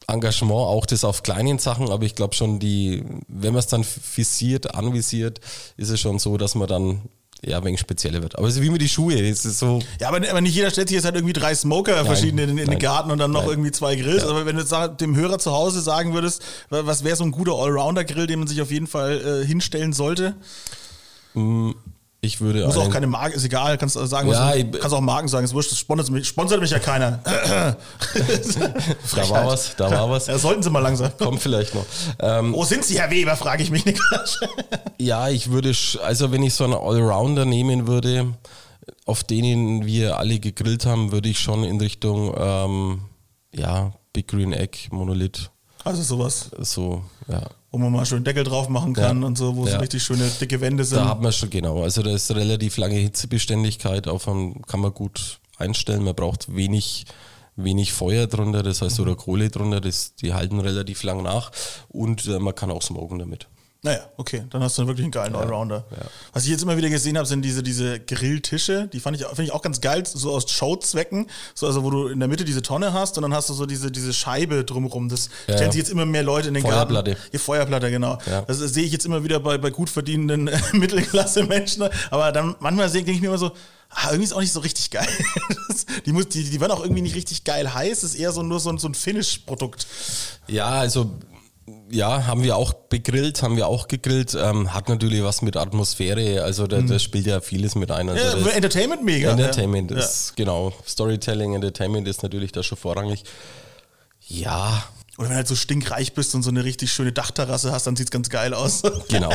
Engagement, 0.07 0.53
auch 0.53 0.87
das 0.87 1.05
auf 1.05 1.23
kleinen 1.23 1.59
Sachen, 1.59 1.91
aber 1.91 2.05
ich 2.05 2.15
glaube 2.15 2.35
schon, 2.35 2.59
die, 2.59 3.03
wenn 3.29 3.53
man 3.53 3.61
es 3.61 3.69
dann 3.69 3.87
visiert, 4.17 4.75
anvisiert, 4.75 5.41
ist 5.77 5.91
es 5.91 6.01
schon 6.01 6.19
so, 6.19 6.37
dass 6.37 6.55
man 6.55 6.69
dann 6.69 7.03
ja, 7.47 7.63
wenig 7.65 7.81
spezieller 7.81 8.23
wird. 8.23 8.37
Aber 8.39 8.49
es 8.49 8.57
ist 8.57 8.63
wie 8.63 8.71
mit 8.71 8.81
die 8.83 8.89
Schuhe, 8.89 9.15
es 9.15 9.45
ist 9.45 9.59
so, 9.59 9.81
Ja, 10.01 10.09
aber, 10.09 10.19
aber 10.31 10.41
nicht 10.41 10.55
jeder 10.55 10.71
stellt 10.71 10.89
sich 10.89 10.95
jetzt 10.97 11.05
halt 11.05 11.15
irgendwie 11.15 11.33
drei 11.33 11.55
Smoker 11.55 12.05
verschiedene 12.05 12.43
in, 12.45 12.51
in 12.51 12.57
den 12.57 12.67
nein. 12.69 12.79
Garten 12.79 13.11
und 13.11 13.19
dann 13.19 13.31
noch 13.31 13.43
Nein. 13.43 13.51
irgendwie 13.51 13.71
zwei 13.73 13.97
Grills. 13.97 14.25
Aber 14.25 14.47
wenn 14.47 14.57
du 14.57 14.63
jetzt 14.63 14.75
dem 15.01 15.15
Hörer 15.17 15.39
zu 15.39 15.53
Hause 15.53 15.81
sagen 15.81 16.15
würdest, 16.15 16.43
wa- 16.71 16.83
was 16.85 17.05
wäre 17.05 17.17
so 17.17 17.25
ein 17.25 17.31
guter 17.33 17.53
Allrounder-Grill, 17.53 18.27
den 18.27 18.39
man 18.41 18.49
sich 18.49 18.61
auf 18.63 18.71
jeden 18.71 18.87
Fall 18.87 19.43
äh, 19.43 19.47
hinstellen 19.47 19.93
sollte? 19.93 20.35
Ich 22.25 22.41
würde 22.41 22.65
Muss 22.67 22.77
auch 22.77 22.91
keine 22.91 23.07
Marke, 23.07 23.37
ist 23.37 23.45
egal, 23.45 23.77
kannst 23.79 23.97
du 23.97 24.05
sagen, 24.07 24.29
was 24.29 24.37
Ja, 24.37 24.53
du, 24.53 24.59
ich- 24.59 24.81
kannst 24.81 24.95
auch 24.95 25.01
Marken 25.01 25.29
sagen, 25.29 25.45
ist 25.45 25.55
wurscht, 25.55 25.71
das 25.71 25.79
sponsert 25.79 26.11
mich, 26.11 26.27
sponsert 26.27 26.61
mich 26.61 26.71
ja 26.71 26.79
keiner. 26.79 27.21
da 29.15 29.31
war 29.31 29.47
was, 29.47 29.75
da 29.77 29.91
war 29.91 30.11
was. 30.11 30.27
Ja, 30.27 30.39
sollten 30.39 30.63
sie 30.63 30.71
mal 30.71 30.81
langsam. 30.81 31.11
Kommt 31.19 31.41
vielleicht 31.41 31.75
noch. 31.75 31.85
Ähm, 32.21 32.53
Wo 32.53 32.65
sind 32.65 32.85
sie, 32.85 32.99
Herr 33.01 33.11
Weber, 33.11 33.37
frage 33.37 33.63
ich 33.63 33.71
mich, 33.71 33.85
Niklas. 33.85 34.41
Ja, 34.99 35.29
ich 35.29 35.51
würde, 35.51 35.73
also 36.05 36.33
wenn 36.33 36.43
ich 36.43 36.55
so 36.55 36.65
einen 36.65 36.73
Allrounder 36.73 37.45
nehmen 37.45 37.87
würde, 37.87 38.33
auf 39.05 39.23
denen 39.25 39.85
wir 39.85 40.19
alle 40.19 40.39
gegrillt 40.39 40.87
haben, 40.87 41.13
würde 41.13 41.29
ich 41.29 41.41
schon 41.41 41.63
in 41.65 41.79
Richtung, 41.81 42.33
ähm, 42.39 43.01
ja, 43.55 43.93
Big 44.13 44.29
Green 44.29 44.53
Egg, 44.53 44.89
Monolith, 44.93 45.51
Also 45.83 46.03
sowas, 46.03 46.51
so, 46.61 47.03
ja. 47.29 47.43
Wo 47.75 47.79
man 47.79 47.91
mal 47.91 48.07
schön 48.07 48.23
Deckel 48.23 48.45
drauf 48.45 48.69
machen 48.69 48.93
kann 48.95 49.21
Ja. 49.23 49.27
und 49.27 49.37
so, 49.37 49.57
wo 49.57 49.65
so 49.67 49.73
Ja. 49.73 49.79
richtig 49.79 50.01
schöne 50.01 50.31
dicke 50.41 50.61
Wände 50.61 50.85
sind. 50.85 50.99
Da 50.99 51.09
hat 51.09 51.21
man 51.21 51.33
schon, 51.33 51.51
genau, 51.51 51.83
also 51.83 52.03
da 52.03 52.15
ist 52.15 52.31
relativ 52.33 52.77
lange 52.77 52.95
Hitzebeständigkeit, 52.95 54.07
einem, 54.29 54.63
kann 54.63 54.79
man 54.79 54.95
gut 54.95 55.41
einstellen, 55.57 56.05
man 56.05 56.15
braucht 56.15 56.55
wenig, 56.55 57.05
wenig 57.57 57.93
Feuer 57.93 58.29
drunter, 58.29 58.63
das 58.63 58.81
heißt, 58.81 59.01
oder 59.01 59.17
Kohle 59.17 59.51
drunter, 59.51 59.81
das, 59.81 60.15
die 60.15 60.35
halten 60.35 60.61
relativ 60.61 61.03
lang 61.03 61.25
nach 61.25 61.51
und 61.89 62.27
äh, 62.29 62.39
man 62.39 62.55
kann 62.55 62.71
auch 62.71 62.83
smoken 62.83 63.19
damit. 63.19 63.49
Naja, 63.85 64.01
okay, 64.17 64.45
dann 64.49 64.63
hast 64.63 64.79
du 64.79 64.87
wirklich 64.87 65.05
einen 65.05 65.13
geilen 65.13 65.37
Allrounder. 65.37 65.85
Was 66.33 66.45
ich 66.45 66.51
jetzt 66.51 66.63
immer 66.63 66.79
wieder 66.79 66.89
gesehen 66.89 67.19
habe, 67.19 67.27
sind 67.27 67.43
diese, 67.43 67.63
diese 67.63 68.01
Grilltische. 68.01 68.89
Die 68.91 68.99
fand 68.99 69.15
ich, 69.21 69.27
finde 69.27 69.43
ich 69.43 69.53
auch 69.53 69.61
ganz 69.61 69.83
geil, 69.83 70.05
so 70.07 70.33
aus 70.35 70.51
Showzwecken. 70.51 71.27
So, 71.55 71.67
also 71.67 71.85
wo 71.85 71.91
du 71.91 72.07
in 72.09 72.19
der 72.19 72.27
Mitte 72.29 72.47
diese 72.47 72.63
Tonne 72.63 72.95
hast 72.95 73.19
und 73.19 73.23
dann 73.23 73.35
hast 73.35 73.51
du 73.51 73.53
so 73.53 73.67
diese, 73.67 73.91
diese 73.93 74.15
Scheibe 74.15 74.65
drumherum. 74.65 75.11
Das 75.11 75.29
Ja, 75.47 75.53
stellen 75.55 75.69
ja. 75.69 75.73
sich 75.73 75.79
jetzt 75.81 75.91
immer 75.91 76.07
mehr 76.07 76.23
Leute 76.23 76.49
in 76.49 76.55
den 76.55 76.63
Feuerplatte. 76.63 77.11
Garten. 77.11 77.29
Die 77.31 77.37
Feuerplatte, 77.39 77.91
genau. 77.91 78.17
Ja. 78.25 78.41
Das 78.41 78.59
sehe 78.59 78.85
ich 78.85 78.93
jetzt 78.93 79.05
immer 79.05 79.23
wieder 79.23 79.39
bei, 79.39 79.59
bei 79.59 79.69
gut 79.69 79.91
verdienenden 79.91 80.49
Mittelklasse-Menschen. 80.73 81.87
Aber 82.11 82.33
dann 82.33 82.57
manchmal 82.61 82.89
denke 82.91 83.11
ich 83.11 83.21
mir 83.21 83.27
immer 83.27 83.39
so, 83.39 83.53
ah, 83.91 84.07
irgendwie 84.07 84.25
ist 84.25 84.33
auch 84.33 84.41
nicht 84.41 84.53
so 84.53 84.61
richtig 84.61 84.91
geil. 84.91 85.09
Das, 85.69 85.87
die, 86.07 86.13
muss, 86.13 86.29
die, 86.29 86.45
die 86.45 86.61
werden 86.61 86.73
auch 86.73 86.83
irgendwie 86.83 87.03
nicht 87.03 87.17
richtig 87.17 87.45
geil 87.45 87.75
heiß. 87.75 88.01
Das 88.01 88.15
ist 88.15 88.19
eher 88.19 88.33
so 88.33 88.43
nur 88.43 88.61
so, 88.61 88.75
so 88.79 88.89
ein 88.89 88.95
Finish-Produkt. 88.95 89.87
Ja, 90.47 90.69
also 90.69 91.11
ja, 91.91 92.27
haben 92.27 92.43
wir 92.43 92.57
auch 92.57 92.73
begrillt, 92.75 93.43
haben 93.43 93.57
wir 93.57 93.67
auch 93.69 93.89
gegrillt. 93.89 94.35
Ähm, 94.35 94.75
hat 94.75 94.89
natürlich 94.89 95.23
was 95.23 95.41
mit 95.43 95.57
Atmosphäre, 95.57 96.43
also 96.43 96.67
da, 96.67 96.81
da 96.83 96.99
spielt 96.99 97.27
ja 97.27 97.41
vieles 97.41 97.75
mit 97.75 97.91
ein. 97.91 98.09
Also 98.09 98.23
Ja, 98.23 98.35
das- 98.35 98.55
Entertainment 98.55 99.03
mega. 99.05 99.31
Entertainment 99.31 99.91
ja. 99.91 99.99
ist, 99.99 100.37
genau. 100.37 100.73
Storytelling, 100.87 101.55
Entertainment 101.55 102.07
ist 102.09 102.23
natürlich 102.23 102.53
da 102.53 102.63
schon 102.63 102.77
vorrangig. 102.79 103.25
Ja, 104.27 104.85
Oder 105.17 105.25
wenn 105.29 105.33
du 105.33 105.37
halt 105.37 105.49
so 105.49 105.55
stinkreich 105.55 106.13
bist 106.15 106.35
und 106.35 106.43
so 106.43 106.51
eine 106.51 106.65
richtig 106.65 106.93
schöne 106.93 107.13
Dachterrasse 107.13 107.73
hast, 107.73 107.87
dann 107.87 107.95
sieht's 107.97 108.11
ganz 108.11 108.29
geil 108.31 108.53
aus. 108.55 108.83
genau. 109.09 109.33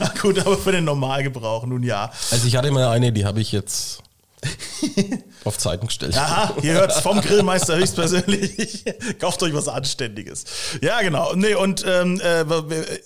Ach 0.00 0.14
gut, 0.20 0.38
aber 0.38 0.56
für 0.56 0.72
den 0.72 0.84
Normalgebrauch, 0.84 1.66
nun 1.66 1.82
ja. 1.82 2.10
Also 2.30 2.46
ich 2.46 2.56
hatte 2.56 2.70
mal 2.70 2.88
eine, 2.88 3.12
die 3.12 3.24
habe 3.24 3.40
ich 3.40 3.52
jetzt 3.52 4.00
auf 5.44 5.58
Zeiten 5.58 5.86
gestellt. 5.86 6.16
Aha, 6.16 6.54
ihr 6.62 6.74
hört's 6.74 7.00
vom 7.00 7.20
Grillmeister 7.20 7.76
höchstpersönlich. 7.76 8.84
Kauft 9.18 9.42
euch 9.42 9.54
was 9.54 9.68
Anständiges. 9.68 10.44
Ja, 10.82 11.00
genau. 11.00 11.34
Nee, 11.34 11.54
und 11.54 11.84
ähm, 11.86 12.20
äh, 12.20 12.44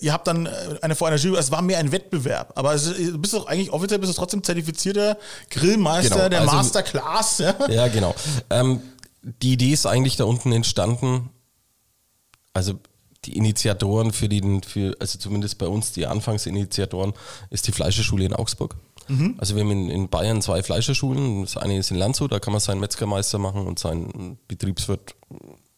ihr 0.01 0.13
habt 0.13 0.27
dann 0.27 0.45
äh, 0.45 0.49
eine 0.81 0.95
vor 0.95 1.07
einer 1.07 1.17
Jury, 1.17 1.37
es 1.39 1.51
war 1.51 1.61
mehr 1.61 1.79
ein 1.79 1.91
Wettbewerb, 1.91 2.53
aber 2.55 2.73
es, 2.73 2.85
du 2.85 3.17
bist 3.17 3.33
doch 3.33 3.47
eigentlich 3.47 3.71
offiziell 3.71 3.99
bist 3.99 4.11
du 4.11 4.17
trotzdem 4.17 4.43
zertifizierter 4.43 5.17
Grillmeister 5.49 6.15
Genau, 6.15 6.29
der 6.29 6.41
also- 6.41 6.55
Masterclass. 6.55 7.37
Ja? 7.39 7.55
Ja, 7.69 7.87
genau. 7.87 8.13
Ähm, 8.49 8.81
die 9.21 9.53
Idee 9.53 9.71
ist 9.71 9.85
eigentlich 9.85 10.15
da 10.17 10.25
unten 10.25 10.51
entstanden, 10.51 11.29
also 12.53 12.73
die 13.25 13.37
Initiatoren 13.37 14.13
für 14.13 14.27
den, 14.27 14.63
für, 14.63 14.95
also 14.99 15.19
zumindest 15.19 15.57
bei 15.59 15.67
uns 15.67 15.91
die 15.91 16.07
Anfangsinitiatoren, 16.07 17.13
ist 17.51 17.67
die 17.67 17.71
Fleischerschule 17.71 18.25
in 18.25 18.33
Augsburg. 18.33 18.75
Also 19.37 19.55
wir 19.55 19.63
haben 19.63 19.71
in, 19.71 19.89
in 19.89 20.09
Bayern 20.09 20.41
zwei 20.41 20.63
Fleischerschulen. 20.63 21.41
Das 21.41 21.57
eine 21.57 21.77
ist 21.77 21.91
in 21.91 21.97
Landshut, 21.97 22.31
da 22.31 22.39
kann 22.39 22.53
man 22.53 22.59
seinen 22.59 22.79
Metzgermeister 22.79 23.37
machen 23.37 23.67
und 23.67 23.79
seinen 23.79 24.37
Betriebswirt, 24.47 25.15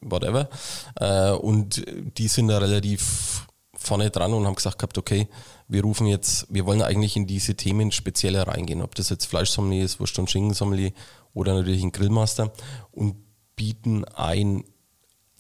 whatever. 0.02 0.50
Äh, 0.96 1.32
und 1.32 1.84
die 2.18 2.28
sind 2.28 2.48
da 2.48 2.58
relativ 2.58 3.48
vorne 3.76 4.10
dran 4.10 4.34
und 4.34 4.46
haben 4.46 4.56
gesagt 4.56 4.80
gehabt, 4.80 4.98
okay, 4.98 5.28
wir 5.68 5.84
rufen 5.84 6.08
jetzt, 6.08 6.48
wir 6.50 6.66
wollen 6.66 6.82
eigentlich 6.82 7.16
in 7.16 7.28
diese 7.28 7.56
Themen 7.56 7.92
spezieller 7.92 8.48
reingehen, 8.48 8.82
ob 8.82 8.96
das 8.96 9.10
jetzt 9.10 9.26
Fleischsommelier 9.26 9.84
ist, 9.84 10.00
Wurst- 10.00 10.18
und 10.20 10.30
Schinkensommelier 10.30 10.92
oder 11.34 11.54
natürlich 11.54 11.84
ein 11.84 11.92
Grillmaster 11.92 12.54
und 12.92 13.16
bieten 13.56 14.06
ein 14.06 14.64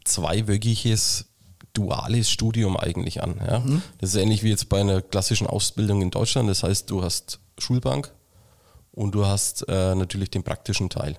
zweiwöchiges 0.04 1.33
duales 1.74 2.30
Studium 2.30 2.78
eigentlich 2.78 3.22
an. 3.24 3.42
Ja? 3.46 3.64
Das 4.00 4.12
ist 4.12 4.16
ähnlich 4.16 4.44
wie 4.44 4.50
jetzt 4.50 4.70
bei 4.70 4.80
einer 4.82 5.02
klassischen 5.02 5.48
Ausbildung 5.48 6.02
in 6.02 6.12
Deutschland. 6.12 6.50
Das 6.50 6.64
heißt, 6.64 6.90
du 6.90 7.04
hast 7.04 7.40
Schulbank 7.58 8.12
und 8.92 9.14
du 9.16 9.26
hast 9.26 9.66
äh, 9.68 9.96
natürlich 9.96 10.30
den 10.30 10.44
praktischen 10.44 10.90
Teil. 10.90 11.18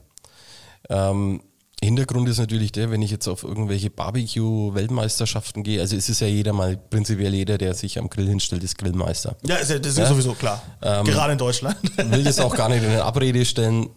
Ähm, 0.88 1.42
Hintergrund 1.82 2.28
ist 2.28 2.38
natürlich 2.38 2.72
der, 2.72 2.90
wenn 2.90 3.02
ich 3.02 3.10
jetzt 3.10 3.28
auf 3.28 3.42
irgendwelche 3.42 3.90
Barbecue-Weltmeisterschaften 3.90 5.62
gehe, 5.62 5.80
also 5.80 5.96
es 5.96 6.08
ist 6.08 6.20
ja 6.20 6.26
jeder 6.26 6.52
mal, 6.52 6.76
prinzipiell 6.76 7.34
jeder, 7.34 7.58
der 7.58 7.74
sich 7.74 7.98
am 7.98 8.08
Grill 8.08 8.28
hinstellt, 8.28 8.62
ist 8.62 8.78
Grillmeister. 8.78 9.36
Ja, 9.46 9.56
das 9.56 9.70
ist 9.70 9.98
Ja? 9.98 10.06
sowieso 10.06 10.34
klar. 10.34 10.62
Ähm, 10.82 11.04
Gerade 11.04 11.32
in 11.32 11.38
Deutschland. 11.38 11.76
will 11.96 12.24
das 12.24 12.38
auch 12.40 12.54
gar 12.56 12.68
nicht 12.68 12.82
in 12.82 12.90
eine 12.90 13.04
Abrede 13.04 13.44
stellen. 13.44 13.90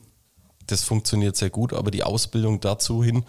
Das 0.65 0.83
funktioniert 0.83 1.37
sehr 1.37 1.49
gut, 1.49 1.71
aber 1.71 1.91
die 1.91 2.03
Ausbildung 2.03 2.59
dazu 2.59 3.03
hin 3.03 3.23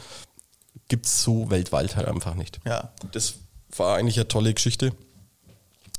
gibt 0.88 1.06
es 1.06 1.22
so 1.22 1.50
weltweit 1.50 1.96
halt 1.96 2.08
einfach 2.08 2.34
nicht. 2.34 2.60
ja. 2.66 2.90
Das 3.12 3.34
war 3.76 3.96
eigentlich 3.96 4.16
eine 4.16 4.28
tolle 4.28 4.54
Geschichte, 4.54 4.92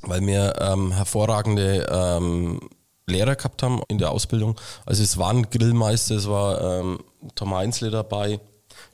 weil 0.02 0.26
wir 0.26 0.56
ähm, 0.60 0.92
hervorragende 0.92 1.86
ähm, 1.90 2.60
Lehrer 3.06 3.36
gehabt 3.36 3.62
haben 3.62 3.82
in 3.88 3.98
der 3.98 4.10
Ausbildung. 4.10 4.58
Also 4.86 5.02
es 5.02 5.18
waren 5.18 5.48
Grillmeister, 5.50 6.16
es 6.16 6.28
war 6.28 6.80
ähm, 6.80 7.00
Tom 7.34 7.54
Heinzle 7.54 7.90
dabei, 7.90 8.40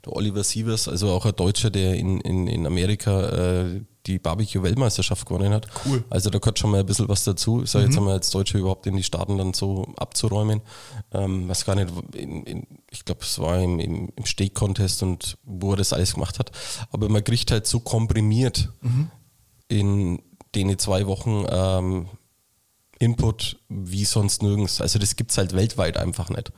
der 0.07 0.15
Oliver 0.15 0.43
Sievers, 0.43 0.87
also 0.87 1.09
auch 1.11 1.25
ein 1.25 1.35
Deutscher, 1.35 1.69
der 1.69 1.95
in, 1.95 2.19
in, 2.21 2.47
in 2.47 2.65
Amerika 2.65 3.29
äh, 3.29 3.81
die 4.05 4.19
Barbecue-Weltmeisterschaft 4.19 5.25
gewonnen 5.27 5.53
hat. 5.53 5.67
Cool. 5.85 6.03
Also 6.09 6.29
da 6.29 6.39
gehört 6.39 6.57
schon 6.57 6.71
mal 6.71 6.79
ein 6.79 6.85
bisschen 6.85 7.09
was 7.09 7.25
dazu. 7.25 7.63
Ich 7.63 7.71
sage 7.71 7.85
jetzt 7.85 7.97
einmal 7.97 8.13
als 8.13 8.29
Deutsche 8.29 8.57
überhaupt 8.57 8.87
in 8.87 8.95
die 8.95 9.03
Staaten 9.03 9.37
dann 9.37 9.53
so 9.53 9.85
abzuräumen. 9.97 10.61
Ähm, 11.11 11.49
weiß 11.49 11.65
gar 11.65 11.75
nicht, 11.75 11.91
in, 12.15 12.43
in, 12.43 12.67
ich 12.89 13.03
glaube, 13.03 13.21
es 13.21 13.37
war 13.39 13.59
im, 13.61 13.79
im, 13.79 14.09
im 14.15 14.25
Steak-Contest 14.25 15.03
und 15.03 15.37
wo 15.43 15.71
er 15.71 15.77
das 15.77 15.93
alles 15.93 16.13
gemacht 16.13 16.39
hat. 16.39 16.51
Aber 16.91 17.09
man 17.09 17.23
kriegt 17.23 17.51
halt 17.51 17.67
so 17.67 17.81
komprimiert 17.81 18.69
in 19.67 20.21
den 20.55 20.79
zwei 20.79 21.05
Wochen 21.07 21.45
ähm, 21.49 22.07
Input 22.99 23.59
wie 23.67 24.05
sonst 24.05 24.41
nirgends. 24.41 24.81
Also 24.81 24.99
das 24.99 25.15
gibt 25.15 25.31
es 25.31 25.37
halt 25.37 25.53
weltweit 25.53 25.97
einfach 25.97 26.29
nicht. 26.29 26.51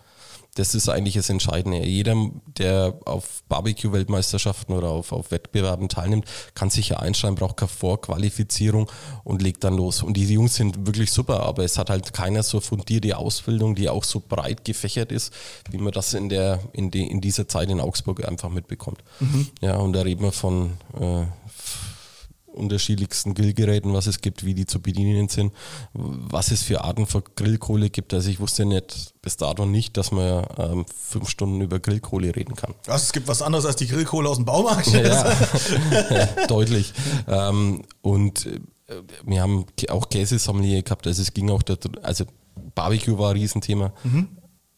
Das 0.59 0.75
ist 0.75 0.89
eigentlich 0.89 1.13
das 1.13 1.29
Entscheidende. 1.29 1.85
Jeder, 1.85 2.15
der 2.57 2.93
auf 3.05 3.43
Barbecue-Weltmeisterschaften 3.47 4.73
oder 4.73 4.89
auf, 4.89 5.13
auf 5.13 5.31
Wettbewerben 5.31 5.87
teilnimmt, 5.87 6.25
kann 6.53 6.69
sich 6.69 6.89
ja 6.89 6.97
einschreiben, 6.97 7.35
braucht 7.35 7.55
keine 7.55 7.69
Vorqualifizierung 7.69 8.91
und 9.23 9.41
legt 9.41 9.63
dann 9.63 9.77
los. 9.77 10.03
Und 10.03 10.17
diese 10.17 10.33
Jungs 10.33 10.55
sind 10.55 10.85
wirklich 10.85 11.13
super, 11.13 11.43
aber 11.43 11.63
es 11.63 11.77
hat 11.77 11.89
halt 11.89 12.11
keiner 12.11 12.43
so 12.43 12.59
fundierte 12.59 13.15
Ausbildung, 13.15 13.75
die 13.75 13.87
auch 13.87 14.03
so 14.03 14.21
breit 14.27 14.65
gefächert 14.65 15.13
ist, 15.13 15.33
wie 15.71 15.77
man 15.77 15.93
das 15.93 16.13
in, 16.13 16.27
der, 16.27 16.59
in, 16.73 16.91
die, 16.91 17.09
in 17.09 17.21
dieser 17.21 17.47
Zeit 17.47 17.69
in 17.69 17.79
Augsburg 17.79 18.27
einfach 18.27 18.49
mitbekommt. 18.49 19.01
Ja, 19.61 19.77
und 19.77 19.93
da 19.93 20.01
reden 20.01 20.23
wir 20.23 20.33
von 20.33 20.77
äh, 20.99 21.23
unterschiedlichsten 22.53 23.33
Grillgeräten, 23.33 23.93
was 23.93 24.07
es 24.07 24.21
gibt, 24.21 24.45
wie 24.45 24.53
die 24.53 24.65
zu 24.65 24.81
bedienen 24.81 25.29
sind, 25.29 25.53
was 25.93 26.51
es 26.51 26.63
für 26.63 26.83
Arten 26.83 27.05
von 27.05 27.23
Grillkohle 27.35 27.89
gibt. 27.89 28.13
Also 28.13 28.29
ich 28.29 28.39
wusste 28.39 28.65
nicht 28.65 29.13
bis 29.21 29.37
dato 29.37 29.65
nicht, 29.65 29.97
dass 29.97 30.11
man 30.11 30.45
ähm, 30.57 30.85
fünf 30.87 31.29
Stunden 31.29 31.61
über 31.61 31.79
Grillkohle 31.79 32.35
reden 32.35 32.55
kann. 32.55 32.73
Was, 32.85 33.03
es 33.03 33.11
gibt 33.11 33.27
was 33.27 33.41
anderes 33.41 33.65
als 33.65 33.75
die 33.75 33.87
Grillkohle 33.87 34.29
aus 34.29 34.37
dem 34.37 34.45
Baumarkt. 34.45 34.87
Ja, 34.87 35.35
deutlich. 36.47 36.93
Ähm, 37.27 37.83
und 38.01 38.45
äh, 38.45 38.59
wir 39.25 39.41
haben 39.41 39.65
auch 39.89 40.09
Käsesommelier 40.09 40.81
gehabt, 40.81 41.05
also 41.05 41.21
es 41.21 41.33
ging 41.33 41.49
auch, 41.49 41.61
da, 41.63 41.75
also 42.01 42.25
Barbecue 42.75 43.17
war 43.17 43.31
ein 43.31 43.37
Riesenthema. 43.37 43.93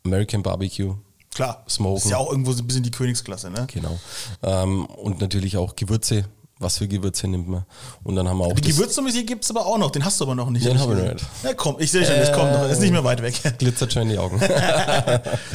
American 0.04 0.44
Barbecue, 0.44 0.96
Klar. 1.34 1.64
Smoken. 1.70 1.98
Ist 1.98 2.10
ja 2.10 2.18
auch 2.18 2.30
irgendwo 2.30 2.52
so 2.52 2.62
ein 2.62 2.68
bisschen 2.68 2.84
die 2.84 2.92
Königsklasse, 2.92 3.50
ne? 3.50 3.66
genau. 3.72 4.00
Ähm, 4.44 4.86
und 4.86 5.22
natürlich 5.22 5.58
auch 5.58 5.76
Gewürze. 5.76 6.26
Was 6.62 6.78
für 6.78 6.88
Gewürze 6.88 7.28
nimmt 7.28 7.48
man? 7.48 7.66
Und 8.04 8.16
dann 8.16 8.30
haben 8.30 8.38
wir 8.38 8.46
auch 8.46 8.54
Die 8.54 8.62
das 8.62 8.72
Gewürzmusik 8.72 9.26
gibt 9.26 9.44
es 9.44 9.50
aber 9.50 9.66
auch 9.66 9.78
noch, 9.78 9.90
den 9.90 10.06
hast 10.06 10.20
du 10.20 10.26
aber 10.26 10.36
noch 10.36 10.50
nicht. 10.50 10.66
Den 10.66 10.80
hab 10.80 10.90
hab 10.90 10.98
ich 10.98 11.14
nicht. 11.14 11.26
Ja, 11.44 11.54
komm, 11.56 11.76
ich 11.80 11.92
sehe 11.92 12.06
schon, 12.06 12.16
das 12.16 12.32
kommt 12.32 12.52
noch, 12.52 12.70
ist 12.70 12.80
nicht 12.80 12.92
mehr 12.92 13.04
weit 13.04 13.22
weg. 13.22 13.34
glitzert 13.58 13.92
schon 13.92 14.04
in 14.04 14.10
die 14.10 14.18
Augen. 14.18 14.40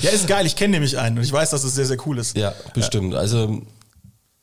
Ja, 0.02 0.10
ist 0.10 0.26
geil, 0.26 0.46
ich 0.46 0.56
kenne 0.56 0.72
nämlich 0.72 0.98
einen 0.98 1.18
und 1.18 1.24
ich 1.24 1.32
weiß, 1.32 1.50
dass 1.50 1.64
es 1.64 1.74
sehr, 1.74 1.86
sehr 1.86 1.96
cool 2.06 2.18
ist. 2.18 2.36
Ja, 2.36 2.52
bestimmt. 2.74 3.14
Also, 3.14 3.44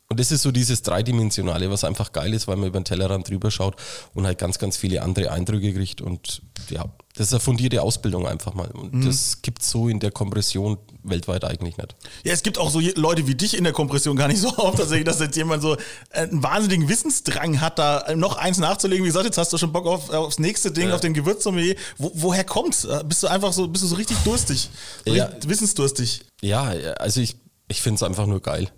und 0.09 0.19
das 0.19 0.31
ist 0.31 0.41
so 0.41 0.51
dieses 0.51 0.81
Dreidimensionale, 0.81 1.69
was 1.69 1.83
einfach 1.83 2.11
geil 2.11 2.33
ist, 2.33 2.47
weil 2.47 2.55
man 2.55 2.69
über 2.69 2.79
den 2.79 2.85
Tellerrand 2.85 3.27
drüber 3.29 3.51
schaut 3.51 3.75
und 4.13 4.25
halt 4.25 4.37
ganz, 4.37 4.59
ganz 4.59 4.77
viele 4.77 5.01
andere 5.01 5.31
Eindrücke 5.31 5.73
kriegt. 5.73 6.01
Und 6.01 6.41
ja, 6.69 6.85
das 7.15 7.27
ist 7.27 7.33
eine 7.33 7.39
fundierte 7.39 7.81
Ausbildung 7.81 8.27
einfach 8.27 8.53
mal. 8.53 8.69
Und 8.71 9.05
das 9.05 9.41
gibt 9.41 9.63
so 9.63 9.89
in 9.89 9.99
der 9.99 10.11
Kompression 10.11 10.77
weltweit 11.03 11.43
eigentlich 11.43 11.77
nicht. 11.77 11.95
Ja, 12.23 12.33
es 12.33 12.43
gibt 12.43 12.57
auch 12.57 12.69
so 12.69 12.79
Leute 12.79 13.27
wie 13.27 13.35
dich 13.35 13.57
in 13.57 13.63
der 13.63 13.73
Kompression 13.73 14.15
gar 14.15 14.27
nicht 14.27 14.39
so 14.39 14.47
oft, 14.57 14.77
tatsächlich, 14.77 15.05
dass 15.05 15.19
jetzt 15.19 15.35
jemand 15.35 15.61
so 15.61 15.75
äh, 15.75 15.79
einen 16.11 16.41
wahnsinnigen 16.43 16.89
Wissensdrang 16.89 17.61
hat, 17.61 17.79
da 17.79 18.15
noch 18.15 18.37
eins 18.37 18.57
nachzulegen. 18.57 19.03
Wie 19.03 19.09
gesagt, 19.09 19.25
jetzt 19.25 19.37
hast 19.37 19.51
du 19.53 19.57
schon 19.57 19.71
Bock 19.71 19.85
auf, 19.85 20.09
aufs 20.09 20.39
nächste 20.39 20.71
Ding, 20.71 20.91
auf 20.91 21.01
den 21.01 21.13
Gewürzsommelier. 21.13 21.75
Wo, 21.97 22.11
woher 22.15 22.43
kommt's? 22.43 22.85
Äh, 22.85 23.03
Bist 23.05 23.23
du 23.23 23.27
einfach 23.27 23.53
so, 23.53 23.67
bist 23.67 23.83
du 23.83 23.87
so 23.87 23.95
richtig 23.95 24.17
durstig? 24.23 24.69
Ja. 25.05 25.29
wissensdurstig? 25.45 26.21
Ja, 26.41 26.63
also 26.97 27.21
ich, 27.21 27.35
ich 27.67 27.81
finde 27.81 27.95
es 27.95 28.03
einfach 28.03 28.25
nur 28.27 28.41
geil. 28.41 28.69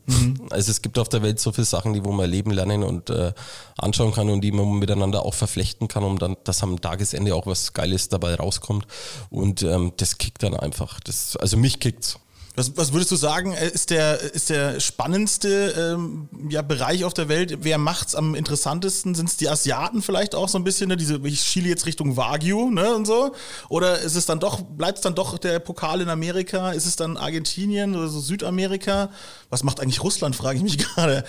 Also 0.51 0.71
es 0.71 0.81
gibt 0.81 0.99
auf 0.99 1.09
der 1.09 1.21
Welt 1.21 1.39
so 1.39 1.51
viele 1.51 1.65
Sachen, 1.65 1.93
die 1.93 2.05
wo 2.05 2.11
man 2.11 2.29
leben 2.29 2.51
lernen 2.51 2.83
und 2.83 3.09
äh, 3.09 3.33
anschauen 3.77 4.13
kann 4.13 4.29
und 4.29 4.41
die 4.41 4.51
man 4.51 4.79
miteinander 4.79 5.25
auch 5.25 5.33
verflechten 5.33 5.87
kann, 5.87 6.03
um 6.03 6.19
dann, 6.19 6.37
dass 6.43 6.63
am 6.63 6.79
Tagesende 6.79 7.33
auch 7.35 7.47
was 7.47 7.73
Geiles 7.73 8.09
dabei 8.09 8.35
rauskommt. 8.35 8.85
Und 9.29 9.63
ähm, 9.63 9.93
das 9.97 10.17
kickt 10.17 10.43
dann 10.43 10.55
einfach. 10.55 10.99
Das, 10.99 11.35
also 11.35 11.57
mich 11.57 11.79
kickt's. 11.79 12.19
Was, 12.55 12.77
was 12.77 12.93
würdest 12.93 13.11
du 13.11 13.15
sagen, 13.17 13.53
äh, 13.53 13.67
ist 13.67 13.89
der, 13.89 14.19
ist 14.21 14.49
der 14.49 14.79
spannendste 14.79 15.93
ähm, 15.95 16.29
ja, 16.49 16.61
Bereich 16.61 17.03
auf 17.03 17.13
der 17.13 17.27
Welt? 17.27 17.59
Wer 17.61 17.77
macht's 17.77 18.15
am 18.15 18.33
interessantesten? 18.35 19.13
Sind 19.13 19.27
es 19.29 19.37
die 19.37 19.49
Asiaten 19.49 20.01
vielleicht 20.01 20.35
auch 20.35 20.47
so 20.47 20.57
ein 20.57 20.63
bisschen? 20.63 20.87
Ne? 20.89 20.97
Diese, 20.97 21.19
ich 21.23 21.41
schiele 21.41 21.67
jetzt 21.67 21.85
Richtung 21.85 22.15
Wagyu 22.17 22.69
ne, 22.71 22.95
und 22.95 23.05
so. 23.05 23.33
Oder 23.69 23.99
ist 23.99 24.15
es 24.15 24.25
dann 24.25 24.39
doch, 24.39 24.61
bleibt 24.61 24.99
es 24.99 25.01
dann 25.01 25.15
doch 25.15 25.37
der 25.37 25.59
Pokal 25.59 26.01
in 26.01 26.09
Amerika? 26.09 26.71
Ist 26.71 26.85
es 26.85 26.95
dann 26.95 27.17
Argentinien 27.17 27.95
oder 27.95 28.07
so 28.07 28.19
Südamerika? 28.19 29.09
Was 29.49 29.63
macht 29.63 29.79
eigentlich 29.81 30.01
Russland, 30.03 30.35
frage 30.35 30.57
ich 30.57 30.63
mich 30.63 30.77
gerade. 30.95 31.25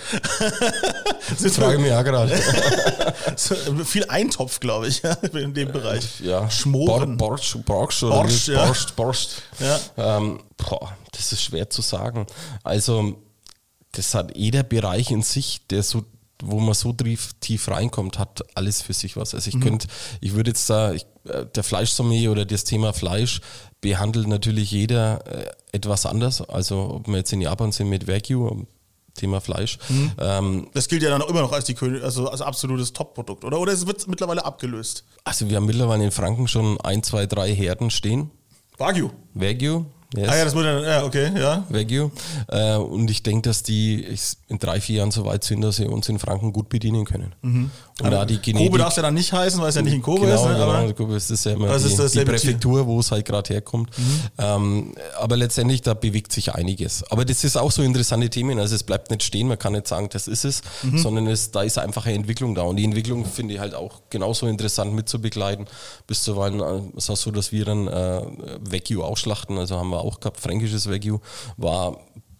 Sind 1.37 1.53
Frage 1.53 1.79
mich 1.79 1.91
auch 1.91 2.03
gerade. 2.03 2.37
so, 3.35 3.55
viel 3.83 4.05
Eintopf, 4.05 4.59
glaube 4.59 4.87
ich, 4.87 5.01
ja, 5.03 5.11
in 5.33 5.53
dem 5.53 5.71
Bereich. 5.71 6.19
ja, 6.21 6.49
Schmoren. 6.49 7.17
Bor 7.17 7.29
Borsch, 7.29 7.57
Borsch 7.65 7.99
Borscht, 8.01 8.47
wie- 8.47 8.51
ja. 8.53 8.65
Borscht, 8.65 8.95
Borscht. 8.95 9.29
Ja. 9.59 9.79
Ähm, 10.17 10.39
boah, 10.57 10.95
das 11.11 11.31
ist 11.31 11.41
schwer 11.43 11.69
zu 11.69 11.81
sagen. 11.81 12.25
Also, 12.63 13.21
das 13.91 14.13
hat 14.13 14.35
jeder 14.35 14.63
Bereich 14.63 15.11
in 15.11 15.21
sich, 15.23 15.65
der 15.67 15.81
so, 15.83 16.03
wo 16.43 16.59
man 16.59 16.73
so 16.73 16.93
tief, 16.93 17.33
tief 17.39 17.67
reinkommt, 17.69 18.19
hat 18.19 18.43
alles 18.55 18.81
für 18.81 18.93
sich 18.93 19.15
was. 19.17 19.33
Also 19.33 19.49
ich 19.49 19.59
könnte, 19.59 19.87
ich 20.21 20.33
würde 20.33 20.51
jetzt 20.51 20.69
da, 20.69 20.93
ich, 20.93 21.05
äh, 21.25 21.45
der 21.47 21.63
Fleischsommelier 21.63 22.31
oder 22.31 22.45
das 22.45 22.63
Thema 22.63 22.93
Fleisch 22.93 23.41
behandelt 23.81 24.27
natürlich 24.27 24.69
jeder 24.71 25.25
äh, 25.25 25.51
etwas 25.71 26.05
anders. 26.05 26.41
Also 26.41 26.95
ob 26.95 27.07
wir 27.07 27.17
jetzt 27.17 27.33
in 27.33 27.41
Japan 27.41 27.71
sind 27.71 27.89
mit 27.89 28.07
Wagyu, 28.07 28.65
Thema 29.15 29.41
Fleisch. 29.41 29.79
Ähm, 30.19 30.67
Das 30.73 30.87
gilt 30.87 31.01
ja 31.01 31.09
dann 31.09 31.23
auch 31.23 31.29
immer 31.29 31.41
noch 31.41 31.51
als 31.51 31.65
die 31.65 31.73
König, 31.73 32.03
also 32.03 32.29
als 32.29 32.41
absolutes 32.41 32.93
Top-Produkt, 32.93 33.43
oder? 33.45 33.59
Oder 33.59 33.73
es 33.73 33.87
wird 33.87 34.07
mittlerweile 34.07 34.45
abgelöst. 34.45 35.05
also 35.23 35.49
wir 35.49 35.55
haben 35.57 35.65
mittlerweile 35.65 36.03
in 36.03 36.11
Franken 36.11 36.47
schon 36.47 36.79
ein, 36.81 37.01
zwei, 37.01 37.25
drei 37.25 37.51
Herden 37.55 37.89
stehen. 37.89 38.29
Wagyu. 38.77 39.09
Wagyu. 39.33 39.85
Yes. 40.15 40.29
Ah 40.29 40.37
ja, 40.37 40.45
das 40.45 40.55
wurde 40.55 40.73
dann, 40.73 40.83
ja, 40.85 41.03
okay, 41.03 41.31
ja. 41.37 41.65
Wagyu. 41.67 42.11
Äh, 42.47 42.75
und 42.77 43.11
ich 43.11 43.23
denke, 43.23 43.49
dass 43.49 43.61
die 43.61 44.07
in 44.47 44.57
drei, 44.57 44.79
vier 44.79 44.99
Jahren 44.99 45.11
so 45.11 45.25
weit 45.25 45.43
sind, 45.43 45.59
dass 45.59 45.75
sie 45.75 45.85
uns 45.85 46.07
in 46.07 46.17
Franken 46.17 46.53
gut 46.53 46.69
bedienen 46.69 47.03
können. 47.03 47.33
Und 47.41 47.71
da 47.99 48.23
die 48.23 48.39
Genetik, 48.39 48.55
Mhm. 48.55 48.65
Kobe 48.71 48.77
darf 48.77 48.91
es 48.91 48.95
ja 48.95 49.01
dann 49.01 49.15
nicht 49.15 49.33
heißen, 49.33 49.59
weil 49.59 49.67
es 49.67 49.75
ja 49.75 49.81
nicht 49.81 49.93
in 49.95 50.01
Kobe 50.01 50.21
genau, 50.21 50.35
ist, 50.35 50.45
ne? 50.45 50.53
genau, 50.53 50.71
aber 50.71 50.93
Kobe 50.93 51.15
ist 51.15 51.29
das 51.29 51.43
ja 51.43 51.51
immer 51.53 51.67
Das 51.67 51.83
die, 51.83 51.95
das 51.97 52.11
die 52.13 52.23
Präfektur, 52.23 52.87
wo 52.87 53.01
es 53.01 53.11
halt 53.11 53.25
gerade 53.25 53.53
herkommt. 53.53 53.89
Ähm, 54.37 54.93
aber 55.19 55.35
letztendlich, 55.35 55.81
da 55.81 55.93
bewegt 55.93 56.31
sich 56.31 56.53
einiges. 56.55 57.03
Aber 57.11 57.25
das 57.25 57.43
ist 57.43 57.57
auch 57.57 57.71
so 57.71 57.81
interessante 57.81 58.29
Themen. 58.29 58.59
Also 58.59 58.75
es 58.75 58.83
bleibt 58.83 59.11
nicht 59.11 59.23
stehen, 59.23 59.47
man 59.49 59.59
kann 59.59 59.73
nicht 59.73 59.87
sagen, 59.89 60.07
das 60.11 60.27
ist 60.29 60.45
es, 60.45 60.61
Mhm. 60.83 60.97
sondern 60.99 61.27
es, 61.27 61.51
da 61.51 61.63
ist 61.63 61.77
einfach 61.79 62.05
eine 62.05 62.15
Entwicklung 62.15 62.55
da. 62.55 62.61
Und 62.61 62.77
die 62.77 62.85
Entwicklung 62.85 63.25
finde 63.25 63.55
ich 63.55 63.59
halt 63.59 63.73
auch 63.75 63.99
genauso 64.09 64.47
interessant 64.47 64.93
mitzubegleiten. 64.93 65.65
Bis 66.07 66.23
zuweilen 66.23 66.61
äh, 66.61 66.97
ist 66.97 67.09
auch 67.09 67.17
so, 67.17 67.31
dass 67.31 67.51
wir 67.51 67.65
dann 67.65 67.87
äh, 67.87 68.21
Wagyu 68.61 69.03
ausschlachten, 69.03 69.57
also 69.57 69.75
haben 69.77 69.89
wir 69.89 69.96
auch 70.03 70.19
gehabt, 70.19 70.39
fränkisches 70.39 70.89
Wagyu, 70.89 71.19
war 71.57 71.97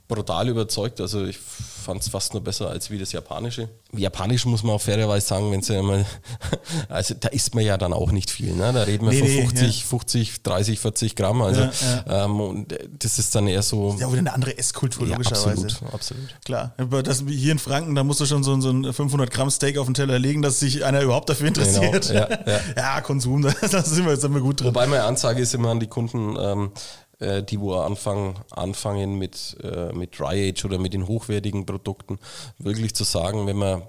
brutal 0.07 0.47
überzeugt. 0.47 1.01
Also 1.01 1.25
ich 1.25 1.37
fand 1.37 2.01
es 2.01 2.09
fast 2.09 2.33
nur 2.33 2.41
besser 2.41 2.69
als 2.69 2.89
wie 2.89 2.97
das 2.97 3.11
Japanische. 3.11 3.69
Japanisch 3.93 4.45
muss 4.45 4.63
man 4.63 4.75
auch 4.75 4.81
fairerweise 4.81 5.25
sagen, 5.27 5.51
wenn 5.51 5.61
sie 5.61 5.73
ja 5.73 5.81
mal, 5.81 6.05
also 6.89 7.13
da 7.19 7.27
isst 7.29 7.55
man 7.55 7.63
ja 7.65 7.77
dann 7.77 7.91
auch 7.93 8.11
nicht 8.11 8.29
viel. 8.29 8.53
Ne? 8.53 8.71
Da 8.73 8.83
reden 8.83 9.05
wir 9.05 9.11
Nee, 9.13 9.19
von 9.19 9.27
nee, 9.27 9.41
50, 9.41 9.85
50, 9.85 10.43
30, 10.43 10.79
40 10.79 11.15
Gramm. 11.15 11.41
Also 11.41 11.61
Ja, 11.61 12.25
Ähm, 12.25 12.39
und 12.39 12.77
das 12.99 13.19
ist 13.19 13.35
dann 13.35 13.47
eher 13.47 13.61
so. 13.61 13.97
Ja, 13.99 14.07
wieder 14.07 14.19
eine 14.19 14.33
andere 14.33 14.57
Esskultur, 14.57 15.07
Ja, 15.07 15.13
logischerweise. 15.17 15.65
absolut, 15.65 15.93
absolut. 15.93 16.41
Klar, 16.45 16.73
aber 16.77 17.03
das 17.03 17.23
hier 17.27 17.51
in 17.51 17.59
Franken, 17.59 17.95
da 17.95 18.03
musst 18.03 18.19
du 18.21 18.25
schon 18.25 18.43
so, 18.43 18.59
so 18.61 18.69
ein 18.71 18.93
500 18.93 19.29
Gramm 19.31 19.49
Steak 19.49 19.77
auf 19.77 19.87
den 19.87 19.93
Teller 19.93 20.19
legen, 20.19 20.41
dass 20.41 20.59
sich 20.59 20.85
einer 20.85 21.01
überhaupt 21.01 21.29
dafür 21.29 21.47
interessiert. 21.49 22.07
Genau, 22.07 22.19
ja, 22.19 22.39
ja. 22.45 22.59
ja, 22.77 23.01
Konsum, 23.01 23.41
da 23.41 23.51
da 23.71 23.81
sind 23.83 24.05
wir, 24.05 24.15
sind 24.15 24.33
wir 24.33 24.41
gut 24.41 24.61
drin. 24.61 24.67
Wobei 24.67 24.87
meine 24.87 25.03
Ansage 25.03 25.41
ist 25.41 25.53
immer 25.53 25.69
an 25.69 25.79
die 25.81 25.87
Kunden, 25.87 26.35
ähm, 26.39 26.71
äh, 27.19 27.43
die 27.43 27.59
wo 27.59 27.73
anfangen, 27.75 28.35
anfangen 28.51 29.17
mit, 29.17 29.57
äh, 29.63 29.91
mit 29.93 30.17
Dry 30.17 30.49
Age 30.49 30.65
oder 30.65 30.77
mit 30.77 30.93
den 30.93 31.07
hochwertigen 31.07 31.65
Produkten, 31.65 32.19
wirklich 32.57 32.95
zu 32.95 33.03
sagen, 33.03 33.47
wenn 33.47 33.57
man 33.57 33.83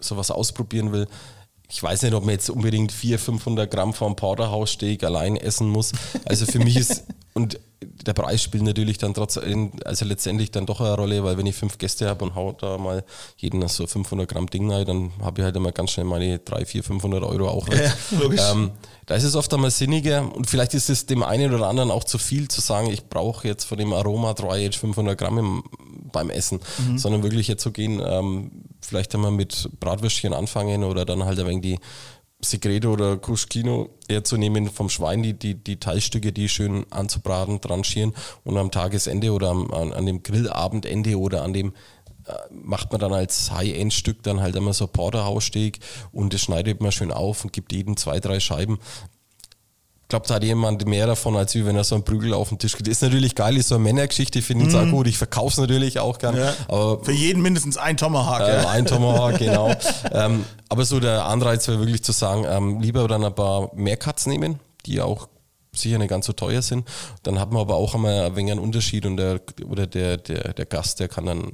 sowas 0.00 0.30
ausprobieren 0.30 0.92
will, 0.92 1.06
ich 1.74 1.82
weiß 1.82 2.02
nicht, 2.02 2.12
ob 2.12 2.24
man 2.26 2.34
jetzt 2.34 2.50
unbedingt 2.50 2.92
400, 2.92 3.20
500 3.24 3.70
Gramm 3.70 3.94
vom 3.94 4.14
Porterhouse-Steak 4.14 5.04
allein 5.04 5.36
essen 5.36 5.70
muss. 5.70 5.92
Also 6.26 6.44
für 6.44 6.58
mich 6.58 6.76
ist, 6.76 7.04
und 7.32 7.58
der 8.06 8.12
Preis 8.12 8.42
spielt 8.42 8.62
natürlich 8.62 8.98
dann 8.98 9.14
trotzdem, 9.14 9.72
also 9.86 10.04
letztendlich 10.04 10.50
dann 10.50 10.66
doch 10.66 10.82
eine 10.82 10.94
Rolle, 10.94 11.24
weil 11.24 11.38
wenn 11.38 11.46
ich 11.46 11.56
fünf 11.56 11.78
Gäste 11.78 12.06
habe 12.10 12.26
und 12.26 12.34
hau 12.34 12.52
da 12.52 12.76
mal 12.76 13.04
jeden 13.38 13.66
so 13.68 13.86
500 13.86 14.28
Gramm 14.28 14.50
Ding 14.50 14.70
rein, 14.70 14.84
dann 14.84 15.12
habe 15.22 15.40
ich 15.40 15.44
halt 15.46 15.56
immer 15.56 15.72
ganz 15.72 15.92
schnell 15.92 16.04
meine 16.04 16.40
3, 16.40 16.66
4, 16.66 16.84
500 16.84 17.22
Euro 17.24 17.48
auch. 17.48 17.66
Ja, 17.68 17.90
logisch. 18.20 18.40
Ähm, 18.52 18.72
da 19.06 19.14
ist 19.14 19.24
es 19.24 19.34
oft 19.34 19.52
einmal 19.54 19.70
sinniger 19.70 20.30
und 20.34 20.50
vielleicht 20.50 20.74
ist 20.74 20.90
es 20.90 21.06
dem 21.06 21.22
einen 21.22 21.54
oder 21.54 21.68
anderen 21.68 21.90
auch 21.90 22.04
zu 22.04 22.18
viel 22.18 22.48
zu 22.48 22.60
sagen, 22.60 22.90
ich 22.90 23.08
brauche 23.08 23.48
jetzt 23.48 23.64
von 23.64 23.78
dem 23.78 23.94
Aroma 23.94 24.34
Dry 24.34 24.66
Age 24.66 24.78
500 24.78 25.16
Gramm 25.16 25.38
im, 25.38 25.62
beim 26.12 26.28
Essen, 26.28 26.60
Mhm. 26.86 26.98
sondern 26.98 27.22
wirklich 27.22 27.48
jetzt 27.48 27.62
so 27.62 27.70
gehen, 27.70 28.02
ähm, 28.04 28.50
vielleicht 28.82 29.14
einmal 29.14 29.30
mit 29.30 29.70
Bratwürstchen 29.80 30.32
anfangen 30.32 30.84
oder 30.84 31.04
dann 31.04 31.24
halt 31.24 31.38
ein 31.38 31.46
wenig 31.46 31.62
die 31.62 31.78
Segredo 32.44 32.92
oder 32.92 33.18
Cuscino 33.18 33.90
herzunehmen 34.08 34.68
vom 34.68 34.88
Schwein, 34.88 35.22
die, 35.22 35.34
die, 35.34 35.54
die 35.54 35.78
Teilstücke, 35.78 36.32
die 36.32 36.48
schön 36.48 36.84
anzubraten, 36.90 37.60
tranchieren 37.60 38.12
und 38.44 38.56
am 38.58 38.70
Tagesende 38.70 39.32
oder 39.32 39.50
am, 39.50 39.70
an, 39.70 39.92
an 39.92 40.06
dem 40.06 40.22
Grillabendende 40.22 41.18
oder 41.18 41.42
an 41.42 41.52
dem 41.52 41.72
äh, 42.26 42.32
macht 42.50 42.90
man 42.90 43.00
dann 43.00 43.12
als 43.12 43.52
High-End-Stück 43.52 44.22
dann 44.22 44.40
halt 44.40 44.56
immer 44.56 44.72
so 44.72 44.86
Porterhaussteak 44.86 45.78
und 46.10 46.34
das 46.34 46.42
schneidet 46.42 46.80
man 46.80 46.92
schön 46.92 47.12
auf 47.12 47.44
und 47.44 47.52
gibt 47.52 47.72
jedem 47.72 47.96
zwei, 47.96 48.18
drei 48.18 48.40
Scheiben. 48.40 48.78
Ich 50.12 50.14
glaube, 50.14 50.28
da 50.28 50.34
hat 50.34 50.44
jemand 50.44 50.84
mehr 50.84 51.06
davon, 51.06 51.36
als 51.36 51.54
wie 51.54 51.64
wenn 51.64 51.74
er 51.74 51.84
so 51.84 51.94
einen 51.94 52.04
Prügel 52.04 52.34
auf 52.34 52.50
den 52.50 52.58
Tisch 52.58 52.74
kriegt. 52.74 52.86
Ist 52.86 53.00
natürlich 53.00 53.34
geil, 53.34 53.56
ist 53.56 53.68
so 53.68 53.76
eine 53.76 53.84
Männergeschichte, 53.84 54.42
finde 54.42 54.66
ich 54.66 54.76
auch 54.76 54.86
gut. 54.90 55.06
Ich 55.06 55.16
verkaufe 55.16 55.52
es 55.52 55.56
natürlich 55.56 56.00
auch 56.00 56.18
gern. 56.18 56.34
Mhm. 56.34 56.40
Ja. 56.42 56.54
Aber 56.68 57.02
Für 57.02 57.12
jeden 57.12 57.40
mindestens 57.40 57.78
ein 57.78 57.96
Tomahawk. 57.96 58.40
äh, 58.42 58.62
ja. 58.62 58.68
ein 58.68 58.84
Tomahawk, 58.84 59.38
genau. 59.38 59.74
ähm, 60.12 60.44
aber 60.68 60.84
so 60.84 61.00
der 61.00 61.24
Anreiz 61.24 61.66
wäre 61.66 61.78
wirklich 61.78 62.04
zu 62.04 62.12
sagen, 62.12 62.44
ähm, 62.46 62.78
lieber 62.82 63.08
dann 63.08 63.24
ein 63.24 63.34
paar 63.34 63.74
mehr 63.74 63.96
Cuts 63.96 64.26
nehmen, 64.26 64.60
die 64.84 65.00
auch 65.00 65.28
sicher 65.74 65.96
nicht 65.96 66.10
ganz 66.10 66.26
so 66.26 66.34
teuer 66.34 66.60
sind. 66.60 66.86
Dann 67.22 67.40
hat 67.40 67.50
man 67.50 67.62
aber 67.62 67.76
auch 67.76 67.94
einmal 67.94 68.26
ein 68.26 68.36
wenig 68.36 68.52
einen 68.52 68.60
Unterschied 68.60 69.06
und 69.06 69.16
der, 69.16 69.40
oder 69.66 69.86
der, 69.86 70.18
der, 70.18 70.52
der 70.52 70.66
Gast, 70.66 71.00
der 71.00 71.08
kann 71.08 71.24
dann 71.24 71.52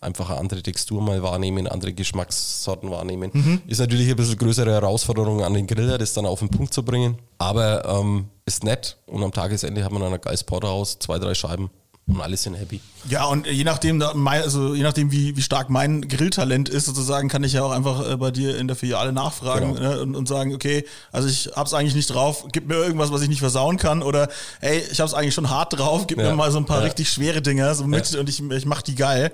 einfach 0.00 0.30
eine 0.30 0.38
andere 0.40 0.62
Textur 0.62 1.02
mal 1.02 1.22
wahrnehmen, 1.22 1.66
andere 1.66 1.92
Geschmackssorten 1.92 2.90
wahrnehmen. 2.90 3.62
Ist 3.66 3.80
natürlich 3.80 4.08
ein 4.08 4.16
bisschen 4.16 4.38
größere 4.38 4.70
Herausforderung 4.72 5.42
an 5.44 5.54
den 5.54 5.66
Griller, 5.66 5.98
das 5.98 6.14
dann 6.14 6.26
auf 6.26 6.38
den 6.38 6.48
Punkt 6.48 6.72
zu 6.72 6.82
bringen. 6.82 7.18
Aber 7.38 7.84
ähm, 7.86 8.26
ist 8.46 8.64
nett 8.64 8.96
und 9.06 9.22
am 9.22 9.32
Tagesende 9.32 9.84
hat 9.84 9.92
man 9.92 10.00
dann 10.02 10.14
ein 10.14 10.20
geiles 10.20 10.42
Porterhaus, 10.44 10.98
zwei, 10.98 11.18
drei 11.18 11.34
Scheiben 11.34 11.70
und 12.08 12.20
alle 12.20 12.36
sind 12.36 12.54
happy. 12.54 12.80
Ja, 13.08 13.26
und 13.26 13.46
je 13.46 13.62
nachdem, 13.62 14.02
also 14.02 14.74
je 14.74 14.82
nachdem, 14.82 15.12
wie, 15.12 15.36
wie 15.36 15.42
stark 15.42 15.70
mein 15.70 16.08
Grilltalent 16.08 16.68
ist, 16.68 16.86
sozusagen, 16.86 17.28
kann 17.28 17.44
ich 17.44 17.52
ja 17.52 17.62
auch 17.62 17.70
einfach 17.70 18.10
äh, 18.10 18.16
bei 18.16 18.30
dir 18.32 18.56
in 18.58 18.66
der 18.66 18.76
Filiale 18.76 19.12
nachfragen 19.12 19.74
Genau. 19.76 19.88
ne, 19.90 20.00
und, 20.00 20.16
und 20.16 20.26
sagen, 20.26 20.52
okay, 20.54 20.84
also 21.12 21.28
ich 21.28 21.50
hab's 21.54 21.72
eigentlich 21.72 21.94
nicht 21.94 22.08
drauf, 22.12 22.46
gib 22.52 22.66
mir 22.66 22.74
irgendwas, 22.74 23.12
was 23.12 23.22
ich 23.22 23.28
nicht 23.28 23.38
versauen 23.38 23.76
kann, 23.76 24.02
oder 24.02 24.28
ey, 24.60 24.82
ich 24.90 24.98
hab's 25.00 25.14
eigentlich 25.14 25.34
schon 25.34 25.50
hart 25.50 25.78
drauf, 25.78 26.06
gib 26.08 26.18
Ja. 26.18 26.30
mir 26.30 26.34
mal 26.36 26.50
so 26.50 26.58
ein 26.58 26.64
paar 26.66 26.78
Ja. 26.78 26.84
richtig 26.84 27.10
schwere 27.10 27.42
Dinger 27.42 27.74
so 27.76 27.86
mit 27.86 28.12
und 28.16 28.28
ich, 28.28 28.42
ich 28.42 28.66
mach 28.66 28.82
die 28.82 28.96
geil. 28.96 29.30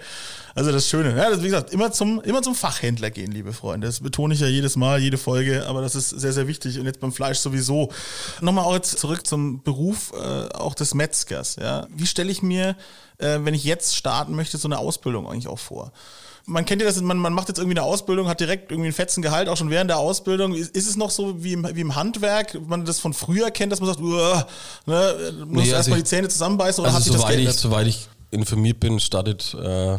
Also 0.57 0.72
das 0.72 0.88
Schöne. 0.88 1.14
Ja, 1.14 1.28
das, 1.28 1.40
wie 1.42 1.44
gesagt, 1.46 1.70
immer 1.72 1.92
zum, 1.92 2.18
immer 2.22 2.40
zum 2.40 2.54
Fachhändler 2.54 3.11
gehen, 3.11 3.30
liebe 3.30 3.52
Freunde. 3.52 3.86
Das 3.86 4.00
betone 4.00 4.32
ich 4.32 4.40
ja 4.40 4.46
jedes 4.46 4.74
Mal, 4.74 4.98
jede 5.00 5.18
Folge, 5.18 5.66
aber 5.66 5.82
das 5.82 5.94
ist 5.94 6.09
sehr, 6.09 6.32
sehr 6.32 6.48
wichtig. 6.48 6.78
Und 6.80 6.86
jetzt 6.86 6.98
beim 6.98 7.12
Fleisch 7.12 7.38
sowieso. 7.38 7.90
Nochmal 8.40 8.64
auch 8.64 8.72
jetzt 8.74 8.98
zurück 8.98 9.26
zum 9.26 9.62
Beruf 9.62 10.14
äh, 10.18 10.48
auch 10.54 10.74
des 10.74 10.94
Metzgers. 10.94 11.57
Ja. 11.61 11.86
Wie 11.94 12.07
stelle 12.07 12.30
ich 12.32 12.40
mir, 12.42 12.74
äh, 13.18 13.38
wenn 13.42 13.52
ich 13.52 13.64
jetzt 13.64 13.96
starten 13.96 14.34
möchte, 14.34 14.57
so 14.57 14.66
eine 14.66 14.78
Ausbildung 14.78 15.28
eigentlich 15.28 15.46
auch 15.48 15.59
vor? 15.59 15.92
Man 16.46 16.64
kennt 16.64 16.80
ja 16.80 16.88
das, 16.88 16.98
man, 17.02 17.18
man 17.18 17.34
macht 17.34 17.48
jetzt 17.48 17.59
irgendwie 17.59 17.76
eine 17.78 17.86
Ausbildung, 17.86 18.26
hat 18.28 18.40
direkt 18.40 18.70
irgendwie 18.70 18.86
einen 18.86 18.94
fetzen 18.94 19.20
Gehalt, 19.20 19.50
auch 19.50 19.59
schon 19.59 19.68
während 19.68 19.90
der 19.90 19.98
Ausbildung. 19.98 20.54
Ist, 20.54 20.74
ist 20.74 20.88
es 20.88 20.96
noch 20.96 21.11
so 21.11 21.42
wie 21.44 21.52
im, 21.52 21.68
wie 21.74 21.80
im 21.82 21.96
Handwerk, 21.96 22.57
man 22.66 22.86
das 22.86 22.98
von 22.98 23.12
früher 23.12 23.50
kennt, 23.50 23.72
dass 23.72 23.80
man 23.80 23.88
sagt, 23.90 24.00
"Uah, 24.00 24.46
ne, 24.86 25.14
du 25.32 25.38
musst 25.40 25.50
Nee, 25.52 25.61
also 25.61 25.72
erstmal 25.74 25.98
ich- 25.98 26.04
die 26.04 26.09
Zähne 26.09 26.28
zusammenbeißen 26.28 26.80
oder 26.82 26.92
hat 26.92 26.96
Also 26.96 27.04
sich 27.11 27.12
das 27.12 27.20
soweit 27.20 27.32
ich, 27.34 27.44
geändert? 27.44 27.59
soweit 27.61 27.86
ich 27.88 28.09
informiert 28.30 28.80
bin, 28.80 29.00
startet 29.00 29.54
äh, 29.61 29.98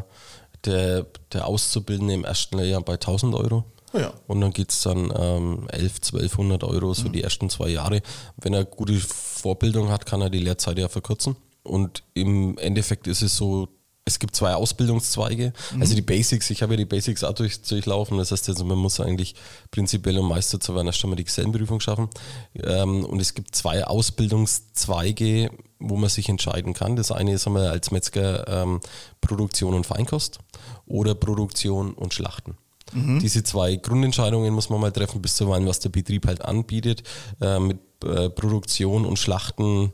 der, 0.67 1.05
der 1.33 1.47
Auszubildende 1.47 2.13
im 2.13 2.25
ersten 2.25 2.57
Lehrjahr 2.57 2.81
bei 2.81 2.93
1000 2.93 3.33
Euro. 3.35 3.65
Oh 3.93 3.99
ja. 3.99 4.13
Und 4.27 4.41
dann 4.41 4.51
geht 4.51 4.71
es 4.71 4.81
dann 4.81 5.11
ähm, 5.17 5.67
11, 5.69 5.95
1200 6.13 6.63
Euro, 6.63 6.93
so 6.93 7.07
die 7.09 7.23
ersten 7.23 7.49
zwei 7.49 7.69
Jahre. 7.69 8.01
Wenn 8.37 8.53
er 8.53 8.65
gute 8.65 8.93
Vorbildung 8.95 9.89
hat, 9.89 10.05
kann 10.05 10.21
er 10.21 10.29
die 10.29 10.39
Lehrzeit 10.39 10.77
ja 10.77 10.89
verkürzen. 10.89 11.37
Und 11.63 12.03
im 12.13 12.57
Endeffekt 12.57 13.07
ist 13.07 13.21
es 13.21 13.35
so, 13.35 13.69
es 14.07 14.19
gibt 14.19 14.35
zwei 14.35 14.55
Ausbildungszweige. 14.55 15.51
Also 15.79 15.93
die 15.93 16.01
Basics, 16.01 16.49
ich 16.49 16.61
habe 16.61 16.73
ja 16.73 16.77
die 16.77 16.85
Basics 16.85 17.23
auch 17.23 17.33
durch, 17.33 17.61
durchlaufen. 17.61 18.17
Das 18.17 18.31
heißt, 18.31 18.47
also 18.47 18.63
man 18.63 18.77
muss 18.77 18.99
eigentlich 19.01 19.35
prinzipiell, 19.69 20.17
um 20.17 20.29
Meister 20.29 20.59
zu 20.59 20.73
werden, 20.73 20.87
erst 20.87 21.03
einmal 21.03 21.17
die 21.17 21.25
Gesellenprüfung 21.25 21.81
schaffen. 21.81 22.09
Ähm, 22.55 23.03
und 23.03 23.19
es 23.19 23.33
gibt 23.33 23.53
zwei 23.53 23.85
Ausbildungszweige, 23.85 25.51
wo 25.79 25.97
man 25.97 26.09
sich 26.09 26.29
entscheiden 26.29 26.73
kann. 26.73 26.95
Das 26.95 27.11
eine 27.11 27.33
ist 27.33 27.47
einmal 27.47 27.67
als 27.67 27.91
Metzger 27.91 28.47
ähm, 28.47 28.79
Produktion 29.19 29.73
und 29.73 29.85
Feinkost 29.85 30.39
oder 30.85 31.13
Produktion 31.13 31.93
und 31.93 32.13
Schlachten. 32.13 32.57
Diese 33.19 33.43
zwei 33.43 33.75
Grundentscheidungen 33.75 34.53
muss 34.53 34.69
man 34.69 34.79
mal 34.79 34.93
treffen, 34.93 35.21
bis 35.21 35.35
zu 35.35 35.49
wann, 35.49 35.67
was 35.67 35.81
der 35.81 35.89
Betrieb 35.89 36.25
halt 36.25 36.41
anbietet. 36.43 37.03
Äh, 37.41 37.59
mit 37.59 37.79
äh, 38.05 38.29
Produktion 38.29 39.05
und 39.05 39.19
Schlachten 39.19 39.91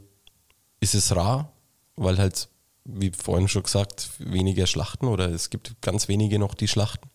ist 0.80 0.94
es 0.94 1.16
rar, 1.16 1.52
weil 1.96 2.20
halt, 2.20 2.50
wie 2.86 3.12
vorhin 3.12 3.48
schon 3.48 3.64
gesagt, 3.64 4.10
weniger 4.20 4.68
Schlachten 4.68 5.08
oder 5.08 5.30
es 5.30 5.50
gibt 5.50 5.82
ganz 5.82 6.10
wenige 6.10 6.38
noch, 6.38 6.54
die 6.54 6.68
schlachten. 6.68 7.10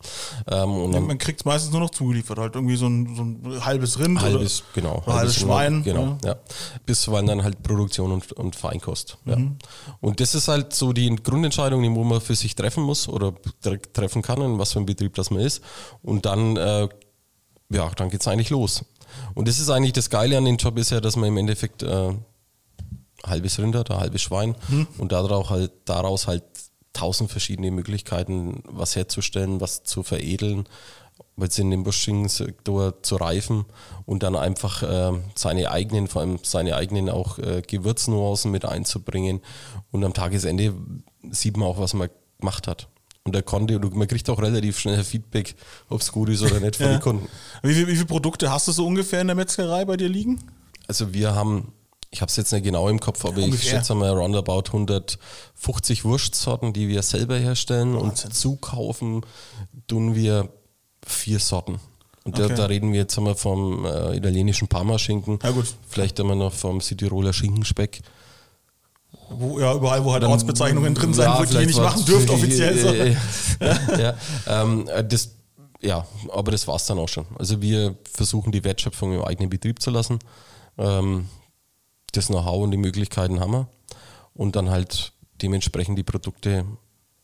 Ähm, 0.51 0.71
und 0.71 0.93
dann 0.93 1.07
Man 1.07 1.19
kriegt 1.19 1.41
es 1.41 1.45
meistens 1.45 1.73
nur 1.73 1.81
noch 1.81 1.91
zugeliefert, 1.91 2.39
halt 2.39 2.55
irgendwie 2.55 2.77
so 2.77 2.87
ein, 2.87 3.15
so 3.15 3.23
ein 3.23 3.65
halbes 3.65 3.99
Rind 3.99 4.21
halbes, 4.21 4.63
oder, 4.63 4.71
genau, 4.75 5.03
oder 5.05 5.15
halbes 5.15 5.37
Schwein. 5.37 5.83
Genau, 5.83 6.17
ja. 6.25 6.37
Bis 6.87 7.03
zuweilen 7.03 7.27
dann 7.27 7.43
halt 7.43 7.63
Produktion 7.63 8.13
und, 8.13 8.33
und 8.33 8.57
Feinkost. 8.57 9.19
Ja. 9.27 9.37
Mhm. 9.37 9.57
Und 10.01 10.21
das 10.21 10.35
ist 10.35 10.49
halt 10.49 10.73
so 10.73 10.95
die 10.95 11.15
Grundentscheidung, 11.17 11.83
die 11.83 11.95
wo 11.95 12.03
man 12.03 12.23
für 12.23 12.35
sich 12.35 12.55
treffen 12.55 12.83
muss 12.83 13.07
oder 13.07 13.35
direkt 13.63 13.95
treffen 13.95 14.23
kann, 14.23 14.41
in 14.41 14.59
was 14.59 14.73
für 14.73 14.79
ein 14.79 14.87
Betrieb 14.87 15.15
das 15.17 15.31
man 15.31 15.41
ist. 15.41 15.63
Und 16.03 16.25
dann, 16.25 16.57
äh, 16.57 16.89
ja, 17.69 17.91
dann 17.95 18.09
geht 18.09 18.23
es 18.23 18.29
eigentlich 18.29 18.51
los. 18.51 18.85
Und 19.35 19.49
das 19.49 19.59
ist 19.59 19.69
eigentlich 19.69 19.93
das 19.93 20.09
Geile 20.09 20.39
an 20.39 20.47
dem 20.47 20.57
Job 20.57 20.79
ist 20.79 20.91
ja, 20.91 21.01
dass 21.01 21.17
man 21.17 21.29
im 21.29 21.37
Endeffekt 21.37 21.83
äh, 21.83 22.15
halbes 23.31 23.59
Rind 23.59 23.75
hat, 23.77 23.91
ein 23.91 23.99
halbes 24.01 24.23
Schwein 24.23 24.55
und 24.99 25.13
daraus 25.13 25.51
halt, 25.51 25.73
daraus 25.85 26.27
halt 26.27 26.45
tausend 26.93 27.31
verschiedene 27.31 27.71
Möglichkeiten, 27.71 28.63
was 28.65 28.97
herzustellen, 28.97 29.61
was 29.61 29.85
zu 29.85 30.03
veredeln, 30.03 30.65
jetzt 31.37 31.59
in 31.59 31.71
dem 31.71 31.85
Busching-Sektor 31.85 33.03
zu 33.03 33.17
reifen 33.17 33.65
und 34.07 34.23
dann 34.25 34.35
einfach 34.35 34.83
äh, 34.83 35.13
seine 35.37 35.71
eigenen, 35.71 36.09
vor 36.09 36.23
allem 36.23 36.39
seine 36.43 36.75
eigenen 36.75 37.09
auch 37.11 37.39
äh, 37.39 37.63
Gewürznuancen 37.65 38.51
mit 38.51 38.65
einzubringen. 38.65 39.41
Und 39.93 40.05
am 40.05 40.15
Tagesende 40.15 40.75
sieht 41.31 41.57
man 41.57 41.69
auch, 41.69 41.79
was 41.79 41.95
man 41.95 42.09
gemacht 42.41 42.67
hat. 42.67 42.89
Und 43.25 43.37
er 43.37 43.43
konnte, 43.43 43.79
man 43.79 44.09
kriegt 44.09 44.29
auch 44.31 44.41
relativ 44.41 44.79
schnell 44.81 45.05
Feedback, 45.05 45.55
ob 45.91 46.01
es 46.01 46.11
gut 46.11 46.29
ist 46.31 46.43
oder 46.43 46.59
nicht 46.61 46.77
von 46.77 46.87
Ja. 46.87 46.93
den 46.93 47.01
Kunden. 47.03 47.29
Wie, 47.63 47.75
viel, 47.75 47.87
wie 47.87 47.95
viele 47.95 48.07
Produkte 48.07 48.51
hast 48.51 48.67
du 48.67 48.73
so 48.73 48.87
ungefähr 48.87 49.21
in 49.21 49.27
der 49.29 49.37
Metzgerei 49.37 49.85
bei 49.85 49.97
dir 49.97 50.09
liegen? 50.09 50.41
Also 50.89 51.13
wir 51.13 51.35
haben, 51.35 51.73
ich 52.11 52.21
habe 52.23 52.31
es 52.31 52.37
jetzt 52.37 52.53
nicht 52.53 52.65
genau 52.65 52.89
im 52.89 53.01
Kopf, 53.01 53.25
aber 53.25 53.39
ich 53.39 53.45
ungefähr. 53.45 53.71
schätze 53.79 53.95
mal 53.95 54.11
roundabout 54.11 54.65
150 54.69 56.05
Wurstsorten, 56.05 56.73
die 56.73 56.89
wir 56.89 57.03
selber 57.03 57.37
herstellen 57.37 57.95
Wahnsinn. 57.95 58.27
und 58.29 58.35
zukaufen 58.35 59.27
tun 59.87 60.15
wir 60.15 60.49
vier 61.07 61.39
Sorten. 61.39 61.81
Und 62.25 62.39
Okay. 62.39 62.49
da, 62.49 62.55
da 62.55 62.65
reden 62.67 62.93
wir 62.93 63.01
jetzt 63.01 63.17
einmal 63.17 63.35
vom 63.35 63.85
äh, 63.87 64.17
italienischen 64.17 64.69
Parmaschinken, 64.69 65.39
Ja, 65.43 65.53
vielleicht 65.89 66.19
einmal 66.21 66.37
noch 66.37 66.53
vom 66.53 66.81
Südtiroler 66.81 67.33
Schinkenspeck. 67.33 68.01
Wo, 69.31 69.59
ja, 69.59 69.75
überall, 69.75 70.05
wo 70.05 70.13
halt 70.13 70.25
Ortsbezeichnungen 70.25 70.95
drin 70.95 71.13
sein, 71.15 71.31
wo 71.39 71.43
ihr 71.43 71.47
die 71.61 71.67
nicht 71.67 71.79
war's- 71.79 71.95
machen 71.97 72.05
dürft 72.07 72.31
offiziell. 72.31 72.79
So. 72.79 72.95
Ja, 73.99 74.15
ähm, 74.47 74.89
äh, 74.89 75.05
das, 75.05 75.31
ja, 75.81 76.07
aber 76.33 76.51
das 76.53 76.67
war 76.67 76.77
es 76.77 76.87
dann 76.87 76.99
auch 76.99 77.09
schon. 77.09 77.27
Also 77.39 77.61
wir 77.63 77.97
versuchen 78.11 78.53
die 78.53 78.65
Wertschöpfung 78.65 79.15
im 79.15 79.23
eigenen 79.25 79.49
Betrieb 79.51 79.81
zu 79.83 79.91
lassen. 79.91 80.19
Ähm, 80.79 81.29
das 82.13 82.27
Know-how 82.29 82.63
und 82.63 82.71
die 82.71 82.77
Möglichkeiten 82.79 83.41
haben 83.41 83.53
wir. 83.53 83.69
Und 84.35 84.57
dann 84.57 84.71
halt 84.71 85.13
dementsprechend 85.43 85.99
die 85.99 86.03
Produkte 86.05 86.65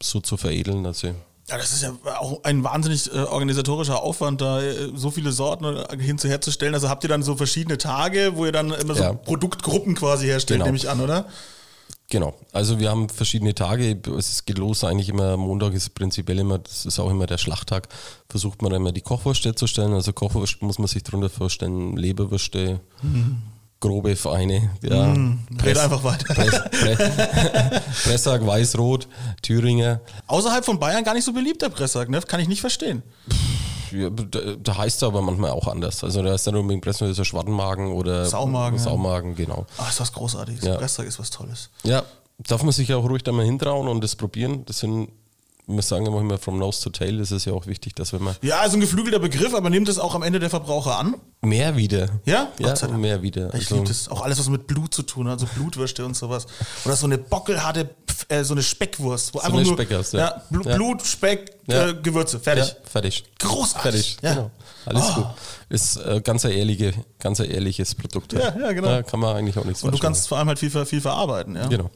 so 0.00 0.20
zu 0.20 0.36
veredeln. 0.36 0.84
Also 0.86 1.08
Ja, 1.48 1.56
das 1.58 1.72
ist 1.72 1.82
ja 1.82 1.92
auch 2.18 2.42
ein 2.44 2.64
wahnsinnig 2.64 3.12
äh, 3.12 3.18
organisatorischer 3.18 4.02
Aufwand, 4.02 4.40
da 4.40 4.62
äh, 4.62 4.90
so 4.94 5.10
viele 5.10 5.30
Sorten 5.32 5.64
äh, 5.64 5.98
hinzuherzustellen. 6.02 6.74
Also 6.74 6.88
habt 6.88 7.04
ihr 7.04 7.08
dann 7.08 7.22
so 7.22 7.36
verschiedene 7.36 7.78
Tage, 7.78 8.32
wo 8.36 8.44
ihr 8.46 8.52
dann 8.52 8.70
immer 8.72 8.94
so 8.94 9.02
Ja. 9.02 9.12
Produktgruppen 9.12 9.94
quasi 9.94 10.26
herstellt, 10.26 10.58
Genau. 10.58 10.66
nehme 10.66 10.76
ich 10.76 10.88
an, 10.88 11.00
oder? 11.00 11.26
Genau, 12.10 12.34
also 12.52 12.78
wir 12.78 12.90
haben 12.90 13.08
verschiedene 13.08 13.54
Tage. 13.54 13.98
Es 14.18 14.44
geht 14.44 14.58
los 14.58 14.84
eigentlich 14.84 15.08
immer, 15.08 15.36
Montag 15.38 15.72
ist 15.72 15.94
prinzipiell 15.94 16.38
immer, 16.38 16.58
das 16.58 16.84
ist 16.84 16.98
auch 16.98 17.10
immer 17.10 17.26
der 17.26 17.38
Schlachttag, 17.38 17.88
versucht 18.28 18.60
man 18.60 18.72
immer 18.72 18.92
die 18.92 19.00
Kochwurst 19.00 19.44
herzustellen. 19.46 19.94
Also 19.94 20.12
Kochwurst 20.12 20.60
muss 20.60 20.78
man 20.78 20.86
sich 20.86 21.02
darunter 21.02 21.30
vorstellen, 21.30 21.96
Leberwürste, 21.96 22.80
grobe, 23.88 24.16
feine. 24.16 24.70
Ja, 24.82 25.12
Red 25.12 25.58
Press- 25.58 25.78
einfach 25.78 26.02
weiter. 26.04 26.34
Press, 26.34 26.60
Press, 26.70 26.98
Pressack, 28.04 28.46
Weißrot, 28.46 29.06
Thüringer. 29.42 30.00
Außerhalb 30.26 30.64
von 30.64 30.78
Bayern 30.78 31.04
gar 31.04 31.14
nicht 31.14 31.24
so 31.24 31.32
beliebt, 31.32 31.60
der 31.62 31.68
Pressack, 31.68 32.08
ne? 32.08 32.20
Kann 32.22 32.40
ich 32.40 32.48
nicht 32.48 32.60
verstehen. 32.60 33.02
Ja, 33.92 34.08
da, 34.10 34.76
heißt 34.78 35.02
er 35.02 35.08
aber 35.08 35.22
manchmal 35.22 35.50
auch 35.52 35.68
anders. 35.68 36.02
Also 36.02 36.22
da 36.22 36.34
ist 36.34 36.46
dann 36.46 36.56
unbedingt 36.56 36.82
Pressner, 36.82 37.08
ist 37.08 37.18
der 37.18 37.24
Schwartenmagen 37.24 37.92
oder 37.92 38.24
Saumagen, 38.24 38.78
ja. 38.78 38.82
Saumagen, 38.84 39.36
genau. 39.36 39.66
Ach, 39.78 39.88
ist 39.90 40.00
was 40.00 40.12
Großartiges. 40.12 40.64
Ja. 40.64 40.76
Pressack 40.76 41.06
ist 41.06 41.18
was 41.20 41.30
Tolles. 41.30 41.70
Ja, 41.84 42.02
darf 42.38 42.62
man 42.64 42.72
sich 42.72 42.88
ja 42.88 42.96
auch 42.96 43.08
ruhig 43.08 43.22
da 43.22 43.30
mal 43.30 43.44
hintrauen 43.44 43.86
und 43.86 44.02
das 44.02 44.16
probieren. 44.16 44.64
Das 44.66 44.78
sind, 44.80 45.10
wir 45.66 45.82
sagen 45.82 46.04
immer 46.06 46.20
immer 46.20 46.38
from 46.38 46.58
nose 46.58 46.82
to 46.82 46.90
tail, 46.90 47.18
das 47.18 47.30
ist 47.32 47.44
ja 47.46 47.52
auch 47.52 47.66
wichtig, 47.66 47.94
dass 47.94 48.12
wenn 48.12 48.22
man 48.22 48.36
Ja, 48.42 48.60
also 48.60 48.76
ein 48.76 48.80
geflügelter 48.80 49.18
Begriff, 49.18 49.54
aber 49.54 49.70
nimmt 49.70 49.88
es 49.88 49.98
auch 49.98 50.14
am 50.14 50.22
Ende 50.22 50.38
der 50.38 50.50
Verbraucher 50.50 50.98
an? 50.98 51.14
mehr 51.40 51.76
wieder. 51.76 52.08
Ja? 52.24 52.48
Ja, 52.58 52.88
mehr 52.88 53.20
wieder. 53.22 53.48
Ich 53.48 53.54
Also, 53.62 53.74
liebe 53.76 53.88
das. 53.88 54.08
Auch 54.08 54.22
alles, 54.22 54.38
was 54.38 54.48
mit 54.48 54.66
Blut 54.66 54.94
zu 54.94 55.02
tun 55.02 55.28
hat, 55.28 55.40
so 55.40 55.46
Blutwürste 55.54 56.04
und 56.04 56.16
sowas. 56.16 56.46
Oder 56.86 56.96
so 56.96 57.04
eine 57.06 57.18
bockelharte, 57.18 57.90
äh, 58.28 58.44
so 58.44 58.54
eine 58.54 58.62
Speckwurst. 58.62 59.34
Wo 59.34 59.40
einfach 59.40 59.52
eine 59.52 59.62
nur, 59.64 59.74
Speckwurst, 59.74 60.14
ja. 60.14 60.18
ja. 60.20 60.42
Blu 60.50 60.62
Ja. 60.64 60.74
Blut, 60.76 61.02
Speck, 61.02 61.50
Ja. 61.66 61.88
äh, 61.88 61.94
Gewürze. 61.94 62.40
Fertig. 62.40 62.74
fertig. 62.90 63.24
Großartig. 63.38 64.16
Fertig, 64.20 64.36
genau. 64.36 64.50
Alles 64.86 65.04
Oh. 65.10 65.14
gut. 65.16 65.26
Ist 65.68 65.96
äh, 65.96 66.20
ganz 66.22 66.44
ein 66.46 66.52
ehrliche, 66.52 66.92
ganz 67.18 67.40
ehrliches 67.40 67.94
Produkt. 67.94 68.32
Ja, 68.32 68.54
ja, 68.58 68.72
genau. 68.72 68.88
Da 68.88 69.02
kann 69.02 69.20
man 69.20 69.36
eigentlich 69.36 69.58
auch 69.58 69.64
nichts 69.64 69.82
Und 69.82 69.92
du 69.94 69.98
kannst 69.98 70.26
vor 70.28 70.38
allem 70.38 70.48
halt 70.48 70.58
viel, 70.58 70.70
viel 70.86 71.00
verarbeiten, 71.00 71.56
ja. 71.56 71.66
Genau. 71.66 71.90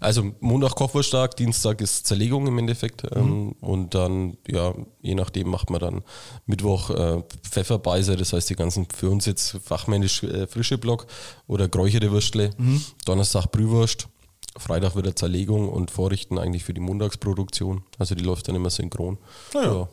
Also 0.00 0.32
Montag 0.40 0.74
Kochwursttag, 0.76 1.36
Dienstag 1.36 1.80
ist 1.80 2.06
Zerlegung 2.06 2.46
im 2.46 2.58
Endeffekt 2.58 3.02
Mhm. 3.14 3.20
ähm, 3.20 3.52
und 3.60 3.94
dann, 3.94 4.36
ja, 4.46 4.74
je 5.02 5.14
nachdem 5.14 5.48
macht 5.50 5.70
man 5.70 5.80
dann 5.80 6.02
Mittwoch 6.46 6.90
äh, 6.90 7.22
Pfefferbeißer, 7.42 8.16
das 8.16 8.32
heißt 8.32 8.50
die 8.50 8.54
ganzen 8.56 8.86
für 8.94 9.10
uns 9.10 9.26
jetzt 9.26 9.58
fachmännisch 9.64 10.22
äh, 10.22 10.46
frische 10.46 10.78
Block 10.78 11.06
oder 11.46 11.68
geräucherte 11.68 12.10
Würstle, 12.12 12.50
Mhm. 12.58 12.82
Donnerstag 13.04 13.46
Brühwurst, 13.50 14.08
Freitag 14.56 14.96
wieder 14.96 15.16
Zerlegung 15.16 15.68
und 15.68 15.90
Vorrichten 15.90 16.38
eigentlich 16.38 16.62
für 16.64 16.74
die 16.74 16.80
Montagsproduktion. 16.80 17.82
Also 17.98 18.14
die 18.14 18.22
läuft 18.22 18.46
dann 18.48 18.54
immer 18.54 18.70
synchron. 18.70 19.18
Ja, 19.54 19.62
ja. 19.64 19.88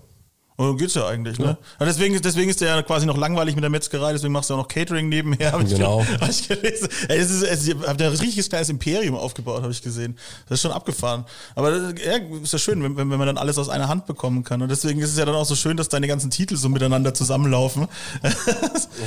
Und 0.58 0.68
dann 0.68 0.78
geht's 0.78 0.94
ja 0.94 1.08
eigentlich, 1.08 1.40
ne? 1.40 1.58
Ja, 1.80 1.86
deswegen, 1.86 2.14
ist- 2.14 2.24
deswegen 2.26 2.50
ist 2.50 2.62
der 2.62 2.68
ja 2.76 2.82
quasi 2.84 3.06
noch 3.08 3.18
langweilig 3.18 3.56
mit 3.56 3.64
der 3.64 3.72
Metzgerei, 3.72 4.12
deswegen 4.14 4.34
machst 4.34 4.50
du 4.50 4.54
auch 4.54 4.58
noch 4.60 4.68
Catering 4.68 5.10
nebenher. 5.10 5.54
Hab 5.54 5.64
ich 5.64 5.70
Genau. 5.70 6.00
ge- 6.00 6.18
Hab 6.22 6.30
ich 6.30 6.48
gelesen. 6.48 6.88
Ey, 7.08 7.20
das 7.20 7.32
ist, 7.32 7.42
es, 7.44 7.68
ihr 7.68 7.76
habt 7.88 8.00
ja 8.00 8.08
ein 8.08 8.14
richtiges 8.16 8.48
kleines 8.50 8.70
Imperium 8.70 9.16
aufgebaut, 9.16 9.64
habe 9.64 9.72
ich 9.72 9.82
gesehen. 9.82 10.16
Das 10.48 10.58
ist 10.58 10.62
schon 10.62 10.72
abgefahren. 10.72 11.26
Aber 11.56 11.72
ja, 11.72 12.18
ist 12.44 12.54
ja 12.54 12.60
schön, 12.60 12.84
wenn, 12.84 12.96
wenn 12.98 13.10
wenn 13.10 13.18
man 13.18 13.28
dann 13.28 13.38
alles 13.40 13.58
aus 13.58 13.70
einer 13.70 13.88
Hand 13.88 14.06
bekommen 14.06 14.44
kann. 14.44 14.62
Und 14.62 14.70
deswegen 14.70 15.00
ist 15.02 15.10
es 15.12 15.18
ja 15.18 15.26
dann 15.26 15.36
auch 15.36 15.46
so 15.46 15.56
schön, 15.56 15.78
dass 15.78 15.90
deine 15.90 16.08
ganzen 16.08 16.30
Titel 16.30 16.56
so 16.58 16.70
miteinander 16.70 17.14
zusammenlaufen. 17.14 17.88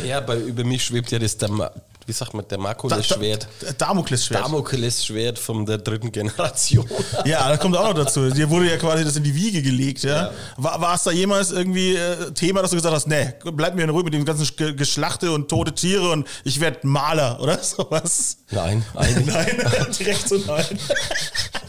Ja, 0.04 0.20
bei, 0.20 0.36
über 0.38 0.64
mich 0.64 0.84
schwebt 0.84 1.10
ja 1.12 1.18
das, 1.18 1.36
Dama, 1.36 1.70
wie 2.06 2.12
sagt 2.12 2.34
man, 2.34 2.46
Damoklesschwert. 2.48 3.48
Da- 3.60 3.66
da- 3.66 3.72
Damoklesschwert. 3.86 4.44
Damoklesschwert 4.44 5.38
von 5.38 5.64
der 5.66 5.78
dritten 5.78 6.10
Generation. 6.12 6.86
Ja, 7.24 7.48
das 7.48 7.60
kommt 7.60 7.76
auch 7.76 7.86
noch 7.88 7.94
dazu. 8.04 8.28
Dir 8.30 8.50
wurde 8.50 8.68
ja 8.70 8.76
quasi 8.76 9.04
das 9.04 9.16
in 9.16 9.22
die 9.22 9.34
Wiege 9.34 9.62
gelegt, 9.62 10.02
ja. 10.02 10.30
War, 10.56 10.80
war 10.80 10.94
es 10.94 11.04
da 11.04 11.10
jemals 11.34 11.50
irgendwie 11.50 11.96
äh, 11.96 12.30
Thema, 12.32 12.62
dass 12.62 12.70
du 12.70 12.76
gesagt 12.76 12.94
hast, 12.94 13.06
nee, 13.08 13.32
bleib 13.52 13.74
mir 13.74 13.82
in 13.82 13.90
Ruhe 13.90 14.04
mit 14.04 14.14
dem 14.14 14.24
ganzen 14.24 14.46
Ge- 14.56 14.74
Geschlachte 14.74 15.32
und 15.32 15.48
tote 15.48 15.74
Tiere 15.74 16.10
und 16.12 16.26
ich 16.44 16.60
werde 16.60 16.86
Maler 16.86 17.40
oder 17.40 17.58
sowas? 17.62 18.38
Nein, 18.50 18.84
eigentlich 18.94 19.26
Nein, 19.34 19.56
direkt 19.98 20.28
so 20.28 20.36
nein. 20.46 20.64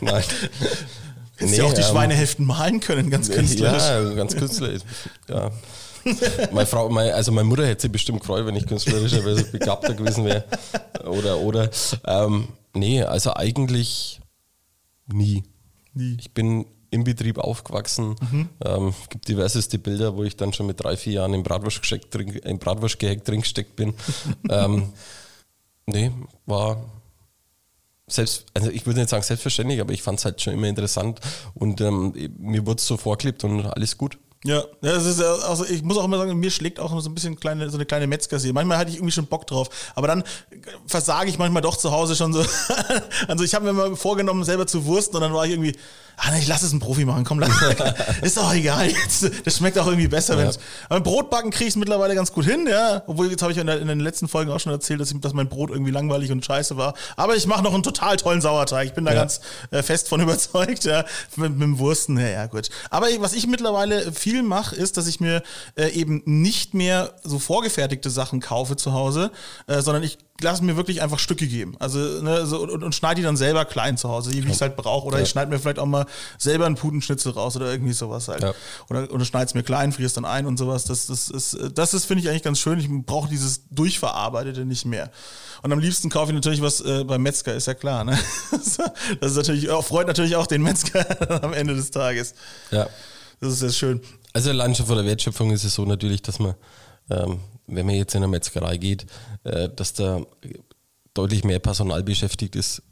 nein. 0.01 0.23
Hättest 1.37 1.57
ja 1.57 1.63
auch 1.65 1.73
die 1.73 1.81
ähm, 1.81 1.87
Schweinehälften 1.87 2.45
malen 2.45 2.79
können, 2.79 3.09
ganz 3.09 3.29
künstlerisch. 3.29 3.83
Ja, 3.83 4.13
ganz 4.13 4.35
künstlerisch. 4.35 4.81
Ja. 5.27 5.51
Meine 6.51 6.67
Frau, 6.67 6.87
meine, 6.89 7.13
also 7.15 7.31
meine 7.31 7.47
Mutter 7.47 7.65
hätte 7.65 7.81
sich 7.81 7.91
bestimmt 7.91 8.19
gefreut, 8.21 8.45
wenn 8.45 8.55
ich 8.55 8.67
künstlerischer 8.67 9.21
begabter 9.51 9.95
gewesen 9.95 10.23
wäre. 10.25 10.43
Oder, 11.03 11.39
oder. 11.39 11.69
Ähm, 12.05 12.47
nee, 12.73 13.01
also 13.01 13.33
eigentlich 13.33 14.21
nie. 15.07 15.43
Nie. 15.93 16.15
Ich 16.19 16.31
bin 16.33 16.65
im 16.95 17.03
Betrieb 17.03 17.37
aufgewachsen. 17.37 18.15
Ähm, 18.65 18.93
es 19.01 19.09
gibt 19.09 19.27
diverseste 19.27 19.77
Bilder, 19.77 20.15
wo 20.15 20.23
ich 20.23 20.35
dann 20.35 20.53
schon 20.53 20.65
mit 20.65 20.81
drei, 20.81 20.97
vier 20.97 21.13
Jahren 21.13 21.33
im 21.33 21.43
Bratwurstgeheg 21.43 22.09
drin, 22.09 22.29
im 22.29 22.59
drin 22.59 23.41
gesteckt 23.41 23.75
bin. 23.75 23.93
ähm, 24.49 24.91
nee, 25.85 26.11
war 26.45 26.83
selbst, 28.07 28.45
also 28.53 28.69
ich 28.69 28.85
würde 28.85 28.99
nicht 28.99 29.09
sagen 29.09 29.23
selbstverständlich, 29.23 29.81
aber 29.81 29.93
ich 29.93 30.01
fand 30.01 30.19
es 30.19 30.25
halt 30.25 30.41
schon 30.41 30.53
immer 30.53 30.67
interessant 30.67 31.19
und 31.55 31.81
ähm, 31.81 32.13
mir 32.37 32.65
wurde 32.65 32.77
es 32.79 32.87
so 32.87 32.97
vorgelebt 32.97 33.43
und 33.43 33.65
alles 33.65 33.97
gut. 33.97 34.17
Ja, 34.43 34.63
das 34.81 35.05
ist, 35.05 35.19
ja- 35.19 35.33
also 35.49 35.65
ich 35.65 35.81
muss 35.81 35.97
auch 35.97 36.05
immer 36.05 36.19
sagen, 36.19 36.37
mir 36.39 36.51
schlägt 36.51 36.79
auch 36.79 37.01
so 37.01 37.09
ein 37.09 37.15
bisschen 37.15 37.35
kleine, 37.35 37.67
so 37.71 37.77
eine 37.77 37.85
kleine 37.87 38.05
Metzgerseele. 38.05 38.53
Manchmal 38.53 38.77
hatte 38.77 38.91
ich 38.91 38.97
irgendwie 38.97 39.11
schon 39.11 39.25
Bock 39.25 39.47
drauf, 39.47 39.91
aber 39.95 40.05
dann 40.05 40.23
versage 40.85 41.31
ich 41.31 41.39
manchmal 41.39 41.63
doch 41.63 41.77
zu 41.77 41.91
Hause 41.91 42.15
schon 42.15 42.31
so. 42.31 42.45
also 43.27 43.43
ich 43.43 43.55
habe 43.55 43.65
mir 43.65 43.73
mal 43.73 43.95
vorgenommen, 43.95 44.43
selber 44.43 44.67
zu 44.67 44.85
wursten 44.85 45.15
und 45.15 45.23
dann 45.23 45.33
war 45.33 45.45
ich 45.47 45.53
irgendwie, 45.53 45.75
ah 46.17 46.31
nee, 46.31 46.39
ich 46.39 46.47
lass 46.47 46.63
es 46.63 46.71
einen 46.71 46.79
Profi 46.79 47.05
machen, 47.05 47.23
komm, 47.23 47.39
lass 47.39 47.51
Ist 48.21 48.37
doch 48.37 48.53
egal, 48.53 48.89
jetzt, 48.89 49.29
das 49.45 49.57
schmeckt 49.57 49.77
auch 49.77 49.87
irgendwie 49.87 50.07
besser. 50.07 50.41
Ja. 50.41 50.51
Aber 50.89 51.01
Brotbacken 51.01 51.51
kriege 51.51 51.69
ich 51.69 51.75
mittlerweile 51.75 52.15
ganz 52.15 52.31
gut 52.31 52.45
hin, 52.45 52.67
ja. 52.69 53.03
Obwohl, 53.07 53.29
jetzt 53.29 53.41
habe 53.41 53.51
ich 53.51 53.57
in, 53.57 53.67
der, 53.67 53.79
in 53.79 53.87
den 53.87 53.99
letzten 53.99 54.27
Folgen 54.27 54.51
auch 54.51 54.59
schon 54.59 54.71
erzählt, 54.71 54.99
dass, 54.99 55.11
ich, 55.11 55.19
dass 55.19 55.33
mein 55.33 55.49
Brot 55.49 55.69
irgendwie 55.69 55.91
langweilig 55.91 56.31
und 56.31 56.45
scheiße 56.45 56.77
war. 56.77 56.93
Aber 57.15 57.35
ich 57.35 57.47
mache 57.47 57.63
noch 57.63 57.73
einen 57.73 57.83
total 57.83 58.17
tollen 58.17 58.41
Sauerteig. 58.41 58.87
Ich 58.87 58.93
bin 58.93 59.05
da 59.05 59.13
Ja. 59.13 59.19
ganz 59.21 59.41
äh, 59.71 59.83
fest 59.83 60.09
von 60.09 60.21
überzeugt, 60.25 60.83
ja. 60.85 61.05
Mit, 61.35 61.53
mit 61.53 61.61
dem 61.61 61.79
Wursten, 61.79 62.17
ja, 62.19 62.27
ja, 62.27 62.45
gut. 62.47 62.69
Aber 62.89 63.07
was 63.19 63.33
ich 63.33 63.47
mittlerweile 63.47 64.11
viel 64.11 64.43
mache, 64.43 64.75
ist, 64.75 64.97
dass 64.97 65.07
ich 65.07 65.19
mir 65.19 65.43
äh, 65.75 65.89
eben 65.89 66.21
nicht 66.25 66.73
mehr 66.73 67.13
so 67.23 67.39
vorgefertigte 67.39 68.09
Sachen 68.09 68.39
kaufe 68.39 68.75
zu 68.75 68.93
Hause, 68.93 69.31
äh, 69.67 69.81
sondern 69.81 70.03
ich 70.03 70.17
lasse 70.41 70.63
mir 70.65 70.75
wirklich 70.75 71.01
einfach 71.01 71.19
Stücke 71.19 71.47
geben. 71.47 71.75
Also, 71.79 71.97
ne, 71.99 72.45
so, 72.45 72.61
und, 72.61 72.83
und 72.83 72.93
schneide 72.93 73.15
die 73.15 73.21
dann 73.23 73.37
selber 73.37 73.63
klein 73.63 73.97
zu 73.97 74.09
Hause, 74.09 74.31
wie 74.33 74.39
ich 74.39 74.45
es 74.45 74.59
halt 74.61 74.75
brauche. 74.75 75.07
Oder 75.07 75.17
Ja. 75.17 75.23
ich 75.23 75.29
schneide 75.29 75.49
mir 75.49 75.59
vielleicht 75.59 75.79
auch 75.79 75.85
mal 75.85 76.05
selber 76.37 76.65
einen 76.65 76.75
Putenschnitzel 76.75 77.31
raus 77.31 77.55
oder 77.55 77.71
irgendwie 77.71 77.93
sowas 77.93 78.27
halt. 78.27 78.43
Ja. 78.43 78.53
Oder, 78.89 79.11
oder 79.13 79.23
schneide 79.23 79.45
es 79.45 79.53
mir 79.53 79.63
klein, 79.63 79.93
friere 79.93 80.07
es 80.07 80.13
dann 80.13 80.25
ein 80.25 80.45
und 80.45 80.57
sowas. 80.57 80.83
Das, 80.83 81.07
das 81.07 81.29
ist, 81.29 81.57
das 81.73 81.93
ist 81.93 82.05
finde 82.05 82.21
ich, 82.23 82.29
eigentlich 82.29 82.43
ganz 82.43 82.59
schön. 82.59 82.79
Ich 82.79 82.89
brauche 83.05 83.29
dieses 83.29 83.61
Durchverarbeitete 83.71 84.65
nicht 84.65 84.85
mehr. 84.85 85.09
Und 85.61 85.71
am 85.71 85.79
liebsten 85.79 86.09
kaufe 86.09 86.31
ich 86.31 86.35
natürlich 86.35 86.61
was 86.61 86.81
äh, 86.81 87.05
beim 87.05 87.21
Metzger, 87.23 87.53
ist 87.55 87.67
ja 87.67 87.73
klar. 87.73 88.03
Ne? 88.03 88.17
Das 89.21 89.31
ist 89.31 89.37
natürlich, 89.37 89.69
auch, 89.69 89.85
freut 89.85 90.07
natürlich 90.07 90.35
auch 90.35 90.47
den 90.47 90.61
Metzger 90.63 91.05
am 91.43 91.53
Ende 91.53 91.75
des 91.75 91.91
Tages. 91.91 92.33
Ja. 92.71 92.87
Das 93.39 93.53
ist 93.53 93.61
jetzt 93.61 93.77
schön. 93.77 94.01
Also 94.33 94.49
allein 94.49 94.75
schon 94.75 94.85
von 94.85 94.97
der 94.97 95.05
Wertschöpfung 95.05 95.51
ist 95.51 95.63
es 95.63 95.75
so 95.75 95.85
natürlich, 95.85 96.21
dass 96.21 96.39
man, 96.39 96.55
ähm, 97.09 97.39
wenn 97.67 97.85
man 97.85 97.95
jetzt 97.95 98.15
in 98.15 98.23
eine 98.23 98.31
Metzgerei 98.31 98.77
geht, 98.77 99.05
äh, 99.43 99.69
dass 99.75 99.93
da 99.93 100.21
deutlich 101.13 101.43
mehr 101.43 101.59
Personal 101.59 102.03
beschäftigt 102.03 102.55
ist 102.55 102.83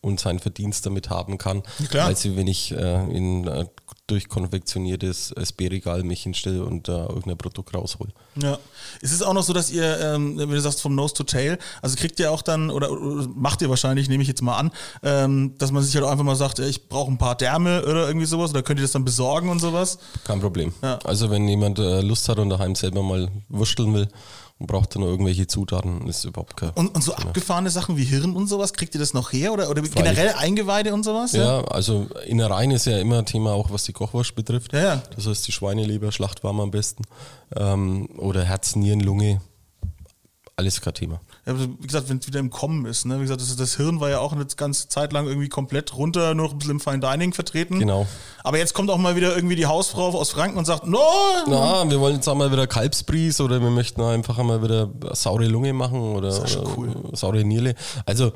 und 0.00 0.20
seinen 0.20 0.38
Verdienst 0.38 0.86
damit 0.86 1.10
haben 1.10 1.36
kann, 1.38 1.62
klar. 1.90 2.06
als 2.06 2.24
wenn 2.24 2.46
ich 2.46 2.72
äh, 2.72 3.16
in 3.16 3.46
äh, 3.46 3.66
durchkonfektioniertes 4.10 5.32
SB-Regal 5.32 6.02
mich 6.02 6.22
hinstelle 6.22 6.64
und 6.64 6.88
da 6.88 7.06
irgendein 7.06 7.38
Produkt 7.38 7.74
raushol. 7.74 8.08
Ja. 8.36 8.58
Ist 9.00 9.12
es 9.12 9.22
auch 9.22 9.32
noch 9.32 9.42
so, 9.42 9.52
dass 9.52 9.70
ihr, 9.70 10.00
ähm, 10.00 10.36
wenn 10.36 10.50
du 10.50 10.60
sagst 10.60 10.82
vom 10.82 10.94
Nose 10.94 11.14
to 11.14 11.24
Tail, 11.24 11.58
also 11.82 11.96
kriegt 11.96 12.18
ihr 12.20 12.30
auch 12.30 12.42
dann, 12.42 12.70
oder, 12.70 12.90
oder 12.90 13.28
macht 13.34 13.62
ihr 13.62 13.68
wahrscheinlich, 13.68 14.08
nehme 14.08 14.22
ich 14.22 14.28
jetzt 14.28 14.42
mal 14.42 14.56
an, 14.56 14.70
ähm, 15.02 15.54
dass 15.58 15.70
man 15.72 15.82
sich 15.82 15.94
halt 15.94 16.04
auch 16.04 16.10
einfach 16.10 16.24
mal 16.24 16.36
sagt, 16.36 16.58
ich 16.58 16.88
brauche 16.88 17.10
ein 17.10 17.18
paar 17.18 17.36
Därme 17.36 17.82
oder 17.82 18.06
irgendwie 18.06 18.26
sowas, 18.26 18.50
oder 18.50 18.62
könnt 18.62 18.80
ihr 18.80 18.84
das 18.84 18.92
dann 18.92 19.04
besorgen 19.04 19.48
und 19.48 19.60
sowas? 19.60 19.98
Kein 20.24 20.40
Problem. 20.40 20.72
Ja. 20.82 20.98
Also 21.04 21.30
wenn 21.30 21.46
jemand 21.48 21.78
äh, 21.78 22.00
Lust 22.00 22.28
hat 22.28 22.38
und 22.38 22.50
daheim 22.50 22.74
selber 22.74 23.02
mal 23.02 23.28
wursteln 23.48 23.94
will 23.94 24.08
und 24.60 24.66
braucht 24.66 24.94
dann 24.94 25.00
noch 25.00 25.08
irgendwelche 25.08 25.46
Zutaten, 25.46 26.06
ist 26.06 26.24
überhaupt 26.24 26.56
kein 26.56 26.70
Und, 26.70 26.94
und 26.94 27.02
so 27.02 27.14
abgefahrene 27.14 27.70
Sachen 27.70 27.96
wie 27.96 28.04
Hirn 28.04 28.36
und 28.36 28.46
sowas, 28.46 28.74
kriegt 28.74 28.94
ihr 28.94 29.00
das 29.00 29.14
noch 29.14 29.32
her? 29.32 29.52
Oder, 29.52 29.70
oder 29.70 29.80
generell 29.80 30.34
Eingeweide 30.36 30.92
und 30.92 31.02
sowas? 31.02 31.32
Ja, 31.32 31.64
also 31.64 32.06
Innereien 32.26 32.70
ist 32.70 32.84
ja 32.84 32.98
immer 32.98 33.18
ein 33.18 33.26
Thema, 33.26 33.52
auch 33.52 33.70
was 33.70 33.84
die 33.84 33.92
Kochwurst 33.92 34.34
betrifft. 34.34 34.74
Ja, 34.74 34.80
ja. 34.80 35.02
Das 35.16 35.26
heißt, 35.26 35.46
die 35.48 35.52
Schweineleber, 35.52 36.12
Schlachtwarm 36.12 36.60
am 36.60 36.70
besten. 36.70 37.04
Ähm, 37.56 38.08
oder 38.18 38.44
Herz, 38.44 38.76
Nieren, 38.76 39.00
Lunge. 39.00 39.40
Alles 40.56 40.82
kein 40.82 40.92
Thema. 40.92 41.20
Ja, 41.50 41.56
aber 41.56 41.68
wie 41.78 41.86
gesagt, 41.86 42.08
wenn 42.08 42.18
es 42.18 42.26
wieder 42.26 42.40
im 42.40 42.50
Kommen 42.50 42.86
ist, 42.86 43.04
ne? 43.06 43.18
Wie 43.18 43.22
gesagt, 43.22 43.40
das, 43.40 43.54
das 43.56 43.76
Hirn 43.76 44.00
war 44.00 44.10
ja 44.10 44.20
auch 44.20 44.32
eine 44.32 44.46
ganze 44.56 44.88
Zeit 44.88 45.12
lang 45.12 45.26
irgendwie 45.26 45.48
komplett 45.48 45.96
runter, 45.96 46.34
nur 46.34 46.46
noch 46.46 46.52
ein 46.52 46.58
bisschen 46.58 46.74
im 46.74 46.80
Fine 46.80 47.00
Dining 47.00 47.32
vertreten. 47.32 47.78
Genau. 47.78 48.06
Aber 48.44 48.58
jetzt 48.58 48.74
kommt 48.74 48.90
auch 48.90 48.98
mal 48.98 49.16
wieder 49.16 49.34
irgendwie 49.34 49.56
die 49.56 49.66
Hausfrau 49.66 50.08
aus 50.08 50.30
Franken 50.30 50.58
und 50.58 50.64
sagt, 50.64 50.86
no! 50.86 50.98
Na, 51.46 51.88
wir 51.90 52.00
wollen 52.00 52.16
jetzt 52.16 52.28
auch 52.28 52.36
mal 52.36 52.50
wieder 52.50 52.66
Kalbsbries 52.66 53.40
oder 53.40 53.60
wir 53.60 53.70
möchten 53.70 54.00
einfach 54.00 54.38
einmal 54.38 54.62
wieder 54.62 54.90
saure 55.12 55.46
Lunge 55.46 55.72
machen 55.72 56.00
oder, 56.00 56.44
oder 56.76 57.16
saure 57.16 57.44
Nierle. 57.44 57.74
Also 58.06 58.32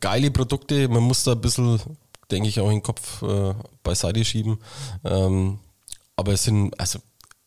geile 0.00 0.30
Produkte, 0.30 0.88
man 0.88 1.02
muss 1.02 1.24
da 1.24 1.32
ein 1.32 1.40
bisschen 1.40 1.80
denke 2.32 2.48
ich, 2.48 2.58
auch 2.60 2.70
den 2.70 2.82
Kopf 2.82 3.22
äh, 3.22 3.54
beiseite 3.82 4.24
schieben. 4.24 4.58
Ähm, 5.04 5.58
aber 6.16 6.32
es 6.32 6.44
sind, 6.44 6.78
also 6.80 6.98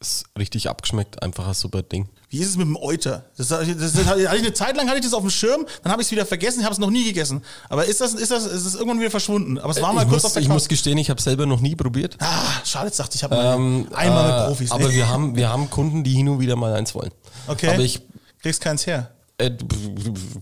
ist 0.02 0.26
richtig 0.38 0.70
abgeschmeckt, 0.70 1.24
einfach 1.24 1.48
ein 1.48 1.54
super 1.54 1.82
Ding. 1.82 2.10
Wie 2.30 2.40
ist 2.40 2.50
es 2.50 2.58
mit 2.58 2.68
dem 2.68 2.76
Euter? 2.76 3.26
Das, 3.38 3.48
das, 3.48 3.66
das, 3.78 3.94
das, 3.94 4.06
hatte 4.06 4.22
ich 4.22 4.28
eine 4.30 4.54
Zeit 4.54 4.76
lang 4.76 4.88
hatte 4.88 4.98
ich 5.00 5.06
das 5.06 5.14
auf 5.14 5.22
dem 5.22 5.30
Schirm, 5.30 5.66
dann 5.84 5.92
habe 5.92 6.02
ich 6.02 6.08
es 6.08 6.12
wieder 6.12 6.26
vergessen, 6.26 6.60
ich 6.60 6.66
habe 6.66 6.74
es 6.74 6.80
noch 6.80 6.90
nie 6.90 7.06
gegessen. 7.06 7.42
Aber 7.70 7.86
ist 7.86 8.02
das, 8.02 8.14
ist 8.14 8.30
das, 8.30 8.46
ist 8.46 8.66
das 8.66 8.76
irgendwann 8.76 9.00
wieder 9.00 9.10
verschwunden? 9.12 9.58
Aber 9.58 9.72
es 9.72 9.82
war 9.82 9.94
mal 9.94 10.04
ich 10.04 10.10
kurz 10.10 10.24
muss, 10.24 10.26
auf 10.26 10.34
der 10.34 10.42
ich 10.42 10.48
Couch. 10.50 10.54
muss 10.56 10.68
gestehen, 10.68 10.98
ich 10.98 11.10
habe 11.10 11.22
selber 11.22 11.46
noch 11.46 11.62
nie 11.62 11.76
probiert. 11.76 12.18
Ah, 12.20 12.44
schade, 12.66 12.88
jetzt 12.88 13.00
dachte 13.00 13.12
ich, 13.16 13.22
ich 13.22 13.24
habe 13.24 13.36
Ähm, 13.36 13.88
einmal 13.94 14.30
äh, 14.30 14.38
mit 14.40 14.48
Profis. 14.48 14.72
Aber 14.72 14.88
Nee. 14.90 14.96
wir 14.96 15.08
haben, 15.10 15.36
wir 15.38 15.50
haben 15.50 15.70
Kunden, 15.70 16.04
die 16.04 16.14
hin 16.14 16.28
und 16.28 16.40
wieder 16.42 16.56
mal 16.58 16.74
eins 16.74 16.94
wollen. 16.94 17.12
okay. 17.48 17.70
Aber 17.70 17.80
ich 17.80 18.02
kriegst 18.42 18.60
keins 18.62 18.86
her. 18.86 19.12
äh, 19.38 19.52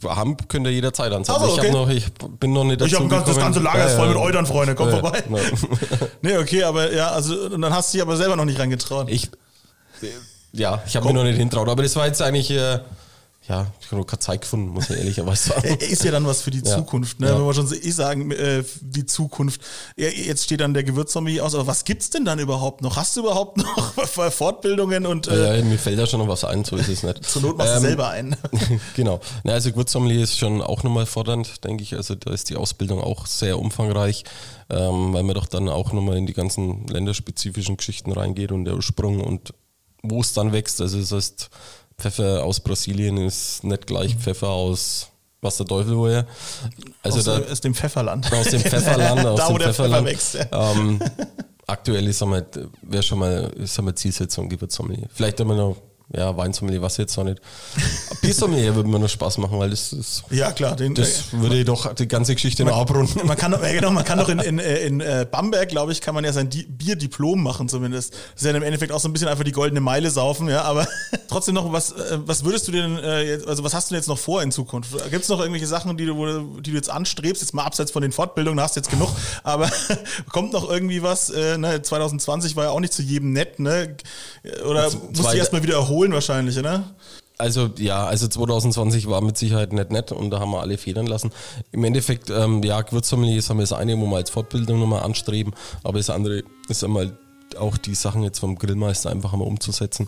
haben 0.05 0.35
könnt 0.47 0.65
ihr 0.65 0.73
jederzeit 0.73 1.11
anzeigen. 1.13 1.39
Ach 1.41 1.47
so, 1.47 1.53
ich, 1.53 1.59
okay. 1.59 1.67
hab 1.67 1.73
noch, 1.73 1.89
ich 1.89 2.11
bin 2.39 2.53
noch 2.53 2.63
nicht 2.63 2.81
dazu 2.81 2.87
Ich 2.91 2.95
habe 2.99 3.23
das 3.25 3.37
ganze 3.37 3.59
Lager 3.59 3.85
ist 3.87 3.93
voll 3.95 4.07
mit 4.07 4.17
Eutern, 4.17 4.45
Freunde, 4.47 4.73
komm 4.75 4.89
Ja, 4.89 4.99
vorbei. 4.99 5.23
ja. 5.29 5.37
Nee, 6.23 6.37
okay, 6.37 6.63
aber 6.63 6.91
ja, 6.91 7.09
also 7.11 7.35
und 7.35 7.61
dann 7.61 7.73
hast 7.73 7.93
du 7.93 7.97
dich 7.97 8.01
aber 8.01 8.17
selber 8.17 8.35
noch 8.35 8.45
nicht 8.45 8.59
reingetraut. 8.59 9.09
Ich, 9.09 9.29
ja, 10.53 10.83
ich 10.85 10.95
habe 10.95 11.07
mir 11.07 11.13
noch 11.13 11.23
nicht 11.23 11.37
hintraut, 11.37 11.67
aber 11.69 11.83
das 11.83 11.95
war 11.95 12.05
jetzt 12.07 12.21
eigentlich, 12.21 12.49
äh, 12.51 12.79
ja, 13.49 13.67
ich 13.81 13.87
habe 13.87 13.97
noch 13.97 14.05
keine 14.07 14.19
Zeit 14.19 14.39
gefunden, 14.39 14.69
muss 14.69 14.89
ich 14.89 14.95
ehrlicherweise 14.97 15.49
sagen. 15.49 15.67
Ist 15.79 16.05
ja 16.05 16.11
dann 16.11 16.25
was 16.25 16.41
für 16.43 16.49
die 16.51 16.59
Ja. 16.59 16.77
Zukunft, 16.77 17.19
ne? 17.19 17.27
Ja. 17.27 17.37
wenn 17.37 17.45
wir 17.45 17.53
schon 17.53 17.67
so 17.67 17.75
eh 17.75 17.91
sagen, 17.91 18.31
äh, 18.31 18.63
die 18.79 19.05
Zukunft. 19.05 19.59
Ja, 19.97 20.07
jetzt 20.07 20.45
steht 20.45 20.61
dann 20.61 20.73
der 20.73 20.85
Gewürzzombie 20.85 21.41
aus, 21.41 21.53
aber 21.53 21.67
was 21.67 21.83
gibt's 21.83 22.09
denn 22.09 22.23
dann 22.23 22.39
überhaupt 22.39 22.81
noch? 22.81 22.95
Hast 22.95 23.17
du 23.17 23.19
überhaupt 23.19 23.57
noch 23.57 23.93
Fortbildungen 24.31 25.05
und 25.05 25.27
äh, 25.27 25.57
ja, 25.57 25.61
mir 25.65 25.77
fällt 25.77 25.99
da 25.99 26.07
schon 26.07 26.21
noch 26.21 26.29
was 26.29 26.45
ein, 26.45 26.63
so 26.63 26.77
ist 26.77 26.87
es 26.87 27.03
nicht. 27.03 27.25
zur 27.29 27.41
Not 27.41 27.57
machst 27.57 27.71
du 27.73 27.75
Ähm, 27.77 27.81
selber 27.81 28.09
ein? 28.11 28.37
genau. 28.95 29.19
Na, 29.43 29.51
also 29.51 29.71
Gewürzsommelier 29.71 30.23
ist 30.23 30.37
schon 30.37 30.61
auch 30.61 30.83
nochmal 30.83 31.05
fordernd, 31.05 31.65
denke 31.65 31.83
ich. 31.83 31.95
Also 31.95 32.15
da 32.15 32.31
ist 32.31 32.49
die 32.49 32.55
Ausbildung 32.55 33.01
auch 33.01 33.25
sehr 33.25 33.59
umfangreich, 33.59 34.23
ähm, 34.69 35.13
weil 35.13 35.23
man 35.23 35.35
doch 35.35 35.47
dann 35.47 35.67
auch 35.67 35.91
nochmal 35.91 36.15
in 36.15 36.27
die 36.27 36.33
ganzen 36.33 36.87
länderspezifischen 36.87 37.75
Geschichten 37.75 38.13
reingeht 38.13 38.53
und 38.53 38.63
der 38.63 38.75
Ursprung 38.75 39.19
und 39.19 39.53
wo 40.03 40.21
es 40.21 40.33
dann 40.33 40.51
wächst. 40.51 40.79
Also 40.81 40.99
das 40.99 41.11
heißt, 41.11 41.49
Pfeffer 41.97 42.43
aus 42.43 42.59
Brasilien 42.59 43.17
ist 43.17 43.63
nicht 43.63 43.87
gleich 43.87 44.15
Pfeffer 44.15 44.49
aus 44.49 45.09
was 45.43 45.57
der 45.57 45.65
Teufel 45.65 45.97
woher. 45.97 46.25
Also 47.01 47.17
aus, 47.17 47.25
da, 47.25 47.51
aus 47.51 47.61
dem 47.61 47.75
Pfefferland. 47.75 48.31
aus 48.31 48.47
dem 48.47 48.61
Pfefferland, 48.61 49.25
aus 49.25 49.39
da, 49.39 49.49
wo 49.49 49.57
dem 49.57 49.57
der 49.57 49.67
Pfefferland. 49.73 50.07
Pfeffer 50.07 50.39
wächst. 50.39 50.51
Ja. 50.51 50.71
Ähm, 50.71 50.99
aktuell 51.67 52.07
ist 52.07 52.23
einmal, 52.23 52.45
wäre 52.81 53.03
schon 53.03 53.19
mal, 53.19 53.51
ist 53.57 53.77
einmal 53.77 53.93
Zielsetzung, 53.95 54.49
Gewürzsommelier. 54.49 55.07
Vielleicht 55.13 55.39
immer 55.41 55.55
noch, 55.55 55.77
ja, 56.15 56.37
Weinsommelier, 56.37 56.81
was 56.81 56.97
jetzt 56.97 57.17
noch 57.17 57.23
nicht. 57.23 57.41
Biersommelier 58.21 58.75
würde 58.75 58.87
mir 58.87 58.99
noch 58.99 59.09
Spaß 59.09 59.39
machen, 59.39 59.57
weil 59.57 59.71
das, 59.71 59.89
das, 59.89 60.23
ja, 60.29 60.51
klar. 60.51 60.75
Den, 60.75 60.93
das 60.93 61.33
würde 61.33 61.65
doch 61.65 61.91
die 61.95 62.07
ganze 62.07 62.35
Geschichte 62.35 62.63
noch 62.63 62.77
abrunden. 62.77 63.25
Man 63.25 63.35
kann 63.35 63.51
doch, 63.51 63.61
genau, 63.61 63.89
man 63.89 64.05
kann 64.05 64.19
doch 64.19 64.29
in, 64.29 64.37
in, 64.39 64.59
äh, 64.59 64.85
in 64.85 65.01
äh, 65.01 65.25
Bamberg, 65.29 65.69
glaube 65.69 65.91
ich, 65.91 66.01
kann 66.01 66.13
man 66.13 66.23
ja 66.23 66.31
sein 66.31 66.51
Di 66.51 66.63
Bierdiplom 66.63 67.41
machen 67.41 67.67
zumindest. 67.67 68.13
Das 68.13 68.43
ist 68.43 68.45
ja 68.45 68.55
im 68.55 68.61
Endeffekt 68.61 68.91
auch 68.91 68.99
so 68.99 69.09
ein 69.09 69.13
bisschen 69.13 69.27
einfach 69.27 69.43
die 69.43 69.51
goldene 69.51 69.81
Meile 69.81 70.11
saufen, 70.11 70.49
ja, 70.49 70.61
aber 70.61 70.87
trotzdem 71.27 71.55
noch, 71.55 71.71
was, 71.71 71.93
äh, 71.93 72.19
was 72.25 72.45
würdest 72.45 72.67
du 72.67 72.71
denn, 72.71 72.97
äh, 72.99 73.23
jetzt, 73.23 73.47
also 73.47 73.63
was 73.63 73.73
hast 73.73 73.89
du 73.89 73.95
denn 73.95 73.99
jetzt 73.99 74.07
noch 74.07 74.19
vor 74.19 74.43
in 74.43 74.51
Zukunft? 74.51 74.91
Gibt 75.09 75.23
es 75.23 75.29
noch 75.29 75.39
irgendwelche 75.39 75.67
Sachen, 75.67 75.97
die 75.97 76.05
du, 76.05 76.59
die 76.61 76.69
du 76.69 76.77
jetzt 76.77 76.91
anstrebst, 76.91 77.41
jetzt 77.41 77.55
mal 77.55 77.63
abseits 77.63 77.89
von 77.89 78.03
den 78.03 78.11
Fortbildungen, 78.11 78.61
hast 78.61 78.75
du 78.75 78.81
jetzt 78.81 78.91
genug, 78.91 79.09
aber 79.43 79.67
kommt 80.29 80.53
noch 80.53 80.69
irgendwie 80.69 81.01
was, 81.01 81.31
äh, 81.31 81.57
ne, 81.57 81.81
2020 81.81 82.55
war 82.55 82.65
ja 82.65 82.69
auch 82.69 82.79
nicht 82.79 82.93
zu 82.93 83.01
jedem 83.01 83.33
nett, 83.33 83.57
ne, 83.57 83.97
oder 84.69 84.91
musst 84.91 85.33
du 85.33 85.37
erstmal 85.37 85.63
wieder 85.63 85.73
erholen 85.73 86.02
wahrscheinlich, 86.11 86.55
ne? 86.57 86.83
Also 87.37 87.69
ja, 87.77 88.05
also 88.05 88.27
2020 88.27 89.07
war 89.07 89.21
mit 89.21 89.37
Sicherheit 89.37 89.73
nicht 89.73 89.91
nett 89.91 90.11
und 90.11 90.29
da 90.29 90.39
haben 90.39 90.51
wir 90.51 90.61
alle 90.61 90.77
federn 90.77 91.07
lassen. 91.07 91.31
Im 91.71 91.83
Endeffekt, 91.83 92.29
ähm, 92.29 92.61
ja, 92.63 92.81
Gewürzsommelier 92.81 93.37
ist 93.37 93.49
einmal 93.49 93.63
das 93.63 93.73
eine, 93.73 93.97
wo 93.99 94.05
wir 94.05 94.17
als 94.17 94.29
Fortbildung 94.29 94.79
nochmal 94.79 95.03
anstreben, 95.03 95.53
aber 95.83 95.97
das 95.97 96.09
andere 96.09 96.43
ist 96.69 96.83
einmal 96.83 97.17
auch 97.57 97.77
die 97.77 97.95
Sachen 97.95 98.23
jetzt 98.23 98.39
vom 98.39 98.55
Grillmeister 98.55 99.09
einfach 99.09 99.33
einmal 99.33 99.47
umzusetzen, 99.47 100.07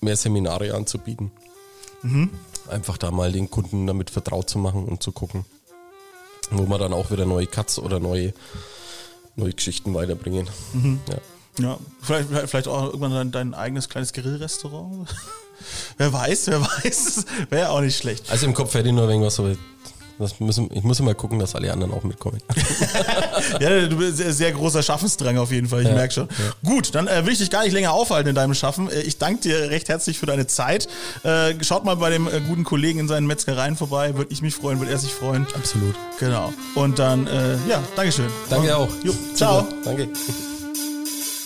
mehr 0.00 0.16
Seminare 0.16 0.74
anzubieten. 0.74 1.30
Einfach 2.68 2.98
da 2.98 3.10
mal 3.10 3.32
den 3.32 3.50
Kunden 3.50 3.86
damit 3.86 4.10
vertraut 4.10 4.50
zu 4.50 4.58
machen 4.58 4.84
und 4.84 5.02
zu 5.02 5.12
gucken, 5.12 5.44
wo 6.50 6.66
wir 6.66 6.78
dann 6.78 6.92
auch 6.92 7.10
wieder 7.10 7.26
neue 7.26 7.46
Cuts 7.46 7.78
oder 7.78 8.00
neue, 8.00 8.34
neue 9.36 9.52
Geschichten 9.52 9.94
weiterbringen. 9.94 10.48
Ja. 11.08 11.16
Ja, 11.58 11.78
vielleicht, 12.02 12.28
vielleicht 12.48 12.68
auch 12.68 12.84
irgendwann 12.86 13.12
dein, 13.12 13.30
dein 13.32 13.54
eigenes 13.54 13.88
kleines 13.88 14.12
Grillrestaurant. 14.12 15.08
wer 15.98 16.12
weiß, 16.12 16.46
wer 16.48 16.60
weiß. 16.62 17.24
Wäre 17.50 17.70
auch 17.70 17.80
nicht 17.80 17.96
schlecht. 17.96 18.30
Also 18.30 18.46
im 18.46 18.54
Kopf 18.54 18.74
hätte 18.74 18.88
ich 18.88 18.94
nur 18.94 19.08
irgendwas, 19.08 19.38
aber 19.40 19.54
müssen, 20.40 20.68
ich 20.72 20.82
muss 20.82 20.98
immer 21.00 21.14
gucken, 21.14 21.38
dass 21.38 21.54
alle 21.54 21.72
anderen 21.72 21.92
auch 21.92 22.02
mitkommen. 22.02 22.40
Ja, 23.60 23.86
du 23.86 23.96
bist 23.96 24.16
sehr, 24.18 24.32
sehr 24.32 24.52
großer 24.52 24.82
Schaffensdrang 24.82 25.38
auf 25.38 25.50
jeden 25.52 25.68
Fall, 25.68 25.82
ich 25.82 25.88
Ja, 25.88 25.94
merke 25.94 26.12
schon. 26.12 26.28
Gut, 26.64 26.94
dann 26.94 27.06
äh, 27.06 27.24
will 27.24 27.32
ich 27.32 27.38
dich 27.38 27.50
gar 27.50 27.62
nicht 27.64 27.72
länger 27.72 27.92
aufhalten 27.92 28.28
in 28.30 28.34
deinem 28.34 28.54
Schaffen. 28.54 28.90
Äh, 28.90 29.02
Ich 29.02 29.18
danke 29.18 29.42
dir 29.42 29.70
recht 29.70 29.88
herzlich 29.88 30.18
für 30.18 30.26
deine 30.26 30.46
Zeit. 30.46 30.88
Äh, 31.22 31.54
schaut 31.62 31.84
mal 31.84 31.96
bei 31.96 32.10
dem 32.10 32.26
äh, 32.26 32.40
guten 32.40 32.64
Kollegen 32.64 32.98
in 33.00 33.08
seinen 33.08 33.26
Metzgereien 33.26 33.76
vorbei. 33.76 34.16
Würde 34.16 34.32
ich 34.32 34.42
mich 34.42 34.54
freuen, 34.54 34.78
würde 34.80 34.92
er 34.92 34.98
sich 34.98 35.12
freuen. 35.12 35.46
Absolut. 35.54 35.94
Genau. 36.18 36.52
Und 36.74 36.98
dann, 36.98 37.26
äh, 37.26 37.56
ja, 37.68 37.82
Dankeschön. 37.96 38.28
Danke 38.50 38.76
auch. 38.76 38.88
Jo, 39.04 39.14
ciao. 39.34 39.66
Danke. 39.84 40.08